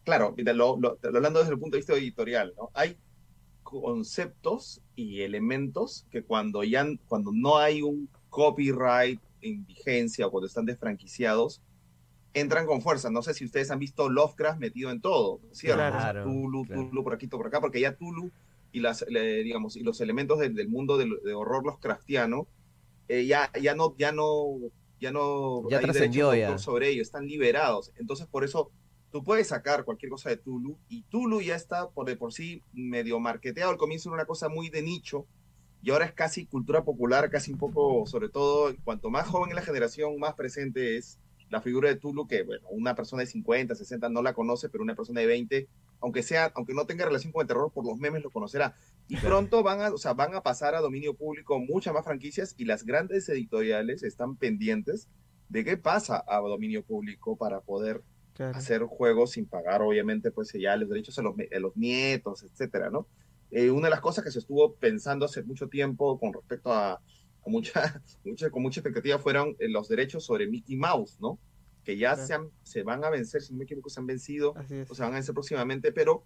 claro, 0.05 0.35
lo, 0.37 0.79
lo, 0.79 0.99
hablando 1.03 1.41
desde 1.41 1.53
el 1.53 1.59
punto 1.59 1.75
de 1.75 1.81
vista 1.81 1.95
editorial, 1.95 2.55
¿no? 2.57 2.71
Hay 2.73 2.97
conceptos 3.63 4.81
y 4.95 5.23
elementos 5.23 6.07
que 6.11 6.23
cuando 6.23 6.63
ya 6.63 6.87
cuando 7.09 7.33
no 7.33 7.59
hay 7.59 7.83
un 7.83 8.09
copyright 8.31 9.21
en 9.41 9.67
vigencia 9.67 10.27
o 10.27 10.31
cuando 10.31 10.47
están 10.47 10.67
desfranquiciados, 10.67 11.61
entran 12.33 12.67
con 12.67 12.81
fuerza. 12.81 13.11
No 13.11 13.23
sé 13.23 13.35
si 13.35 13.45
ustedes 13.45 13.71
han 13.71 13.81
visto 13.81 14.09
Lovecraft 14.09 14.61
metido 14.61 14.91
en 14.91 15.01
todo, 15.01 15.41
¿cierto? 15.53 15.79
Claro, 15.79 16.25
Tulu, 16.25 16.67
Tulu 16.67 17.03
por 17.03 17.15
aquí, 17.15 17.27
por 17.27 17.47
acá, 17.47 17.61
porque 17.61 17.81
ya 17.81 17.97
Tulu 17.97 18.31
y 18.73 18.81
las, 18.81 19.05
digamos, 19.07 19.77
y 19.77 19.83
los 19.83 20.01
elementos 20.01 20.39
del, 20.39 20.69
mundo 20.69 20.97
de, 20.97 21.09
de, 21.25 21.33
horror 21.33 21.65
Lovecraftiano 21.65 22.49
eh, 23.09 23.27
ya, 23.27 23.51
ya 23.61 23.75
no, 23.75 23.95
ya 23.97 24.13
no, 24.13 24.59
ya 25.01 25.11
no 25.11 25.69
ya 25.69 25.81
trascendió 25.81 26.35
ya 26.35 26.59
sobre 26.59 26.89
ellos, 26.91 27.07
están 27.07 27.27
liberados. 27.27 27.93
Entonces, 27.97 28.27
por 28.27 28.45
eso 28.45 28.71
tú 29.11 29.23
puedes 29.23 29.49
sacar 29.49 29.85
cualquier 29.85 30.11
cosa 30.11 30.31
de 30.31 30.37
Tulu 30.37 30.77
y 30.89 31.03
Tulu 31.05 31.41
ya 31.41 31.55
está 31.55 31.89
por 31.91 32.07
de 32.07 32.17
por 32.17 32.33
sí 32.33 32.63
medio 32.73 33.21
marketeado. 33.21 33.71
Al 33.71 33.77
comienzo 33.77 34.09
era 34.09 34.15
una 34.15 34.27
cosa 34.27 34.49
muy 34.49 34.71
de 34.71 34.83
nicho 34.83 35.27
y 35.83 35.91
ahora 35.91 36.07
es 36.07 36.13
casi 36.13 36.47
cultura 36.47 36.83
popular, 36.83 37.31
casi 37.31 37.53
un 37.53 37.59
poco, 37.59 38.07
sobre 38.07 38.31
todo, 38.31 38.75
cuanto 38.85 39.11
más 39.11 39.29
joven 39.29 39.51
es 39.51 39.55
la 39.55 39.63
generación, 39.63 40.19
más 40.19 40.35
presente 40.35 40.97
es 40.97 41.21
la 41.51 41.61
figura 41.61 41.91
de 41.91 41.97
Tulu, 41.97 42.27
que 42.27 42.43
bueno, 42.43 42.67
una 42.71 42.95
persona 42.95 43.21
de 43.21 43.27
50, 43.27 43.75
60 43.75 44.09
no 44.09 44.23
la 44.23 44.33
conoce, 44.33 44.71
pero 44.71 44.83
una 44.83 44.95
persona 44.95 45.21
de 45.21 45.27
20, 45.27 45.69
aunque 46.05 46.23
sea, 46.23 46.53
aunque 46.55 46.75
no 46.75 46.85
tenga 46.85 47.07
relación 47.07 47.33
con 47.33 47.41
el 47.41 47.49
terror, 47.49 47.73
por 47.73 47.87
los 47.87 47.99
memes 47.99 48.23
lo 48.23 48.31
conocerá. 48.31 48.75
Y 49.09 49.17
pronto 49.17 49.63
van 49.63 49.81
a, 49.81 49.91
o 49.91 49.97
sea, 49.97 50.13
van 50.13 50.35
a 50.35 50.43
pasar 50.43 50.75
a 50.75 50.83
dominio 50.83 51.15
público 51.15 51.59
muchas 51.59 51.95
más 51.95 52.05
franquicias 52.05 52.55
y 52.59 52.67
las 52.67 52.85
grandes 52.85 53.27
editoriales 53.31 54.03
están 54.03 54.37
pendientes 54.37 55.09
de 55.49 55.65
qué 55.65 55.79
pasa 55.79 56.23
a 56.29 56.41
dominio 56.41 56.85
público 56.85 57.37
para 57.37 57.63
poder 57.63 58.03
hacer 58.53 58.83
juegos 58.83 59.31
sin 59.31 59.47
pagar, 59.47 59.81
obviamente, 59.81 60.31
pues 60.31 60.53
ya 60.53 60.77
los 60.77 60.91
derechos 60.91 61.19
a 61.19 61.23
los, 61.23 61.35
a 61.39 61.59
los 61.59 61.75
nietos, 61.75 62.43
etcétera, 62.43 62.91
¿no? 62.91 63.09
Eh, 63.51 63.71
una 63.71 63.87
de 63.87 63.93
las 63.93 64.01
cosas 64.03 64.25
que 64.25 64.31
se 64.31 64.41
estuvo 64.41 64.75
pensando 64.75 65.25
hace 65.25 65.43
mucho 65.43 65.69
tiempo 65.69 66.21
con 66.21 66.35
respecto 66.35 66.71
a, 66.71 67.01
mucha, 67.47 68.03
mucha, 68.27 68.51
con 68.51 68.61
mucha 68.61 68.81
expectativa 68.81 69.19
fueron 69.19 69.57
eh, 69.59 69.71
los 69.71 69.89
derechos 69.89 70.23
sobre 70.23 70.49
Mickey 70.49 70.77
Mouse, 70.77 71.19
¿no? 71.19 71.39
Que 71.85 71.97
ya 71.97 72.17
se, 72.17 72.35
se, 72.63 72.83
van 72.83 73.05
a 73.05 73.11
vencer, 73.11 73.43
si 73.43 73.53
no 73.53 73.59
me 73.59 73.65
equivoco, 73.65 73.91
se 73.91 74.01
han 74.01 74.07
vencido, 74.07 74.55
o 74.89 74.95
se 74.95 75.03
van 75.03 75.13
a 75.13 75.17
vencer 75.17 75.35
próximamente, 75.35 75.93
pero 75.93 76.25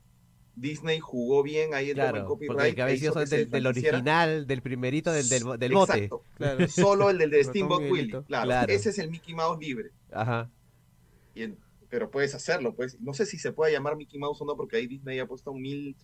Disney 0.54 0.98
jugó 1.00 1.42
bien 1.42 1.74
ahí 1.74 1.90
en 1.90 1.98
el 1.98 2.24
copyright. 2.24 2.76
del, 2.76 3.50
del 3.50 3.66
original, 3.66 4.46
del 4.46 4.62
primerito, 4.62 5.12
del, 5.12 5.28
del, 5.28 5.58
del 5.58 5.72
bote. 5.72 6.10
Claro. 6.36 6.68
Solo 6.68 7.10
el 7.10 7.18
del 7.18 7.30
de 7.30 7.44
Steamboat 7.44 7.90
Willie. 7.90 8.22
Claro. 8.26 8.72
Ese 8.72 8.90
es 8.90 8.98
el 8.98 9.10
Mickey 9.10 9.34
Mouse 9.34 9.58
libre. 9.60 9.90
Ajá. 10.12 10.50
pero 11.88 12.10
puedes 12.10 12.34
hacerlo, 12.34 12.74
pues. 12.74 13.00
No 13.00 13.14
sé 13.14 13.26
si 13.26 13.38
se 13.38 13.52
puede 13.52 13.72
llamar 13.72 13.96
Mickey 13.96 14.18
Mouse 14.18 14.40
o 14.42 14.44
no, 14.44 14.56
porque 14.56 14.76
ahí 14.76 14.86
Disney 14.86 15.18
ha 15.18 15.26
puesto 15.26 15.52
mil 15.54 15.96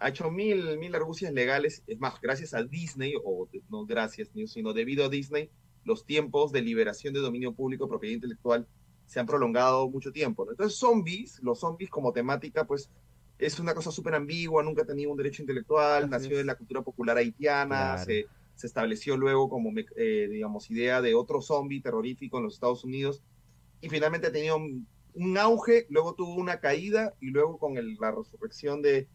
ha 0.00 0.08
hecho 0.10 0.30
mil, 0.30 0.78
mil 0.78 0.94
argucias 0.94 1.32
legales. 1.32 1.82
Es 1.86 1.98
más, 1.98 2.20
gracias 2.20 2.54
a 2.54 2.62
Disney, 2.62 3.14
o 3.22 3.48
no 3.68 3.84
gracias, 3.84 4.30
sino 4.46 4.72
debido 4.72 5.04
a 5.04 5.08
Disney, 5.08 5.50
los 5.84 6.04
tiempos 6.04 6.52
de 6.52 6.62
liberación 6.62 7.14
de 7.14 7.20
dominio 7.20 7.52
público, 7.52 7.88
propiedad 7.88 8.14
intelectual, 8.14 8.66
se 9.08 9.18
han 9.18 9.26
prolongado 9.26 9.88
mucho 9.88 10.12
tiempo. 10.12 10.46
Entonces, 10.48 10.78
zombies, 10.78 11.42
los 11.42 11.60
zombies 11.60 11.90
como 11.90 12.12
temática, 12.12 12.66
pues 12.66 12.90
es 13.38 13.58
una 13.58 13.74
cosa 13.74 13.90
súper 13.90 14.14
ambigua, 14.14 14.62
nunca 14.62 14.82
ha 14.82 14.86
tenido 14.86 15.10
un 15.10 15.16
derecho 15.16 15.42
intelectual, 15.42 16.10
nació 16.10 16.38
en 16.38 16.46
la 16.46 16.56
cultura 16.56 16.82
popular 16.82 17.16
haitiana, 17.16 17.96
se, 17.98 18.26
se, 18.54 18.66
estableció 18.66 19.16
luego 19.16 19.48
como, 19.48 19.72
eh, 19.96 20.28
digamos, 20.30 20.70
idea 20.70 21.00
de 21.00 21.14
otro 21.14 21.40
zombie 21.40 21.80
terrorífico 21.80 22.36
en 22.36 22.44
los 22.44 22.54
Estados 22.54 22.84
Unidos, 22.84 23.22
y 23.80 23.88
finalmente 23.88 24.26
ha 24.26 24.32
tenido 24.32 24.56
un, 24.56 25.38
auge, 25.38 25.86
luego 25.88 26.14
tuvo 26.14 26.34
una 26.34 26.60
caída, 26.60 27.14
y 27.20 27.30
luego 27.30 27.58
con 27.58 27.74
la 27.74 28.10
resurrección 28.10 28.82
de 28.82 29.08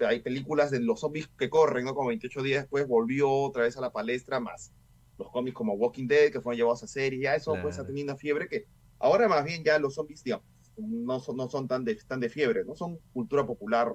hay 0.00 0.20
películas 0.20 0.70
de 0.70 0.80
los 0.80 1.00
zombies 1.00 1.28
que 1.38 1.50
corren, 1.50 1.84
¿no? 1.84 1.94
Como 1.94 2.08
28 2.08 2.42
días 2.42 2.62
después 2.62 2.86
volvió 2.86 3.30
otra 3.30 3.64
vez 3.64 3.76
a 3.76 3.80
la 3.80 3.92
palestra, 3.92 4.40
más 4.40 4.72
los 5.18 5.30
cómics 5.30 5.56
como 5.56 5.74
Walking 5.74 6.06
Dead, 6.06 6.30
que 6.30 6.40
fueron 6.40 6.56
llevados 6.56 6.82
a 6.84 6.86
serie, 6.86 7.20
ya 7.20 7.34
eso 7.34 7.54
pues 7.60 7.78
ha 7.78 7.84
tenido 7.84 8.04
una 8.04 8.16
fiebre 8.16 8.48
que 8.48 8.66
ahora 8.98 9.28
más 9.28 9.44
bien 9.44 9.62
ya 9.64 9.78
los 9.78 9.94
zombies, 9.94 10.22
digamos, 10.22 10.46
no 10.76 11.20
son, 11.20 11.36
no 11.36 11.48
son 11.48 11.68
tan, 11.68 11.84
de, 11.84 11.94
tan 12.06 12.20
de 12.20 12.28
fiebre, 12.28 12.64
no 12.64 12.74
son 12.74 12.98
cultura 13.12 13.46
popular 13.46 13.92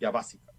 ya 0.00 0.10
básica. 0.10 0.52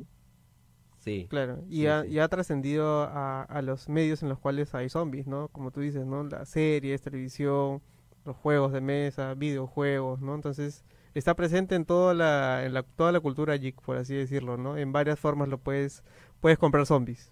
Sí. 0.99 1.27
Claro, 1.29 1.65
y 1.69 1.87
ha, 1.87 2.27
trascendido 2.29 3.03
a, 3.03 3.43
a, 3.43 3.61
los 3.61 3.89
medios 3.89 4.23
en 4.23 4.29
los 4.29 4.39
cuales 4.39 4.73
hay 4.73 4.87
zombies, 4.87 5.27
¿no? 5.27 5.49
Como 5.49 5.71
tú 5.71 5.81
dices, 5.81 6.05
¿no? 6.05 6.23
Las 6.23 6.47
series, 6.47 7.01
televisión, 7.01 7.81
los 8.23 8.37
juegos 8.37 8.71
de 8.71 8.79
mesa, 8.79 9.33
videojuegos, 9.33 10.21
¿no? 10.21 10.33
Entonces, 10.33 10.85
está 11.13 11.35
presente 11.35 11.75
en 11.75 11.85
toda 11.85 12.13
la, 12.13 12.65
en 12.65 12.73
la, 12.73 12.83
toda 12.83 13.11
la 13.11 13.19
cultura 13.19 13.55
geek, 13.55 13.81
por 13.81 13.97
así 13.97 14.15
decirlo, 14.15 14.57
¿no? 14.57 14.77
En 14.77 14.91
varias 14.93 15.19
formas 15.19 15.49
lo 15.49 15.57
puedes, 15.57 16.03
puedes 16.39 16.57
comprar 16.57 16.85
zombies, 16.85 17.31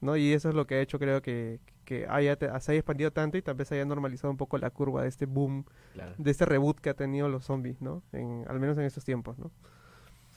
¿no? 0.00 0.16
Y 0.16 0.32
eso 0.32 0.48
es 0.48 0.54
lo 0.54 0.66
que 0.66 0.76
ha 0.76 0.80
hecho, 0.80 0.98
creo 0.98 1.22
que, 1.22 1.60
que 1.84 2.06
haya, 2.08 2.36
se 2.36 2.72
haya 2.72 2.80
expandido 2.80 3.12
tanto 3.12 3.38
y 3.38 3.42
tal 3.42 3.54
vez 3.54 3.70
haya 3.72 3.84
normalizado 3.84 4.30
un 4.30 4.36
poco 4.36 4.58
la 4.58 4.70
curva 4.70 5.02
de 5.02 5.08
este 5.08 5.26
boom, 5.26 5.64
de 6.18 6.30
este 6.30 6.44
reboot 6.44 6.80
que 6.80 6.90
ha 6.90 6.94
tenido 6.94 7.28
los 7.28 7.44
zombies, 7.44 7.80
¿no? 7.80 8.02
En, 8.12 8.44
al 8.48 8.60
menos 8.60 8.78
en 8.78 8.84
estos 8.84 9.04
tiempos, 9.04 9.38
¿no? 9.38 9.50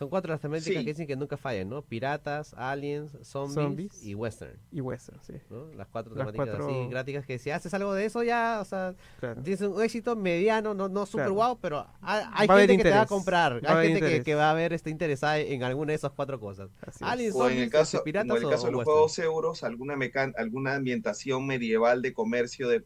Son 0.02 0.10
cuatro 0.10 0.32
las 0.32 0.42
temáticas 0.42 0.84
que 0.84 0.90
dicen 0.90 1.06
que 1.06 1.16
nunca 1.16 1.38
fallan, 1.38 1.70
¿no? 1.70 1.84
Piratas, 1.84 2.56
aliens, 2.56 3.16
zombies, 3.22 4.04
y 4.04 4.16
western. 4.16 4.58
Y 4.72 4.82
western, 4.82 5.20
sí. 5.22 5.34
Las 5.78 5.90
cuatro 5.90 6.16
temáticas 6.16 6.60
así 6.60 6.88
gráficas 6.90 7.24
que 7.24 7.38
si 7.38 7.52
haces 7.52 7.72
algo 7.76 7.94
de 7.94 8.06
eso 8.06 8.24
ya, 8.24 8.58
o 8.60 8.66
sea, 8.66 8.96
tienes 9.44 9.62
un 9.62 9.80
éxito 9.80 10.16
mediano, 10.16 10.74
no, 10.74 10.90
no 10.90 11.06
super 11.06 11.30
guau, 11.30 11.60
pero 11.62 11.86
hay, 12.02 12.48
gente 12.48 12.78
que 12.78 12.84
te 12.86 12.90
va 12.90 13.02
a 13.02 13.06
comprar, 13.06 13.62
hay 13.64 13.94
gente 13.94 14.24
que, 14.24 14.34
va 14.34 14.50
a 14.50 14.56
ver, 14.56 14.74
está 14.74 14.90
interesada 14.90 15.38
en 15.38 15.62
alguna 15.62 15.92
de 15.92 15.98
esas 15.98 16.14
cuatro 16.14 16.40
cosas. 16.40 16.72
Aliens, 17.00 17.36
o 17.36 17.48
en 17.48 17.60
el 17.60 17.70
caso, 17.70 18.04
piratas, 18.04 18.38
en 18.38 18.44
el 18.44 18.50
caso 18.50 18.66
de 18.66 18.72
los 18.72 18.84
juegos 18.84 19.20
euros, 19.20 19.64
alguna, 19.64 19.96
alguna 20.36 20.74
ambientación 20.78 21.46
medieval 21.46 22.02
de 22.02 22.12
comercio 22.12 22.70
de, 22.70 22.84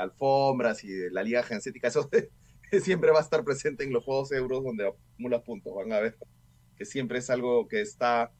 alfombras 0.00 0.82
y 0.82 0.88
de 0.88 1.10
la 1.10 1.22
liga 1.22 1.42
genética, 1.42 1.88
eso 1.88 2.08
siempre 2.82 3.10
va 3.10 3.18
a 3.18 3.22
estar 3.22 3.44
presente 3.44 3.84
en 3.84 3.92
los 3.92 4.02
juegos 4.02 4.32
euros 4.32 4.64
donde 4.64 4.88
acumulas 4.88 5.42
puntos, 5.42 5.74
van 5.74 5.92
a 5.92 6.00
ver 6.00 6.16
que 6.76 6.84
siempre 6.84 7.18
es 7.18 7.30
algo 7.30 7.68
que 7.68 7.80
está 7.80 8.32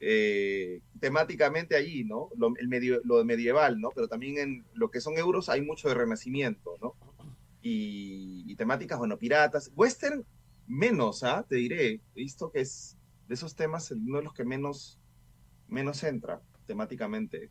eh, 0.00 0.80
temáticamente 1.00 1.76
allí, 1.76 2.04
¿no? 2.04 2.30
Lo, 2.36 2.52
el 2.56 2.68
medio, 2.68 3.00
lo 3.04 3.24
medieval, 3.24 3.80
¿no? 3.80 3.90
Pero 3.94 4.08
también 4.08 4.38
en 4.38 4.64
lo 4.74 4.90
que 4.90 5.00
son 5.00 5.16
euros 5.16 5.48
hay 5.48 5.62
mucho 5.62 5.88
de 5.88 5.94
renacimiento, 5.94 6.76
¿no? 6.80 6.94
Y, 7.62 8.54
temáticas, 8.56 8.98
bueno, 8.98 9.18
piratas. 9.18 9.70
Western, 9.76 10.24
menos, 10.66 11.22
¿ah? 11.22 11.46
Te 11.48 11.56
diré. 11.56 12.00
He 12.14 12.20
visto 12.20 12.50
que 12.50 12.60
es 12.60 12.98
de 13.28 13.34
esos 13.34 13.54
temas 13.54 13.90
uno 13.92 14.18
de 14.18 14.24
los 14.24 14.34
que 14.34 14.44
menos, 14.44 14.98
menos 15.68 16.02
entra 16.02 16.40
temáticamente 16.66 17.50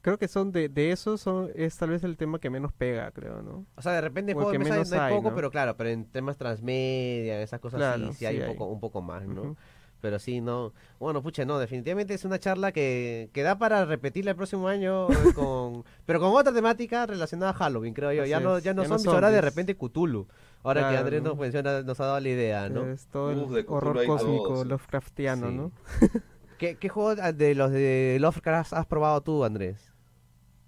creo 0.00 0.18
que 0.18 0.28
son 0.28 0.52
de, 0.52 0.68
de 0.68 0.92
esos 0.92 1.20
son, 1.20 1.50
es 1.54 1.76
tal 1.76 1.90
vez 1.90 2.04
el 2.04 2.16
tema 2.16 2.38
que 2.38 2.50
menos 2.50 2.72
pega, 2.72 3.10
creo, 3.10 3.42
¿no? 3.42 3.66
O 3.76 3.82
sea, 3.82 3.92
de 3.92 4.00
repente 4.00 4.34
de 4.34 4.58
menos 4.58 4.92
hay, 4.92 5.14
poco, 5.14 5.34
pero 5.34 5.50
claro, 5.50 5.76
pero 5.76 5.90
en 5.90 6.04
temas 6.04 6.36
transmedia, 6.36 7.40
esas 7.42 7.60
cosas 7.60 7.96
sí, 7.96 8.12
sí, 8.14 8.26
hay, 8.26 8.40
Un, 8.40 8.46
poco, 8.48 8.66
un 8.66 8.80
poco 8.80 9.02
más, 9.02 9.26
¿no? 9.26 9.56
Pero 10.00 10.20
sí, 10.20 10.40
no. 10.40 10.72
Bueno, 11.00 11.22
pucha, 11.22 11.44
no, 11.44 11.58
definitivamente 11.58 12.14
es 12.14 12.24
una 12.24 12.38
charla 12.38 12.70
que, 12.70 13.30
que 13.32 13.42
da 13.42 13.58
para 13.58 13.84
repetirla 13.84 14.30
el 14.30 14.36
próximo 14.36 14.68
año, 14.68 15.08
con 15.34 15.84
pero 16.06 16.20
con 16.20 16.34
otra 16.34 16.52
temática 16.52 17.04
relacionada 17.06 17.50
a 17.50 17.54
Halloween, 17.54 17.94
creo 17.94 18.12
yo. 18.12 18.24
ya 18.24 18.38
no, 18.38 18.58
ya 18.58 18.74
no 18.74 18.84
son 18.84 19.06
ahora 19.08 19.30
de 19.30 19.40
repente 19.40 19.76
Cthulhu. 19.76 20.28
Ahora 20.64 20.90
que 20.90 20.96
Andrés 20.96 21.22
nos 21.22 21.36
menciona, 21.36 21.82
nos 21.82 22.00
ha 22.00 22.06
dado 22.06 22.20
la 22.20 22.28
idea, 22.28 22.68
¿no? 22.68 22.86
Es 22.86 23.06
todo 23.06 23.30
el 23.30 23.64
horror 23.68 24.04
cósmico, 24.06 24.64
Lovecraftiano, 24.64 25.50
¿no? 25.50 25.72
¿Qué, 26.58 26.76
¿Qué 26.76 26.88
juego 26.88 27.14
de 27.14 27.54
los 27.54 27.70
de 27.70 28.18
Lovecraft 28.20 28.72
has 28.72 28.86
probado 28.86 29.22
tú, 29.22 29.44
Andrés? 29.44 29.92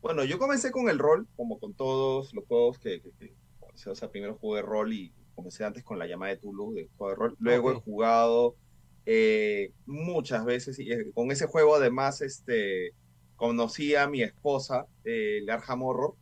Bueno, 0.01 0.25
yo 0.25 0.39
comencé 0.39 0.71
con 0.71 0.89
el 0.89 0.99
rol, 0.99 1.27
como 1.37 1.59
con 1.59 1.75
todos 1.75 2.33
los 2.33 2.45
juegos 2.47 2.79
que, 2.79 3.03
o 3.87 3.95
sea, 3.95 4.11
primero 4.11 4.39
jugué 4.41 4.63
rol 4.63 4.93
y 4.93 5.13
comencé 5.35 5.65
antes 5.65 5.85
con 5.85 5.99
la 5.99 6.07
llamada 6.07 6.33
de 6.33 6.39
Tulu 6.39 6.73
de 6.73 6.89
juego 6.97 7.11
de 7.11 7.17
rol. 7.17 7.37
Luego 7.39 7.73
he 7.73 7.75
jugado 7.75 8.57
eh, 9.05 9.73
muchas 9.87 10.45
veces 10.45 10.79
y 10.79 10.93
eh, 10.93 11.11
con 11.13 11.31
ese 11.31 11.47
juego 11.47 11.75
además 11.75 12.21
este, 12.21 12.93
conocí 13.37 13.95
a 13.95 14.07
mi 14.07 14.23
esposa, 14.23 14.87
eh, 15.05 15.45
Arkham 15.51 15.83
Horror, 15.83 16.15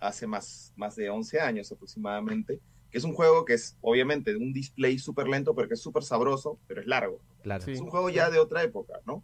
hace 0.00 0.26
más, 0.26 0.72
más 0.76 0.94
de 0.96 1.10
11 1.10 1.40
años 1.40 1.72
aproximadamente, 1.72 2.60
que 2.90 2.98
es 2.98 3.04
un 3.04 3.14
juego 3.14 3.44
que 3.44 3.54
es 3.54 3.76
obviamente 3.80 4.30
de 4.30 4.36
un 4.36 4.52
display 4.52 4.98
súper 4.98 5.26
lento, 5.26 5.54
pero 5.54 5.68
que 5.68 5.74
es 5.74 5.80
súper 5.80 6.04
sabroso, 6.04 6.58
pero 6.68 6.80
es 6.80 6.86
largo. 6.86 7.20
Claro. 7.44 7.70
Es 7.70 7.78
un 7.78 7.90
juego 7.90 8.08
ya 8.08 8.30
de 8.30 8.38
otra 8.38 8.62
época, 8.62 8.94
¿no? 9.04 9.22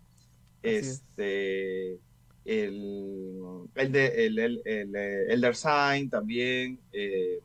este 0.62 1.98
el, 2.44 3.66
el 3.74 3.92
de 3.92 4.26
el, 4.26 4.38
el, 4.38 4.62
el 4.66 4.94
eh, 4.94 5.32
Elder 5.32 5.56
Sign 5.56 6.10
también. 6.10 6.78
Eh, 6.92 7.40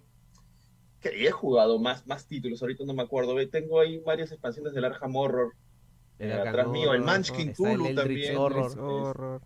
que 0.99 1.28
he 1.28 1.32
jugado 1.32 1.80
más, 1.80 2.05
más 2.07 2.28
títulos, 2.28 2.61
ahorita 2.61 2.84
no 2.84 2.93
me 2.93 3.03
acuerdo. 3.03 3.36
Tengo 3.47 3.80
ahí 3.80 3.99
varias 3.99 4.32
expansiones 4.32 4.73
del 4.73 4.86
Arkham 4.86 5.15
Horror. 5.15 5.53
El 6.19 6.32
eh, 6.32 6.34
atrás 6.34 6.67
mío, 6.67 6.93
el 6.93 7.03
Munchkin 7.03 7.53
Tulu 7.53 7.93
también. 7.93 8.36
Horror. 8.36 9.41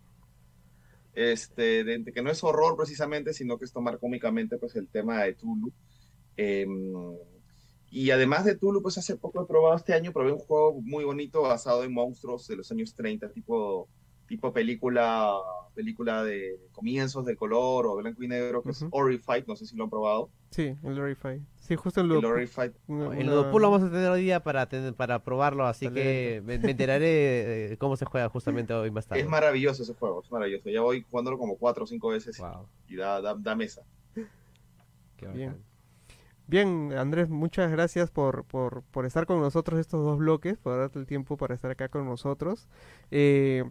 este, 1.14 1.84
de, 1.84 2.12
que 2.12 2.22
no 2.24 2.32
es 2.32 2.44
horror 2.44 2.76
precisamente, 2.76 3.34
sino 3.34 3.60
que 3.60 3.66
es 3.66 3.74
tomar 3.74 4.00
cómicamente 4.00 4.58
pues 4.58 4.76
el 4.76 4.88
tema 4.88 5.24
de 5.24 5.34
Tulu. 5.34 5.72
Em, 6.38 6.94
y 7.92 8.12
además 8.12 8.46
de 8.46 8.56
Tulu, 8.56 8.82
pues 8.82 8.98
hace 8.98 9.16
poco 9.16 9.42
he 9.42 9.48
probado 9.48 9.76
este 9.76 9.94
año, 9.94 10.14
probé 10.14 10.32
un 10.32 10.40
juego 10.40 10.80
muy 10.82 11.04
bonito 11.04 11.42
basado 11.42 11.84
en 11.84 11.94
monstruos 11.94 12.48
de 12.48 12.58
los 12.58 12.72
años 12.72 12.94
30, 12.94 13.30
tipo, 13.30 13.88
tipo 14.28 14.54
película, 14.54 15.34
película 15.74 16.24
de 16.24 16.60
comienzos 16.72 17.26
de 17.26 17.36
color 17.36 17.88
o 17.88 17.96
blanco 17.96 18.24
y 18.24 18.28
negro, 18.28 18.62
que 18.62 18.72
es 18.72 18.86
Horrified, 18.92 19.46
no 19.48 19.56
sé 19.56 19.66
si 19.66 19.76
lo 19.76 19.86
han 19.86 19.90
probado. 19.90 20.30
Sí, 20.52 20.76
el 20.84 21.00
Horrified. 21.00 21.42
Sí, 21.56 21.76
justo 21.76 22.02
el, 22.02 22.12
el 22.12 22.24
Horrified. 22.24 22.74
El 22.88 23.26
lo 23.26 23.52
vamos 23.52 23.82
a 23.82 23.90
tener 23.90 24.10
hoy 24.10 24.22
día 24.22 24.44
para, 24.44 24.70
para 24.96 25.24
probarlo, 25.24 25.66
así 25.66 25.90
que 25.90 26.44
me, 26.46 26.56
enteraré 26.56 27.76
cómo 27.80 27.96
se 27.96 28.06
juega 28.06 28.30
justamente 28.30 28.72
hoy 28.74 28.92
más 28.92 29.08
tarde. 29.08 29.22
Es 29.22 29.28
maravilloso 29.28 29.82
ese 29.82 29.96
juego, 29.96 30.22
es 30.22 30.32
maravilloso. 30.32 30.70
Ya 30.70 30.82
voy 30.82 31.04
jugándolo 31.10 31.40
como 31.40 31.58
cuatro 31.58 31.86
o 31.86 31.88
cinco 31.88 32.10
veces 32.10 32.40
y 32.88 32.96
da, 32.96 33.22
da, 33.22 33.56
mesa. 33.56 33.82
Qué 35.18 35.28
Bien. 35.28 35.69
Bien, 36.50 36.94
Andrés, 36.94 37.30
muchas 37.30 37.70
gracias 37.70 38.10
por, 38.10 38.44
por, 38.44 38.82
por, 38.82 39.06
estar 39.06 39.28
con 39.28 39.40
nosotros 39.40 39.80
estos 39.80 40.04
dos 40.04 40.18
bloques, 40.18 40.58
por 40.58 40.80
darte 40.80 40.98
el 40.98 41.06
tiempo 41.06 41.38
para 41.38 41.54
estar 41.54 41.70
acá 41.70 41.90
con 41.90 42.08
nosotros. 42.08 42.68
Eh, 43.12 43.64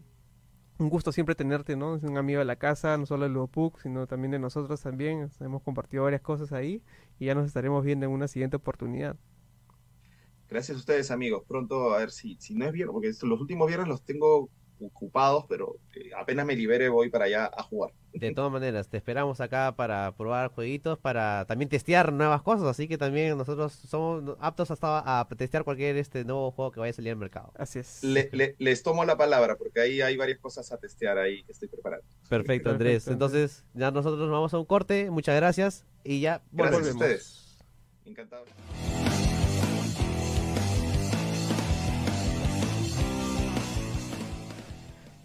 un 0.78 0.88
gusto 0.88 1.10
siempre 1.10 1.34
tenerte, 1.34 1.74
¿no? 1.74 1.96
Es 1.96 2.04
un 2.04 2.16
amigo 2.16 2.38
de 2.38 2.44
la 2.44 2.54
casa, 2.54 2.96
no 2.96 3.04
solo 3.04 3.24
de 3.24 3.30
Ludopuc, 3.30 3.80
sino 3.80 4.06
también 4.06 4.30
de 4.30 4.38
nosotros 4.38 4.80
también. 4.80 5.28
Hemos 5.40 5.60
compartido 5.62 6.04
varias 6.04 6.20
cosas 6.20 6.52
ahí 6.52 6.80
y 7.18 7.26
ya 7.26 7.34
nos 7.34 7.48
estaremos 7.48 7.84
viendo 7.84 8.06
en 8.06 8.12
una 8.12 8.28
siguiente 8.28 8.58
oportunidad. 8.58 9.16
Gracias 10.48 10.76
a 10.76 10.78
ustedes, 10.78 11.10
amigos. 11.10 11.42
Pronto, 11.48 11.92
a 11.94 11.98
ver 11.98 12.12
si, 12.12 12.36
si 12.38 12.54
no 12.54 12.64
es 12.64 12.72
viernes, 12.72 12.92
porque 12.92 13.08
los 13.22 13.40
últimos 13.40 13.66
viernes 13.66 13.88
los 13.88 14.04
tengo 14.04 14.50
ocupados, 14.80 15.44
pero 15.48 15.76
eh, 15.94 16.10
apenas 16.16 16.46
me 16.46 16.54
libere 16.54 16.88
voy 16.88 17.10
para 17.10 17.26
allá 17.26 17.50
a 17.56 17.62
jugar. 17.62 17.92
De 18.12 18.32
todas 18.32 18.50
maneras, 18.50 18.88
te 18.88 18.96
esperamos 18.96 19.40
acá 19.40 19.74
para 19.76 20.12
probar 20.16 20.48
jueguitos, 20.48 20.98
para 20.98 21.44
también 21.46 21.68
testear 21.68 22.12
nuevas 22.12 22.42
cosas, 22.42 22.66
así 22.66 22.88
que 22.88 22.98
también 22.98 23.36
nosotros 23.36 23.72
somos 23.72 24.36
aptos 24.40 24.70
hasta 24.70 25.20
a 25.20 25.28
testear 25.28 25.62
cualquier 25.64 25.96
este 25.96 26.24
nuevo 26.24 26.50
juego 26.50 26.72
que 26.72 26.80
vaya 26.80 26.90
a 26.90 26.94
salir 26.94 27.12
al 27.12 27.18
mercado. 27.18 27.52
Así 27.56 27.78
es. 27.78 28.02
les 28.02 28.82
tomo 28.82 29.04
la 29.04 29.16
palabra, 29.16 29.56
porque 29.56 29.80
ahí 29.80 30.00
hay 30.00 30.16
varias 30.16 30.38
cosas 30.38 30.72
a 30.72 30.78
testear 30.78 31.18
ahí 31.18 31.44
que 31.44 31.52
estoy 31.52 31.68
preparando. 31.68 32.06
Perfecto, 32.28 32.70
Andrés. 32.70 33.06
Entonces, 33.08 33.64
ya 33.74 33.90
nosotros 33.90 34.20
nos 34.20 34.30
vamos 34.30 34.54
a 34.54 34.58
un 34.58 34.64
corte, 34.64 35.10
muchas 35.10 35.36
gracias 35.36 35.84
y 36.02 36.20
ya 36.20 36.42
volvemos. 36.50 36.80
Gracias 36.80 36.94
a 36.94 36.98
ustedes. 36.98 37.58
Encantado. 38.04 38.44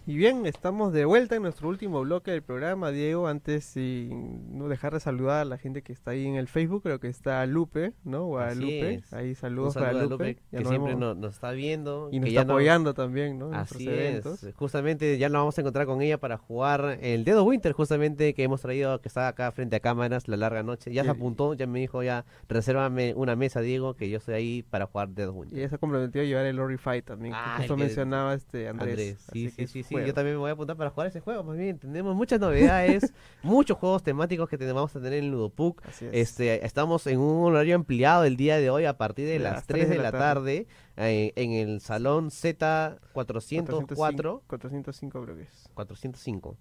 Y 0.06 0.18
bien, 0.18 0.46
estamos 0.46 0.92
de 0.92 1.06
vuelta 1.06 1.38
en 1.38 1.44
nuestro 1.44 1.70
último 1.70 2.02
bloque 2.02 2.32
del 2.32 2.42
programa, 2.42 2.92
Diego. 2.92 3.26
Antes, 3.26 3.64
sin 3.64 4.58
no 4.58 4.68
dejar 4.68 4.94
de 4.94 5.00
saludar 5.00 5.40
a 5.40 5.46
la 5.46 5.58
gente 5.58 5.82
que 5.82 5.94
está 5.94 6.12
ahí 6.12 6.28
en 6.28 6.36
el 6.36 6.50
Facebook, 6.50 6.84
creo 6.84 7.00
que 7.00 7.08
está 7.08 7.46
Lupe, 7.46 7.94
¿no? 8.04 8.26
Guadalupe. 8.26 9.02
Ahí 9.12 9.34
saludos 9.34 9.76
para 9.76 9.94
Lupe, 9.94 10.40
que 10.52 10.66
siempre 10.66 10.96
nos, 10.96 11.34
está 11.34 11.52
viendo. 11.52 12.10
Y 12.12 12.20
nos 12.20 12.28
está 12.28 12.42
apoyando 12.42 12.94
también, 12.94 13.40
¿no? 13.40 13.54
Así 13.54 13.88
es. 13.88 14.26
Justamente 14.58 15.18
ya 15.18 15.30
nos 15.30 15.40
vamos 15.40 15.58
a 15.58 15.62
encontrar 15.62 15.86
con 15.86 16.02
ella 16.02 16.18
para 16.18 16.38
jugar 16.38 16.98
el 17.02 17.24
Dedo 17.24 17.46
Winter, 17.46 17.72
justamente 17.72 18.34
que 18.34 18.44
hemos 18.44 18.60
traído, 18.60 19.00
que 19.00 19.08
está 19.08 19.30
acá 19.30 19.54
frente 19.54 19.78
a 19.78 19.80
cámaras 19.80 20.28
la 20.28 20.36
larga 20.36 20.64
noche. 20.64 20.92
Ya 20.92 21.06
se 21.06 21.12
apuntó, 21.12 21.54
ya 21.54 21.66
me 21.66 21.80
dijo, 21.80 22.04
ya, 22.04 22.26
resérvame 22.50 23.14
una 23.16 23.38
mesa, 23.38 23.62
Diego, 23.62 23.94
que 23.94 24.10
yo 24.10 24.18
estoy 24.18 24.36
ahí 24.36 24.64
para 24.64 24.86
jugar 24.86 25.08
Dedo 25.12 25.32
Winter. 25.32 25.58
Y 25.58 25.62
ella 25.62 25.70
se 25.70 25.76
ha 25.76 25.78
comprometido 25.78 26.24
a 26.24 26.28
llevar 26.28 26.46
el 26.46 26.58
Lori 26.58 26.78
Fight 26.78 27.06
también, 27.06 27.34
que 27.34 27.58
justo 27.60 27.78
mencionaba 27.78 28.34
este 28.34 28.68
Andrés. 28.68 29.26
Sí, 29.32 29.50
sí, 29.50 29.66
sí, 29.66 29.84
sí, 29.84 29.93
yo 30.00 30.14
también 30.14 30.36
me 30.36 30.40
voy 30.40 30.50
a 30.50 30.54
apuntar 30.54 30.76
para 30.76 30.90
jugar 30.90 31.08
ese 31.08 31.20
juego. 31.20 31.44
Más 31.44 31.58
bien, 31.58 31.78
tenemos 31.80 32.16
muchas 32.16 32.40
novedades, 32.40 33.14
muchos 33.44 33.78
juegos 33.78 34.04
temáticos 34.04 34.50
que 34.50 34.58
vamos 34.58 34.96
a 34.96 35.00
tener 35.00 35.24
en 35.24 35.32
Ludopuc. 35.32 35.82
Este, 36.12 36.66
estamos 36.66 37.06
en 37.08 37.20
un 37.20 37.54
horario 37.54 37.76
ampliado 37.76 38.24
el 38.24 38.38
día 38.38 38.58
de 38.58 38.70
hoy 38.70 38.86
a 38.86 38.98
partir 38.98 39.28
de, 39.28 39.40
las 39.40 39.66
3 39.66 39.90
de, 39.90 39.98
la 39.98 40.12
tarde, 40.12 40.68
eh, 40.98 41.34
en 41.36 41.52
el 41.52 41.82
salón 41.82 42.32
Z 42.32 42.98
404. 43.14 44.44
405 44.48 45.24
creo 45.24 45.36
que 45.36 45.44
es. 45.44 45.70
405. 45.74 46.58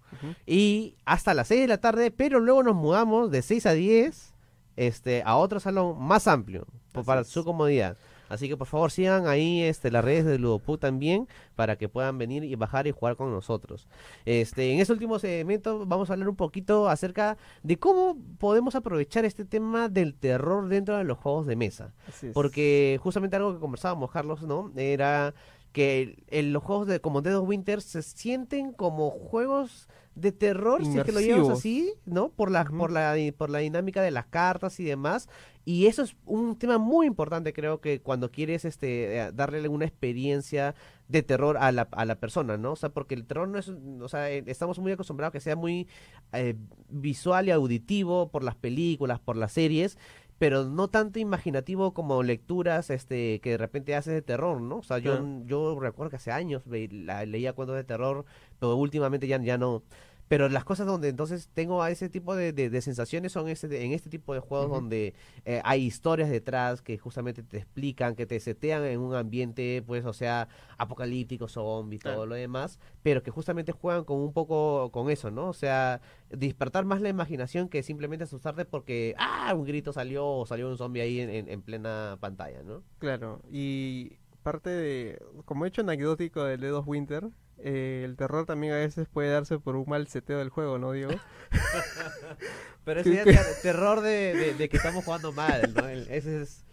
Y 0.46 0.96
hasta 1.04 1.34
las 1.34 1.48
6 1.48 1.62
de 1.62 1.68
la 1.68 1.78
tarde, 1.78 2.10
pero 2.10 2.40
luego 2.40 2.62
nos 2.62 2.74
mudamos 2.74 3.30
de 3.30 3.42
6 3.42 3.66
a 3.66 3.72
10 3.72 4.32
este, 4.76 5.22
a 5.24 5.36
otro 5.36 5.60
salón 5.60 6.00
más 6.00 6.26
amplio, 6.26 6.66
para 7.04 7.24
su 7.24 7.44
comodidad. 7.44 7.96
Así 8.32 8.48
que 8.48 8.56
por 8.56 8.66
favor 8.66 8.90
sigan 8.90 9.26
ahí 9.26 9.62
este, 9.62 9.90
las 9.90 10.02
redes 10.02 10.24
de 10.24 10.38
Ludopu 10.38 10.78
también 10.78 11.28
para 11.54 11.76
que 11.76 11.90
puedan 11.90 12.16
venir 12.16 12.44
y 12.44 12.54
bajar 12.54 12.86
y 12.86 12.90
jugar 12.90 13.14
con 13.14 13.30
nosotros. 13.30 13.88
Este, 14.24 14.72
en 14.72 14.80
este 14.80 14.94
último 14.94 15.18
segmento 15.18 15.84
vamos 15.84 16.08
a 16.08 16.14
hablar 16.14 16.30
un 16.30 16.36
poquito 16.36 16.88
acerca 16.88 17.36
de 17.62 17.76
cómo 17.78 18.16
podemos 18.38 18.74
aprovechar 18.74 19.26
este 19.26 19.44
tema 19.44 19.90
del 19.90 20.14
terror 20.14 20.66
dentro 20.68 20.96
de 20.96 21.04
los 21.04 21.18
juegos 21.18 21.46
de 21.46 21.56
mesa. 21.56 21.92
Porque 22.32 22.98
justamente 23.02 23.36
algo 23.36 23.52
que 23.52 23.60
conversábamos, 23.60 24.10
Carlos, 24.10 24.40
¿no? 24.44 24.72
Era 24.76 25.34
que 25.72 26.24
los 26.30 26.62
juegos 26.62 26.86
de 26.86 27.00
como 27.00 27.20
Dead 27.20 27.36
of 27.36 27.46
Winter 27.46 27.82
se 27.82 28.00
sienten 28.00 28.72
como 28.72 29.10
juegos 29.10 29.88
de 30.14 30.32
terror, 30.32 30.84
si 30.84 30.98
es 30.98 31.04
que 31.04 31.12
lo 31.12 31.20
llevamos 31.20 31.50
así, 31.50 31.94
¿no? 32.04 32.28
Por 32.28 32.50
la, 32.50 32.64
por 32.64 32.90
la, 32.90 33.16
por 33.36 33.50
la 33.50 33.58
dinámica 33.58 34.02
de 34.02 34.10
las 34.10 34.26
cartas 34.26 34.78
y 34.78 34.84
demás. 34.84 35.28
Y 35.64 35.86
eso 35.86 36.02
es 36.02 36.16
un 36.26 36.58
tema 36.58 36.78
muy 36.78 37.06
importante, 37.06 37.52
creo 37.52 37.80
que 37.80 38.00
cuando 38.00 38.30
quieres 38.32 38.64
este 38.64 39.16
eh, 39.16 39.32
darle 39.32 39.68
una 39.68 39.84
experiencia 39.84 40.74
de 41.08 41.22
terror 41.22 41.56
a 41.56 41.70
la, 41.70 41.88
a 41.92 42.04
la 42.04 42.16
persona, 42.16 42.56
¿no? 42.56 42.72
O 42.72 42.76
sea, 42.76 42.88
porque 42.88 43.14
el 43.14 43.24
terror 43.24 43.48
no 43.48 43.58
es, 43.58 43.68
o 43.68 44.08
sea, 44.08 44.30
eh, 44.30 44.42
estamos 44.46 44.78
muy 44.80 44.92
acostumbrados 44.92 45.30
a 45.30 45.32
que 45.32 45.40
sea 45.40 45.54
muy 45.54 45.86
eh, 46.32 46.56
visual 46.88 47.46
y 47.46 47.52
auditivo 47.52 48.28
por 48.28 48.42
las 48.42 48.56
películas, 48.56 49.20
por 49.20 49.36
las 49.36 49.52
series, 49.52 49.98
pero 50.42 50.64
no 50.64 50.88
tanto 50.88 51.20
imaginativo 51.20 51.94
como 51.94 52.24
lecturas 52.24 52.90
este 52.90 53.38
que 53.40 53.50
de 53.50 53.58
repente 53.58 53.94
haces 53.94 54.14
de 54.14 54.22
terror, 54.22 54.60
¿no? 54.60 54.78
O 54.78 54.82
sea, 54.82 54.98
yo, 54.98 55.24
yo 55.44 55.78
recuerdo 55.78 56.10
que 56.10 56.16
hace 56.16 56.32
años 56.32 56.64
leía 56.66 57.52
cuentos 57.52 57.76
de 57.76 57.84
terror, 57.84 58.24
pero 58.62 58.76
últimamente 58.76 59.26
ya, 59.26 59.42
ya 59.42 59.58
no. 59.58 59.82
Pero 60.28 60.48
las 60.48 60.64
cosas 60.64 60.86
donde 60.86 61.08
entonces 61.08 61.50
tengo 61.52 61.82
a 61.82 61.90
ese 61.90 62.08
tipo 62.08 62.36
de, 62.36 62.52
de, 62.52 62.80
sensaciones 62.80 63.32
son 63.32 63.48
ese, 63.48 63.84
en 63.84 63.92
este 63.92 64.08
tipo 64.08 64.32
de 64.32 64.40
juegos 64.40 64.70
donde 64.70 65.14
eh, 65.44 65.60
hay 65.64 65.84
historias 65.84 66.30
detrás 66.30 66.80
que 66.80 66.96
justamente 66.96 67.42
te 67.42 67.58
explican, 67.58 68.14
que 68.14 68.24
te 68.24 68.38
setean 68.38 68.84
en 68.84 69.00
un 69.00 69.14
ambiente, 69.14 69.82
pues, 69.84 70.06
o 70.06 70.12
sea, 70.12 70.48
apocalíptico, 70.78 71.48
zombie, 71.48 71.98
todo 71.98 72.24
lo 72.24 72.36
demás, 72.36 72.78
pero 73.02 73.22
que 73.22 73.32
justamente 73.32 73.72
juegan 73.72 74.04
con 74.04 74.18
un 74.20 74.32
poco 74.32 74.90
con 74.92 75.10
eso, 75.10 75.30
¿no? 75.32 75.48
O 75.48 75.54
sea, 75.54 76.00
despertar 76.30 76.84
más 76.84 77.02
la 77.02 77.08
imaginación 77.08 77.68
que 77.68 77.82
simplemente 77.82 78.24
asustarte 78.24 78.64
porque, 78.64 79.14
ah, 79.18 79.52
un 79.54 79.64
grito 79.64 79.92
salió 79.92 80.26
o 80.26 80.46
salió 80.46 80.70
un 80.70 80.78
zombie 80.78 81.02
ahí 81.02 81.20
en, 81.20 81.48
en, 81.48 81.62
plena 81.62 82.16
pantalla, 82.20 82.62
¿no? 82.62 82.84
Claro, 83.00 83.42
y 83.50 84.12
parte 84.42 84.70
de, 84.70 85.22
como 85.44 85.66
hecho 85.66 85.82
anecdótico 85.82 86.44
de 86.44 86.56
Dead 86.56 86.82
Winter, 86.86 87.28
eh, 87.64 88.02
el 88.04 88.16
terror 88.16 88.46
también 88.46 88.72
a 88.72 88.76
veces 88.76 89.08
puede 89.08 89.30
darse 89.30 89.58
por 89.58 89.76
un 89.76 89.84
mal 89.88 90.06
seteo 90.08 90.38
del 90.38 90.50
juego, 90.50 90.78
¿no, 90.78 90.92
Diego? 90.92 91.12
Pero 92.84 93.00
ese 93.00 93.22
es 93.30 93.62
terror 93.62 94.00
de, 94.00 94.68
que 94.70 94.76
estamos 94.76 95.04
jugando 95.04 95.32
mal, 95.32 95.72
¿no? 95.74 95.86
esa 95.88 96.30
es 96.30 96.64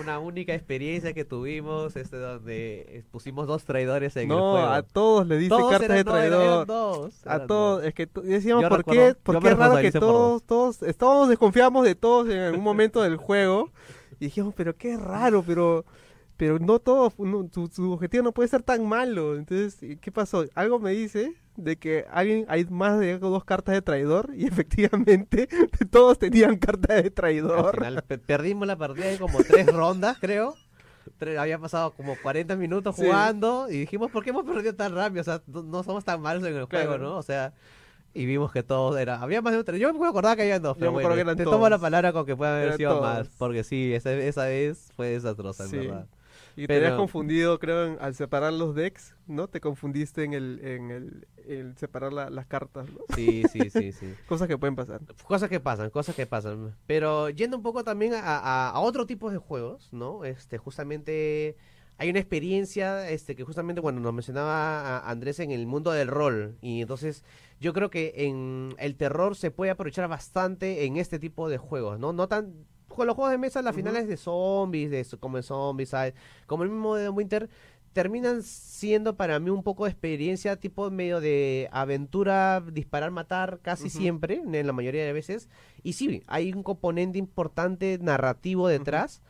una 0.00 0.18
única 0.18 0.54
experiencia 0.54 1.12
que 1.12 1.24
tuvimos, 1.24 1.96
este 1.96 2.16
donde 2.16 3.04
pusimos 3.10 3.46
dos 3.46 3.64
traidores 3.64 4.16
en 4.16 4.30
el 4.30 4.38
juego. 4.38 4.58
No, 4.58 4.72
a 4.72 4.82
todos 4.82 5.26
le 5.26 5.38
dice 5.38 5.54
cartas 5.70 5.88
de 5.88 6.04
traidor. 6.04 6.62
a 7.24 7.46
todos, 7.46 7.84
es 7.84 7.94
que 7.94 8.08
decíamos, 8.22 8.64
¿por 8.66 8.84
qué, 8.84 9.14
por 9.22 9.42
qué 9.42 9.48
es 9.48 9.56
raro 9.56 9.76
que 9.76 9.92
todos, 9.92 10.42
todos, 10.44 10.82
estábamos 10.82 11.28
desconfiamos 11.28 11.84
de 11.84 11.94
todos 11.94 12.28
en 12.28 12.38
algún 12.38 12.64
momento 12.64 13.02
del 13.02 13.16
juego? 13.16 13.70
Y 14.18 14.26
dijimos, 14.26 14.54
pero 14.56 14.76
qué 14.76 14.96
raro, 14.96 15.42
pero 15.46 15.84
pero 16.36 16.58
no 16.58 16.78
todo, 16.78 17.12
su, 17.72 17.92
objetivo 17.92 18.22
no 18.22 18.32
puede 18.32 18.48
ser 18.48 18.62
tan 18.62 18.86
malo. 18.86 19.36
Entonces, 19.36 19.78
¿qué 20.00 20.12
pasó? 20.12 20.44
Algo 20.54 20.78
me 20.78 20.90
dice 20.90 21.34
de 21.56 21.76
que 21.76 22.04
alguien 22.10 22.44
hay 22.48 22.66
más 22.66 23.00
de 23.00 23.18
dos 23.18 23.44
cartas 23.44 23.74
de 23.74 23.82
traidor 23.82 24.30
y 24.34 24.46
efectivamente 24.46 25.48
todos 25.90 26.18
tenían 26.18 26.56
cartas 26.58 27.02
de 27.02 27.10
traidor. 27.10 27.84
Al 27.84 28.02
final 28.02 28.20
perdimos 28.26 28.66
la 28.66 28.76
partida 28.76 29.06
de 29.06 29.18
como 29.18 29.38
tres 29.38 29.66
rondas, 29.72 30.18
creo. 30.20 30.54
había 31.38 31.58
pasado 31.58 31.92
como 31.92 32.14
40 32.22 32.56
minutos 32.56 32.94
jugando 32.94 33.68
y 33.70 33.80
dijimos, 33.80 34.10
¿por 34.10 34.22
qué 34.22 34.30
hemos 34.30 34.44
perdido 34.44 34.74
tan 34.74 34.94
rápido? 34.94 35.22
O 35.22 35.24
sea, 35.24 35.42
no, 35.46 35.82
somos 35.82 36.04
tan 36.04 36.20
malos 36.20 36.44
en 36.44 36.54
el 36.54 36.64
juego, 36.66 36.98
¿no? 36.98 37.16
O 37.16 37.22
sea, 37.22 37.54
y 38.12 38.26
vimos 38.26 38.50
que 38.50 38.62
todos 38.62 38.98
era 38.98 39.20
había 39.20 39.42
más 39.42 39.52
de 39.52 39.58
un 39.58 39.78
yo 39.78 39.92
me 39.92 40.08
acordaba 40.08 40.36
que 40.36 40.42
había 40.42 40.58
dos 40.58 40.78
pero 40.78 40.90
bueno, 40.90 41.36
te 41.36 41.44
tomo 41.44 41.68
la 41.68 41.78
palabra 41.78 42.14
con 42.14 42.24
que 42.24 42.34
puedan 42.34 42.54
haber 42.54 42.78
sido 42.78 43.02
más 43.02 43.28
porque 43.36 43.62
sí 43.62 43.92
esa, 43.92 44.10
esa 44.10 44.46
vez 44.46 44.90
fue 44.96 45.08
desastrosa 45.08 45.64
en 45.64 45.70
verdad 45.70 46.06
y 46.56 46.66
te 46.66 46.76
habías 46.76 46.94
confundido, 46.94 47.58
creo, 47.58 47.98
al 48.00 48.14
separar 48.14 48.52
los 48.52 48.74
decks, 48.74 49.14
¿no? 49.26 49.46
Te 49.48 49.60
confundiste 49.60 50.24
en 50.24 50.32
el, 50.32 50.60
en 50.64 50.90
el, 50.90 51.76
separar 51.76 52.12
las 52.12 52.46
cartas, 52.46 52.88
¿no? 52.90 53.00
Sí, 53.14 53.42
sí, 53.52 53.68
sí, 53.70 53.92
sí. 53.92 54.14
cosas 54.28 54.48
que 54.48 54.56
pueden 54.56 54.74
pasar. 54.74 55.02
Cosas 55.24 55.50
que 55.50 55.60
pasan, 55.60 55.90
cosas 55.90 56.16
que 56.16 56.26
pasan. 56.26 56.74
Pero 56.86 57.28
yendo 57.28 57.58
un 57.58 57.62
poco 57.62 57.84
también 57.84 58.14
a, 58.14 58.70
a, 58.70 58.80
otro 58.80 59.04
tipo 59.04 59.30
de 59.30 59.36
juegos, 59.36 59.92
¿no? 59.92 60.24
Este, 60.24 60.56
justamente 60.56 61.56
hay 61.98 62.10
una 62.10 62.20
experiencia 62.20 63.08
este 63.08 63.36
que 63.36 63.44
justamente 63.44 63.80
cuando 63.80 64.00
nos 64.00 64.12
mencionaba 64.12 64.98
Andrés 65.08 65.40
en 65.40 65.50
el 65.50 65.66
mundo 65.66 65.92
del 65.92 66.08
rol 66.08 66.56
y 66.60 66.82
entonces 66.82 67.24
yo 67.58 67.72
creo 67.72 67.88
que 67.88 68.12
en 68.16 68.74
el 68.78 68.96
terror 68.96 69.34
se 69.34 69.50
puede 69.50 69.70
aprovechar 69.70 70.06
bastante 70.08 70.84
en 70.84 70.98
este 70.98 71.18
tipo 71.18 71.48
de 71.48 71.56
juegos, 71.56 71.98
¿no? 71.98 72.12
No 72.12 72.28
tan 72.28 72.66
con 72.88 73.06
los 73.06 73.16
juegos 73.16 73.32
de 73.32 73.38
mesa 73.38 73.62
las 73.62 73.74
finales 73.74 74.08
de 74.08 74.16
zombies, 74.16 74.90
de 74.90 75.04
como 75.18 75.36
en 75.36 75.42
Zombies, 75.42 75.92
como 76.46 76.62
el 76.62 76.70
mismo 76.70 76.96
de 76.96 77.08
Winter 77.08 77.48
terminan 77.92 78.42
siendo 78.42 79.16
para 79.16 79.38
mí 79.40 79.48
un 79.48 79.62
poco 79.62 79.84
de 79.84 79.90
experiencia 79.90 80.56
tipo 80.56 80.90
medio 80.90 81.20
de 81.20 81.68
aventura, 81.72 82.60
disparar, 82.60 83.10
matar 83.10 83.60
casi 83.62 83.88
siempre, 83.88 84.42
en 84.44 84.66
la 84.66 84.72
mayoría 84.74 85.04
de 85.04 85.14
veces. 85.14 85.48
Y 85.82 85.94
sí, 85.94 86.22
hay 86.26 86.52
un 86.52 86.62
componente 86.62 87.18
importante 87.18 87.98
narrativo 88.00 88.68
detrás 88.68 89.22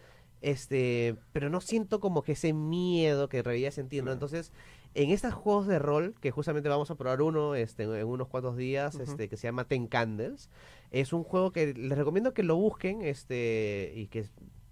este, 0.42 1.16
pero 1.32 1.50
no 1.50 1.60
siento 1.60 1.98
como 1.98 2.22
que 2.22 2.32
ese 2.32 2.52
miedo 2.52 3.28
que 3.28 3.42
realidad 3.42 3.70
sentiendo. 3.72 4.12
Entonces, 4.12 4.52
en 4.96 5.10
estos 5.10 5.34
juegos 5.34 5.66
de 5.66 5.78
rol, 5.78 6.14
que 6.20 6.30
justamente 6.30 6.70
vamos 6.70 6.90
a 6.90 6.94
probar 6.94 7.20
uno 7.20 7.54
este, 7.54 7.82
en 7.82 8.06
unos 8.06 8.28
cuantos 8.28 8.56
días, 8.56 8.94
este, 8.98 9.28
que 9.28 9.36
se 9.36 9.46
llama 9.46 9.64
Ten 9.64 9.86
Candles, 9.88 10.48
es 10.90 11.12
un 11.12 11.22
juego 11.22 11.52
que 11.52 11.74
les 11.74 11.98
recomiendo 11.98 12.32
que 12.32 12.42
lo 12.42 12.56
busquen, 12.56 13.02
este, 13.02 13.92
y 13.94 14.06
que 14.06 14.24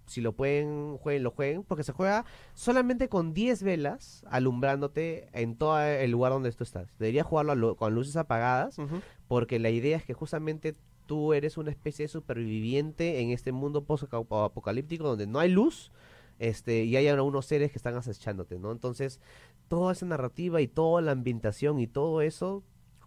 si 0.07 0.21
lo 0.21 0.33
pueden, 0.33 0.97
jueguen, 0.97 1.23
lo 1.23 1.29
jueguen, 1.29 1.63
porque 1.63 1.83
se 1.83 1.91
juega 1.91 2.25
solamente 2.55 3.07
con 3.07 3.35
10 3.35 3.61
velas 3.61 4.25
alumbrándote 4.27 5.29
en 5.33 5.55
todo 5.57 5.79
el 5.79 6.09
lugar 6.09 6.31
donde 6.31 6.51
tú 6.53 6.63
estás. 6.63 6.97
Deberías 6.97 7.27
jugarlo 7.27 7.75
con 7.75 7.93
luces 7.93 8.15
apagadas, 8.15 8.77
porque 9.27 9.59
la 9.59 9.69
idea 9.69 9.95
es 9.95 10.05
que 10.05 10.15
justamente 10.15 10.73
tú 11.05 11.33
eres 11.33 11.57
una 11.57 11.69
especie 11.69 12.05
de 12.05 12.09
superviviente 12.09 13.21
en 13.21 13.29
este 13.29 13.51
mundo 13.51 13.83
post-apocalíptico 13.83 15.07
donde 15.07 15.27
no 15.27 15.37
hay 15.37 15.51
luz 15.51 15.91
este, 16.39 16.83
y 16.83 16.95
hay 16.97 17.07
unos 17.09 17.45
seres 17.45 17.71
que 17.71 17.77
están 17.77 17.95
acechándote, 17.95 18.59
¿no? 18.59 18.71
Entonces, 18.71 19.19
toda 19.67 19.93
esa 19.93 20.05
narrativa 20.05 20.61
y 20.61 20.67
toda 20.67 21.01
la 21.01 21.11
ambientación 21.11 21.79
y 21.79 21.87
todo 21.87 22.21
eso 22.21 22.63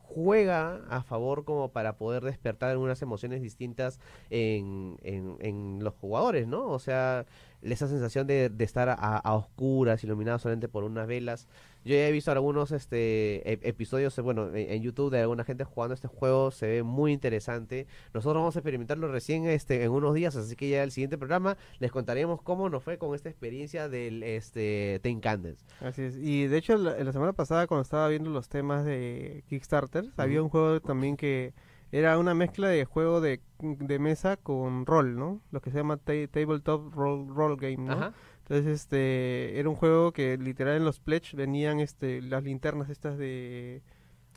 juega 0.08 0.86
a 0.88 1.02
favor 1.02 1.44
como 1.44 1.70
para 1.70 1.98
poder 1.98 2.24
despertar 2.24 2.70
algunas 2.70 3.02
emociones 3.02 3.42
distintas 3.42 4.00
en, 4.30 4.96
en, 5.02 5.36
en 5.40 5.84
los 5.84 5.94
jugadores, 5.94 6.48
¿no? 6.48 6.66
O 6.68 6.78
sea, 6.78 7.26
esa 7.62 7.88
sensación 7.88 8.26
de, 8.26 8.48
de 8.48 8.64
estar 8.64 8.88
a, 8.88 8.94
a, 8.94 9.34
oscuras, 9.34 10.02
iluminados 10.04 10.42
solamente 10.42 10.68
por 10.68 10.84
unas 10.84 11.06
velas. 11.06 11.48
Yo 11.84 11.94
ya 11.94 12.06
he 12.06 12.12
visto 12.12 12.30
algunos 12.30 12.70
este, 12.72 13.68
episodios, 13.68 14.16
eh, 14.18 14.20
bueno, 14.20 14.54
en, 14.54 14.82
YouTube 14.82 15.10
de 15.10 15.20
alguna 15.20 15.44
gente 15.44 15.64
jugando 15.64 15.94
este 15.94 16.08
juego, 16.08 16.50
se 16.50 16.66
ve 16.66 16.82
muy 16.82 17.12
interesante. 17.12 17.86
Nosotros 18.12 18.40
vamos 18.40 18.56
a 18.56 18.58
experimentarlo 18.58 19.10
recién 19.10 19.46
este, 19.46 19.82
en 19.84 19.90
unos 19.90 20.14
días, 20.14 20.36
así 20.36 20.54
que 20.54 20.68
ya 20.68 20.82
el 20.82 20.90
siguiente 20.90 21.18
programa 21.18 21.56
les 21.78 21.90
contaremos 21.90 22.42
cómo 22.42 22.68
nos 22.68 22.82
fue 22.82 22.98
con 22.98 23.14
esta 23.14 23.28
experiencia 23.28 23.88
del 23.88 24.22
este, 24.22 25.00
Ten 25.02 25.20
Candles. 25.20 25.64
Así 25.80 26.02
es, 26.02 26.16
y 26.16 26.46
de 26.46 26.58
hecho 26.58 26.76
la, 26.76 27.02
la 27.02 27.12
semana 27.12 27.32
pasada 27.32 27.66
cuando 27.66 27.82
estaba 27.82 28.08
viendo 28.08 28.30
los 28.30 28.48
temas 28.48 28.84
de 28.84 29.44
Kickstarter, 29.48 30.04
había 30.16 30.42
un 30.42 30.48
juego 30.48 30.80
también 30.80 31.16
que 31.16 31.54
era 31.90 32.18
una 32.18 32.34
mezcla 32.34 32.68
de 32.68 32.84
juego 32.84 33.20
de, 33.20 33.40
de 33.60 33.98
mesa 33.98 34.36
con 34.36 34.84
rol, 34.86 35.16
¿no? 35.16 35.40
Lo 35.50 35.60
que 35.60 35.70
se 35.70 35.78
llama 35.78 35.96
tabletop 35.96 36.92
roll, 36.94 37.28
roll 37.28 37.56
game, 37.56 37.78
¿no? 37.78 38.12
Entonces, 38.40 38.66
este, 38.66 39.58
era 39.58 39.68
un 39.68 39.74
juego 39.74 40.12
que 40.12 40.36
literal 40.38 40.76
en 40.76 40.84
los 40.84 41.00
pledge 41.00 41.36
venían 41.36 41.80
este, 41.80 42.22
las 42.22 42.42
linternas 42.42 42.88
estas 42.88 43.18
de 43.18 43.82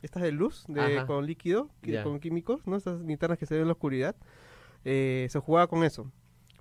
estas 0.02 0.22
de 0.22 0.32
luz, 0.32 0.64
de, 0.68 1.04
con 1.06 1.26
líquido, 1.26 1.70
con 2.02 2.18
químicos, 2.18 2.66
¿no? 2.66 2.76
Estas 2.76 3.00
linternas 3.00 3.38
que 3.38 3.46
se 3.46 3.54
ven 3.54 3.62
en 3.62 3.68
la 3.68 3.72
oscuridad. 3.72 4.16
Eh, 4.84 5.28
se 5.30 5.38
jugaba 5.38 5.68
con 5.68 5.84
eso. 5.84 6.10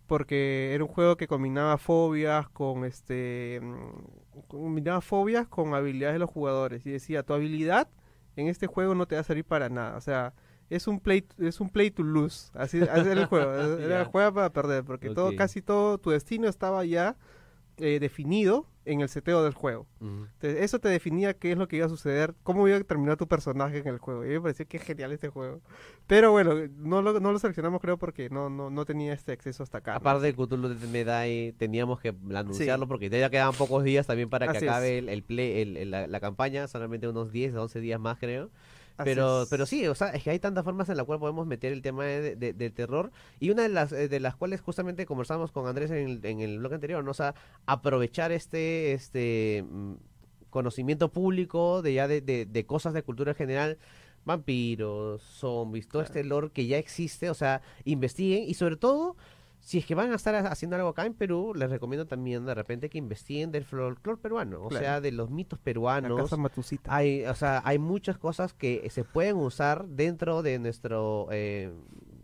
Porque 0.08 0.74
era 0.74 0.84
un 0.84 0.90
juego 0.90 1.18
que 1.18 1.28
combinaba 1.28 1.78
fobias 1.78 2.48
con 2.50 2.86
este. 2.86 3.60
Mm, 3.62 4.44
combinaba 4.48 5.02
fobias 5.02 5.48
con 5.48 5.74
habilidades 5.74 6.16
de 6.16 6.20
los 6.20 6.30
jugadores. 6.30 6.86
Y 6.86 6.92
decía, 6.92 7.24
tu 7.24 7.34
habilidad 7.34 7.90
en 8.36 8.48
este 8.48 8.68
juego 8.68 8.94
no 8.94 9.08
te 9.08 9.16
va 9.16 9.22
a 9.22 9.24
servir 9.24 9.46
para 9.46 9.70
nada. 9.70 9.98
O 9.98 10.02
sea, 10.02 10.34
es 10.72 10.88
un 10.88 11.00
play 11.00 11.26
es 11.38 11.60
un 11.60 11.70
play 11.70 11.92
to 11.92 12.02
lose. 12.02 12.50
Así, 12.54 12.78
era 12.78 12.96
el 12.96 13.26
juego. 13.26 13.52
Era 13.80 14.06
juega 14.06 14.32
para 14.32 14.54
perder 14.54 14.84
porque 14.84 15.10
todo 15.10 15.36
casi 15.36 15.62
todo 15.62 15.98
tu 15.98 16.12
destino 16.12 16.48
estaba 16.48 16.86
ya 16.86 17.18
eh, 17.78 18.00
definido 18.00 18.66
en 18.86 19.02
el 19.02 19.10
seteo 19.10 19.44
del 19.44 19.54
juego. 19.54 19.86
Entonces, 20.00 20.62
eso 20.62 20.80
te 20.80 20.90
definía 20.90 21.36
qué 21.36 21.52
es 21.52 21.58
lo 21.58 21.68
que 21.68 21.76
iba 21.76 21.86
a 21.86 21.90
suceder 21.90 22.34
cómo 22.42 22.68
iba 22.68 22.78
a 22.78 22.84
terminar 22.84 23.18
tu 23.18 23.28
personaje 23.28 23.80
en 23.80 23.88
el 23.88 24.00
juego. 24.00 24.26
Y 24.26 24.30
me 24.30 24.42
parecía 24.42 24.66
que 24.66 24.80
genial 24.80 25.12
este 25.12 25.28
juego. 25.28 25.62
Pero 26.08 26.32
bueno 26.32 26.54
no 26.78 27.02
lo, 27.02 27.20
no 27.20 27.32
lo 27.34 27.38
seleccionamos 27.40 27.82
creo 27.82 27.98
porque 27.98 28.30
no 28.30 28.50
no, 28.50 28.70
no 28.70 28.86
tenía 28.86 29.14
este 29.14 29.34
acceso 29.34 29.64
hasta 29.64 29.80
acá 29.80 29.96
aparte 29.96 30.28
de 30.28 30.34
Cthulhu 30.34 30.74
Medai 30.90 31.54
teníamos 31.58 32.00
que 32.00 32.16
anunciarlo 32.34 32.88
porque 32.88 33.10
ya 33.10 33.30
quedaban 33.30 33.56
pocos 33.56 33.84
días 33.84 34.08
también 34.08 34.30
para 34.30 34.52
que 34.52 34.58
acabe 34.58 35.00
el, 35.00 35.24
play 35.24 35.62
el, 35.62 35.92
la, 35.92 36.08
la, 36.08 36.20
campaña. 36.22 36.68
Solamente 36.70 37.10
unos 37.10 37.32
10 37.32 37.56
11 37.56 37.80
días 37.82 38.00
más 38.00 38.18
creo 38.18 38.50
pero, 39.04 39.46
pero 39.50 39.66
sí, 39.66 39.88
o 39.88 39.96
sea, 39.96 40.10
es 40.10 40.24
que 40.24 40.30
hay 40.30 40.40
tantas 40.40 40.64
formas 40.64 40.90
en 40.90 40.98
la 40.98 41.04
cual 41.04 41.20
podemos 41.20 41.46
meter 41.46 41.72
el 41.74 41.82
tema 41.82 42.06
de, 42.06 42.36
de, 42.36 42.70
terror. 42.70 43.12
Y 43.40 43.50
una 43.50 43.64
de 43.64 43.70
las 43.70 43.92
eh, 43.92 44.08
de 44.08 44.20
las 44.20 44.36
cuales 44.36 44.62
justamente 44.62 45.06
conversamos 45.06 45.52
con 45.52 45.68
Andrés 45.68 45.92
en 45.92 46.08
el, 46.08 46.26
en 46.26 46.40
el 46.42 46.60
blog 46.60 46.74
anterior, 46.74 47.04
¿no? 47.04 47.12
O 47.12 47.16
sea, 47.16 47.36
aprovechar 47.66 48.32
este 48.32 48.94
este 48.94 49.64
mm, 49.70 49.94
conocimiento 50.50 51.12
público 51.12 51.82
de 51.82 51.94
ya 51.94 52.08
de, 52.08 52.22
de, 52.22 52.66
cosas 52.66 52.94
de 52.94 53.04
cultura 53.04 53.34
general 53.34 53.78
vampiros, 54.26 55.24
zombies, 55.24 55.88
todo 55.88 56.04
este 56.04 56.24
lore 56.24 56.52
que 56.52 56.68
ya 56.68 56.78
existe, 56.78 57.30
o 57.30 57.34
sea, 57.34 57.62
investiguen 57.86 58.44
y 58.48 58.54
sobre 58.54 58.76
todo 58.76 59.16
si 59.62 59.78
es 59.78 59.86
que 59.86 59.94
van 59.94 60.12
a 60.12 60.16
estar 60.16 60.36
haciendo 60.48 60.76
algo 60.76 60.90
acá 60.90 61.06
en 61.06 61.14
Perú, 61.14 61.54
les 61.56 61.70
recomiendo 61.70 62.08
también 62.08 62.46
de 62.46 62.56
repente 62.56 62.90
que 62.90 62.98
investiguen 62.98 63.52
del 63.52 63.64
folclore 63.64 64.20
peruano, 64.20 64.64
o 64.64 64.72
sea, 64.72 65.00
de 65.02 65.12
los 65.12 65.30
mitos 65.30 65.60
peruanos. 65.60 66.12
Hay, 66.92 67.24
o 67.26 67.36
sea, 67.36 67.62
hay 67.64 67.78
muchas 67.78 68.18
cosas 68.18 68.54
que 68.54 68.90
se 68.90 69.04
pueden 69.04 69.38
usar 69.38 69.88
dentro 69.88 70.42
de 70.42 70.58
nuestro 70.58 71.28
eh, 71.32 71.72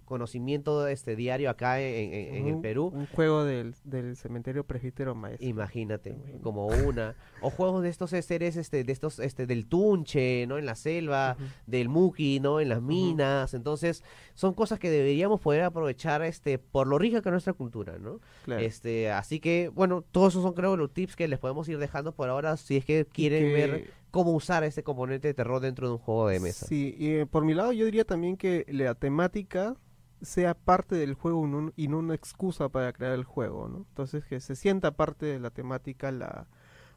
conocimiento 0.08 0.88
este 0.88 1.16
diario 1.16 1.49
acá 1.51 1.80
en, 1.80 2.47
el 2.47 2.60
Perú. 2.60 2.91
Un 2.93 3.05
juego 3.08 3.43
del, 3.43 3.76
del 3.84 4.16
cementerio 4.16 4.64
presbítero 4.64 5.14
maestro. 5.14 5.47
Imagínate, 5.47 6.18
como 6.41 6.66
una. 6.66 7.16
O 7.41 7.51
juegos 7.51 7.84
de 7.84 7.89
estos 7.89 8.10
seres, 8.10 8.55
este, 8.55 8.84
de 8.84 8.91
estos, 8.91 9.20
este, 9.20 9.45
del 9.45 9.68
Tunche, 9.68 10.47
¿no? 10.47 10.58
En 10.58 10.66
la 10.66 10.76
selva, 10.76 11.38
del 11.68 11.89
Muki, 11.89 12.39
¿no? 12.39 12.60
En 12.60 12.70
las 12.70 12.82
minas. 12.82 13.53
Entonces, 13.53 14.03
son 14.34 14.53
cosas 14.53 14.80
que 14.80 14.89
deberíamos 14.89 15.39
poder 15.41 15.64
aprovechar, 15.64 16.24
este, 16.24 16.58
por 16.58 16.88
lo 16.88 16.97
rica 16.97 17.22
que 17.22 17.30
es 17.30 17.34
nuestra 17.34 17.53
cultura, 17.53 17.97
¿no? 17.99 18.20
Este, 18.58 19.12
así 19.12 19.39
que, 19.39 19.70
bueno, 19.70 20.01
todos 20.01 20.34
esos 20.34 20.43
son 20.43 20.53
creo 20.53 20.78
los 20.78 20.93
tips 20.93 21.16
que 21.16 21.28
les 21.28 21.38
podemos 21.38 21.68
ir 21.70 21.78
dejando 21.78 22.14
por 22.14 22.30
ahora, 22.30 22.58
si 22.58 22.78
es 22.78 22.86
que 22.86 23.05
quieren 23.05 23.53
ver 23.53 23.91
cómo 24.12 24.32
usar 24.32 24.64
ese 24.64 24.84
componente 24.84 25.28
de 25.28 25.34
terror 25.34 25.62
dentro 25.62 25.88
de 25.88 25.93
un 25.93 25.99
juego 25.99 26.28
de 26.28 26.39
mesa. 26.39 26.66
Sí, 26.66 26.95
y 26.97 27.10
eh, 27.10 27.26
por 27.26 27.45
mi 27.45 27.53
lado 27.53 27.72
yo 27.72 27.86
diría 27.86 28.05
también 28.05 28.38
que 28.38 28.66
la 28.70 28.95
temática 28.95 29.76
sea 30.22 30.53
parte 30.53 30.95
del 30.95 31.13
juego 31.13 31.72
y 31.76 31.88
no 31.88 31.99
una 31.99 32.15
excusa 32.15 32.70
para 32.70 32.93
crear 32.93 33.13
el 33.13 33.24
juego, 33.24 33.68
¿no? 33.68 33.78
Entonces 33.89 34.26
que 34.26 34.39
se 34.39 34.55
sienta 34.55 34.91
parte 34.91 35.26
de 35.26 35.39
la 35.39 35.51
temática 35.51 36.11
la, 36.11 36.47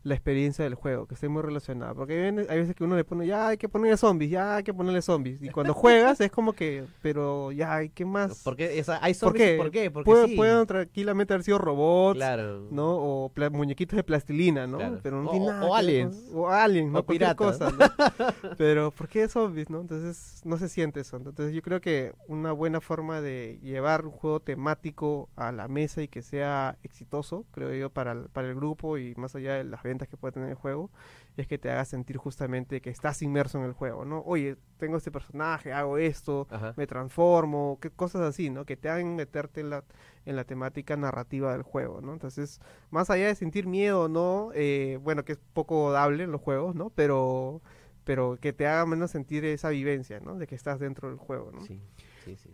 la 0.02 0.14
experiencia 0.14 0.64
del 0.64 0.74
juego, 0.74 1.06
que 1.06 1.14
esté 1.14 1.28
muy 1.28 1.42
relacionada. 1.42 1.94
Porque 1.94 2.46
hay 2.48 2.58
veces 2.58 2.74
que 2.74 2.84
uno 2.84 2.96
le 2.96 3.04
pone, 3.04 3.26
ya 3.26 3.48
hay 3.48 3.58
que 3.58 3.68
ponerle 3.68 3.96
zombies, 3.96 4.30
ya 4.30 4.56
hay 4.56 4.62
que 4.62 4.72
ponerle 4.72 5.02
zombies. 5.02 5.42
Y 5.42 5.50
cuando 5.50 5.74
juegas 5.74 6.20
es 6.20 6.30
como 6.30 6.52
que, 6.52 6.84
pero 7.02 7.52
ya, 7.52 7.74
hay 7.74 7.90
¿qué 7.90 8.04
más? 8.04 8.42
Porque 8.42 8.82
hay 9.00 9.14
zombies, 9.14 9.56
¿por 9.56 9.70
qué? 9.70 9.90
Porque 9.90 10.04
Puede, 10.10 10.36
Pueden 10.36 10.66
tranquilamente 10.66 11.34
haber 11.34 11.44
sido 11.44 11.58
robots, 11.58 12.18
¿no? 12.70 12.96
O 12.96 13.32
muñequitos 13.50 13.96
de 13.96 14.04
plastilina, 14.04 14.66
¿no? 14.66 14.78
Pero 15.02 15.22
no 15.22 15.30
o, 15.30 15.46
nada. 15.46 15.64
O 15.66 15.74
aliens. 15.74 16.30
O 16.32 16.48
aliens, 16.48 16.92
¿no? 16.92 17.00
O 17.00 17.02
piratas. 17.06 17.58
Cosa, 17.58 17.72
pero, 18.58 18.90
¿por 18.90 19.08
qué 19.08 19.28
zombies, 19.28 19.70
no? 19.70 19.80
Entonces, 19.80 20.40
no 20.44 20.56
se 20.58 20.68
siente 20.68 21.00
eso. 21.00 21.16
Entonces, 21.16 21.54
yo 21.54 21.62
creo 21.62 21.80
que 21.80 22.12
una 22.26 22.52
buena 22.52 22.80
forma 22.80 23.20
de 23.20 23.58
llevar 23.62 24.04
un 24.06 24.12
juego 24.12 24.40
temático 24.40 25.28
a 25.36 25.52
la 25.52 25.68
mesa 25.68 26.02
y 26.02 26.08
que 26.08 26.22
sea 26.22 26.78
exitoso, 26.82 27.44
creo 27.50 27.72
yo, 27.74 27.90
para 27.90 28.12
el, 28.12 28.28
para 28.30 28.48
el 28.48 28.54
grupo 28.54 28.98
y 28.98 29.14
más 29.16 29.34
allá 29.34 29.54
de 29.54 29.64
las 29.64 29.82
que 29.98 30.16
puede 30.16 30.32
tener 30.32 30.50
el 30.50 30.54
juego, 30.54 30.90
es 31.36 31.46
que 31.46 31.58
te 31.58 31.70
haga 31.70 31.84
sentir 31.84 32.16
justamente 32.16 32.80
que 32.80 32.90
estás 32.90 33.22
inmerso 33.22 33.58
en 33.58 33.64
el 33.64 33.72
juego, 33.72 34.04
¿no? 34.04 34.22
Oye, 34.26 34.56
tengo 34.78 34.96
este 34.96 35.10
personaje, 35.10 35.72
hago 35.72 35.98
esto, 35.98 36.46
me 36.76 36.86
transformo, 36.86 37.78
qué 37.80 37.90
cosas 37.90 38.22
así, 38.22 38.50
¿no? 38.50 38.64
Que 38.64 38.76
te 38.76 38.88
hagan 38.88 39.16
meterte 39.16 39.60
en 39.60 39.70
la, 39.70 39.84
en 40.26 40.36
la 40.36 40.44
temática 40.44 40.96
narrativa 40.96 41.52
del 41.52 41.62
juego, 41.62 42.00
¿no? 42.00 42.12
Entonces, 42.12 42.60
más 42.90 43.10
allá 43.10 43.26
de 43.26 43.34
sentir 43.34 43.66
miedo, 43.66 44.08
¿no? 44.08 44.50
Eh, 44.54 44.98
bueno, 45.02 45.24
que 45.24 45.32
es 45.32 45.40
poco 45.52 45.92
dable 45.92 46.24
en 46.24 46.32
los 46.32 46.40
juegos, 46.40 46.74
¿no? 46.74 46.90
Pero, 46.90 47.62
pero 48.04 48.38
que 48.40 48.52
te 48.52 48.66
haga 48.66 48.86
menos 48.86 49.10
sentir 49.10 49.44
esa 49.44 49.70
vivencia, 49.70 50.20
¿no? 50.20 50.36
De 50.36 50.46
que 50.46 50.54
estás 50.54 50.80
dentro 50.80 51.08
del 51.08 51.18
juego, 51.18 51.50
¿no? 51.52 51.60
Sí. 51.62 51.80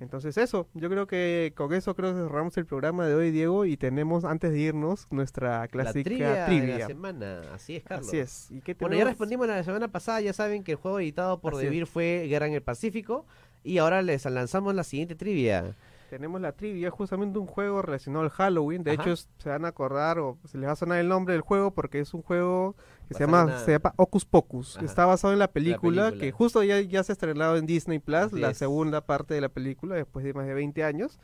Entonces 0.00 0.36
eso, 0.38 0.68
yo 0.74 0.88
creo 0.88 1.06
que 1.06 1.52
con 1.56 1.72
eso 1.72 1.94
creo 1.94 2.14
que 2.14 2.20
cerramos 2.20 2.56
el 2.56 2.66
programa 2.66 3.06
de 3.06 3.14
hoy, 3.14 3.30
Diego, 3.30 3.64
y 3.64 3.76
tenemos 3.76 4.24
antes 4.24 4.52
de 4.52 4.58
irnos 4.58 5.06
nuestra 5.10 5.66
clásica 5.68 6.02
trivia, 6.46 6.46
De 6.46 6.78
la 6.78 6.86
semana, 6.86 7.40
así 7.52 7.76
es, 7.76 7.84
Carlos. 7.84 8.08
Así 8.08 8.18
es. 8.18 8.50
¿Y 8.50 8.62
bueno, 8.74 8.96
ya 8.96 9.04
respondimos 9.04 9.46
la 9.46 9.62
semana 9.62 9.88
pasada, 9.88 10.20
ya 10.20 10.32
saben 10.32 10.64
que 10.64 10.72
el 10.72 10.78
juego 10.78 11.00
editado 11.00 11.40
por 11.40 11.56
Devir 11.56 11.86
fue 11.86 12.26
Guerra 12.28 12.46
en 12.46 12.54
el 12.54 12.62
Pacífico, 12.62 13.26
y 13.62 13.78
ahora 13.78 14.00
les 14.02 14.24
lanzamos 14.24 14.74
la 14.74 14.84
siguiente 14.84 15.16
trivia. 15.16 15.74
tenemos 16.08 16.40
la 16.40 16.52
trivia, 16.52 16.90
justamente 16.90 17.38
un 17.38 17.46
juego 17.46 17.82
relacionado 17.82 18.24
al 18.24 18.30
Halloween. 18.30 18.84
De 18.84 18.92
hecho, 18.92 19.16
se 19.16 19.48
van 19.48 19.64
a 19.64 19.68
acordar 19.68 20.18
o 20.20 20.38
se 20.44 20.56
les 20.56 20.68
va 20.68 20.72
a 20.72 20.76
sonar 20.76 20.98
el 20.98 21.08
nombre 21.08 21.34
del 21.34 21.42
juego 21.42 21.72
porque 21.72 21.98
es 21.98 22.14
un 22.14 22.22
juego 22.22 22.76
que 23.08 23.14
se 23.14 23.20
llama, 23.20 23.58
se 23.60 23.72
llama 23.72 23.94
Ocus 23.96 24.24
Pocus. 24.24 24.78
Está 24.82 25.06
basado 25.06 25.32
en 25.32 25.38
la 25.38 25.48
película, 25.48 26.12
que 26.12 26.32
justo 26.32 26.62
ya, 26.62 26.80
ya 26.80 27.02
se 27.04 27.12
ha 27.12 27.14
estrenado 27.14 27.56
en 27.56 27.66
Disney 27.66 27.98
Plus, 27.98 28.32
la 28.32 28.54
segunda 28.54 29.00
parte 29.00 29.34
de 29.34 29.40
la 29.40 29.48
película, 29.48 29.94
después 29.94 30.24
de 30.24 30.34
más 30.34 30.46
de 30.46 30.54
20 30.54 30.84
años. 30.84 31.18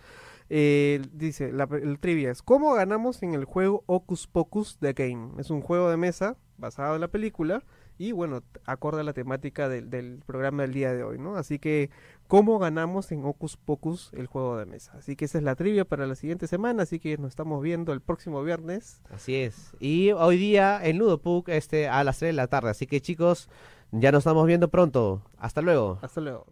Eh, 0.49 1.01
dice, 1.13 1.53
la, 1.53 1.69
el 1.71 1.99
trivia 1.99 2.31
es, 2.31 2.43
¿cómo 2.43 2.75
ganamos 2.75 3.23
en 3.23 3.35
el 3.35 3.45
juego 3.45 3.85
Ocus 3.87 4.27
Pocus 4.27 4.77
The 4.81 4.93
Game? 4.93 5.31
Es 5.39 5.51
un 5.51 5.63
juego 5.63 5.89
de 5.89 5.97
mesa 5.97 6.37
basado 6.59 6.95
en 6.95 7.01
la 7.01 7.09
película 7.09 7.65
y 7.99 8.13
bueno, 8.13 8.43
acorde 8.65 9.01
a 9.01 9.05
la 9.05 9.13
temática 9.13 9.69
del, 9.69 10.23
programa 10.27 10.63
del 10.63 10.73
día 10.73 10.93
de 10.93 11.05
hoy, 11.05 11.19
¿no? 11.19 11.37
Así 11.37 11.59
que, 11.59 11.91
¿cómo 12.33 12.59
ganamos 12.59 13.13
en 13.13 13.27
Ocus 13.27 13.59
Pocus 13.59 14.11
el 14.15 14.27
juego 14.27 14.57
de 14.57 14.65
mesa? 14.65 14.93
Así 14.97 15.17
que 15.17 15.27
esa 15.27 15.37
es 15.37 15.45
la 15.45 15.55
trivia 15.55 15.85
para 15.85 16.07
la 16.07 16.15
siguiente 16.15 16.47
semana, 16.47 16.85
así 16.85 16.99
que 16.99 17.19
nos 17.19 17.29
estamos 17.29 17.63
viendo 17.63 17.93
el 17.93 18.01
próximo 18.01 18.43
viernes. 18.43 19.03
Así 19.11 19.35
es. 19.35 19.77
Y 19.81 20.13
hoy 20.13 20.39
día 20.39 20.81
en 20.83 20.97
Ludopuk 20.97 21.51
este, 21.51 21.89
a 21.89 22.03
las 22.05 22.21
3 22.21 22.31
de 22.31 22.33
la 22.33 22.47
tarde, 22.47 22.71
así 22.71 22.87
que 22.87 23.03
chicos, 23.03 23.51
ya 23.91 24.13
nos 24.13 24.21
estamos 24.21 24.47
viendo 24.47 24.69
pronto. 24.69 25.21
Hasta 25.37 25.61
luego. 25.61 25.99
Hasta 26.01 26.23
luego. 26.23 26.47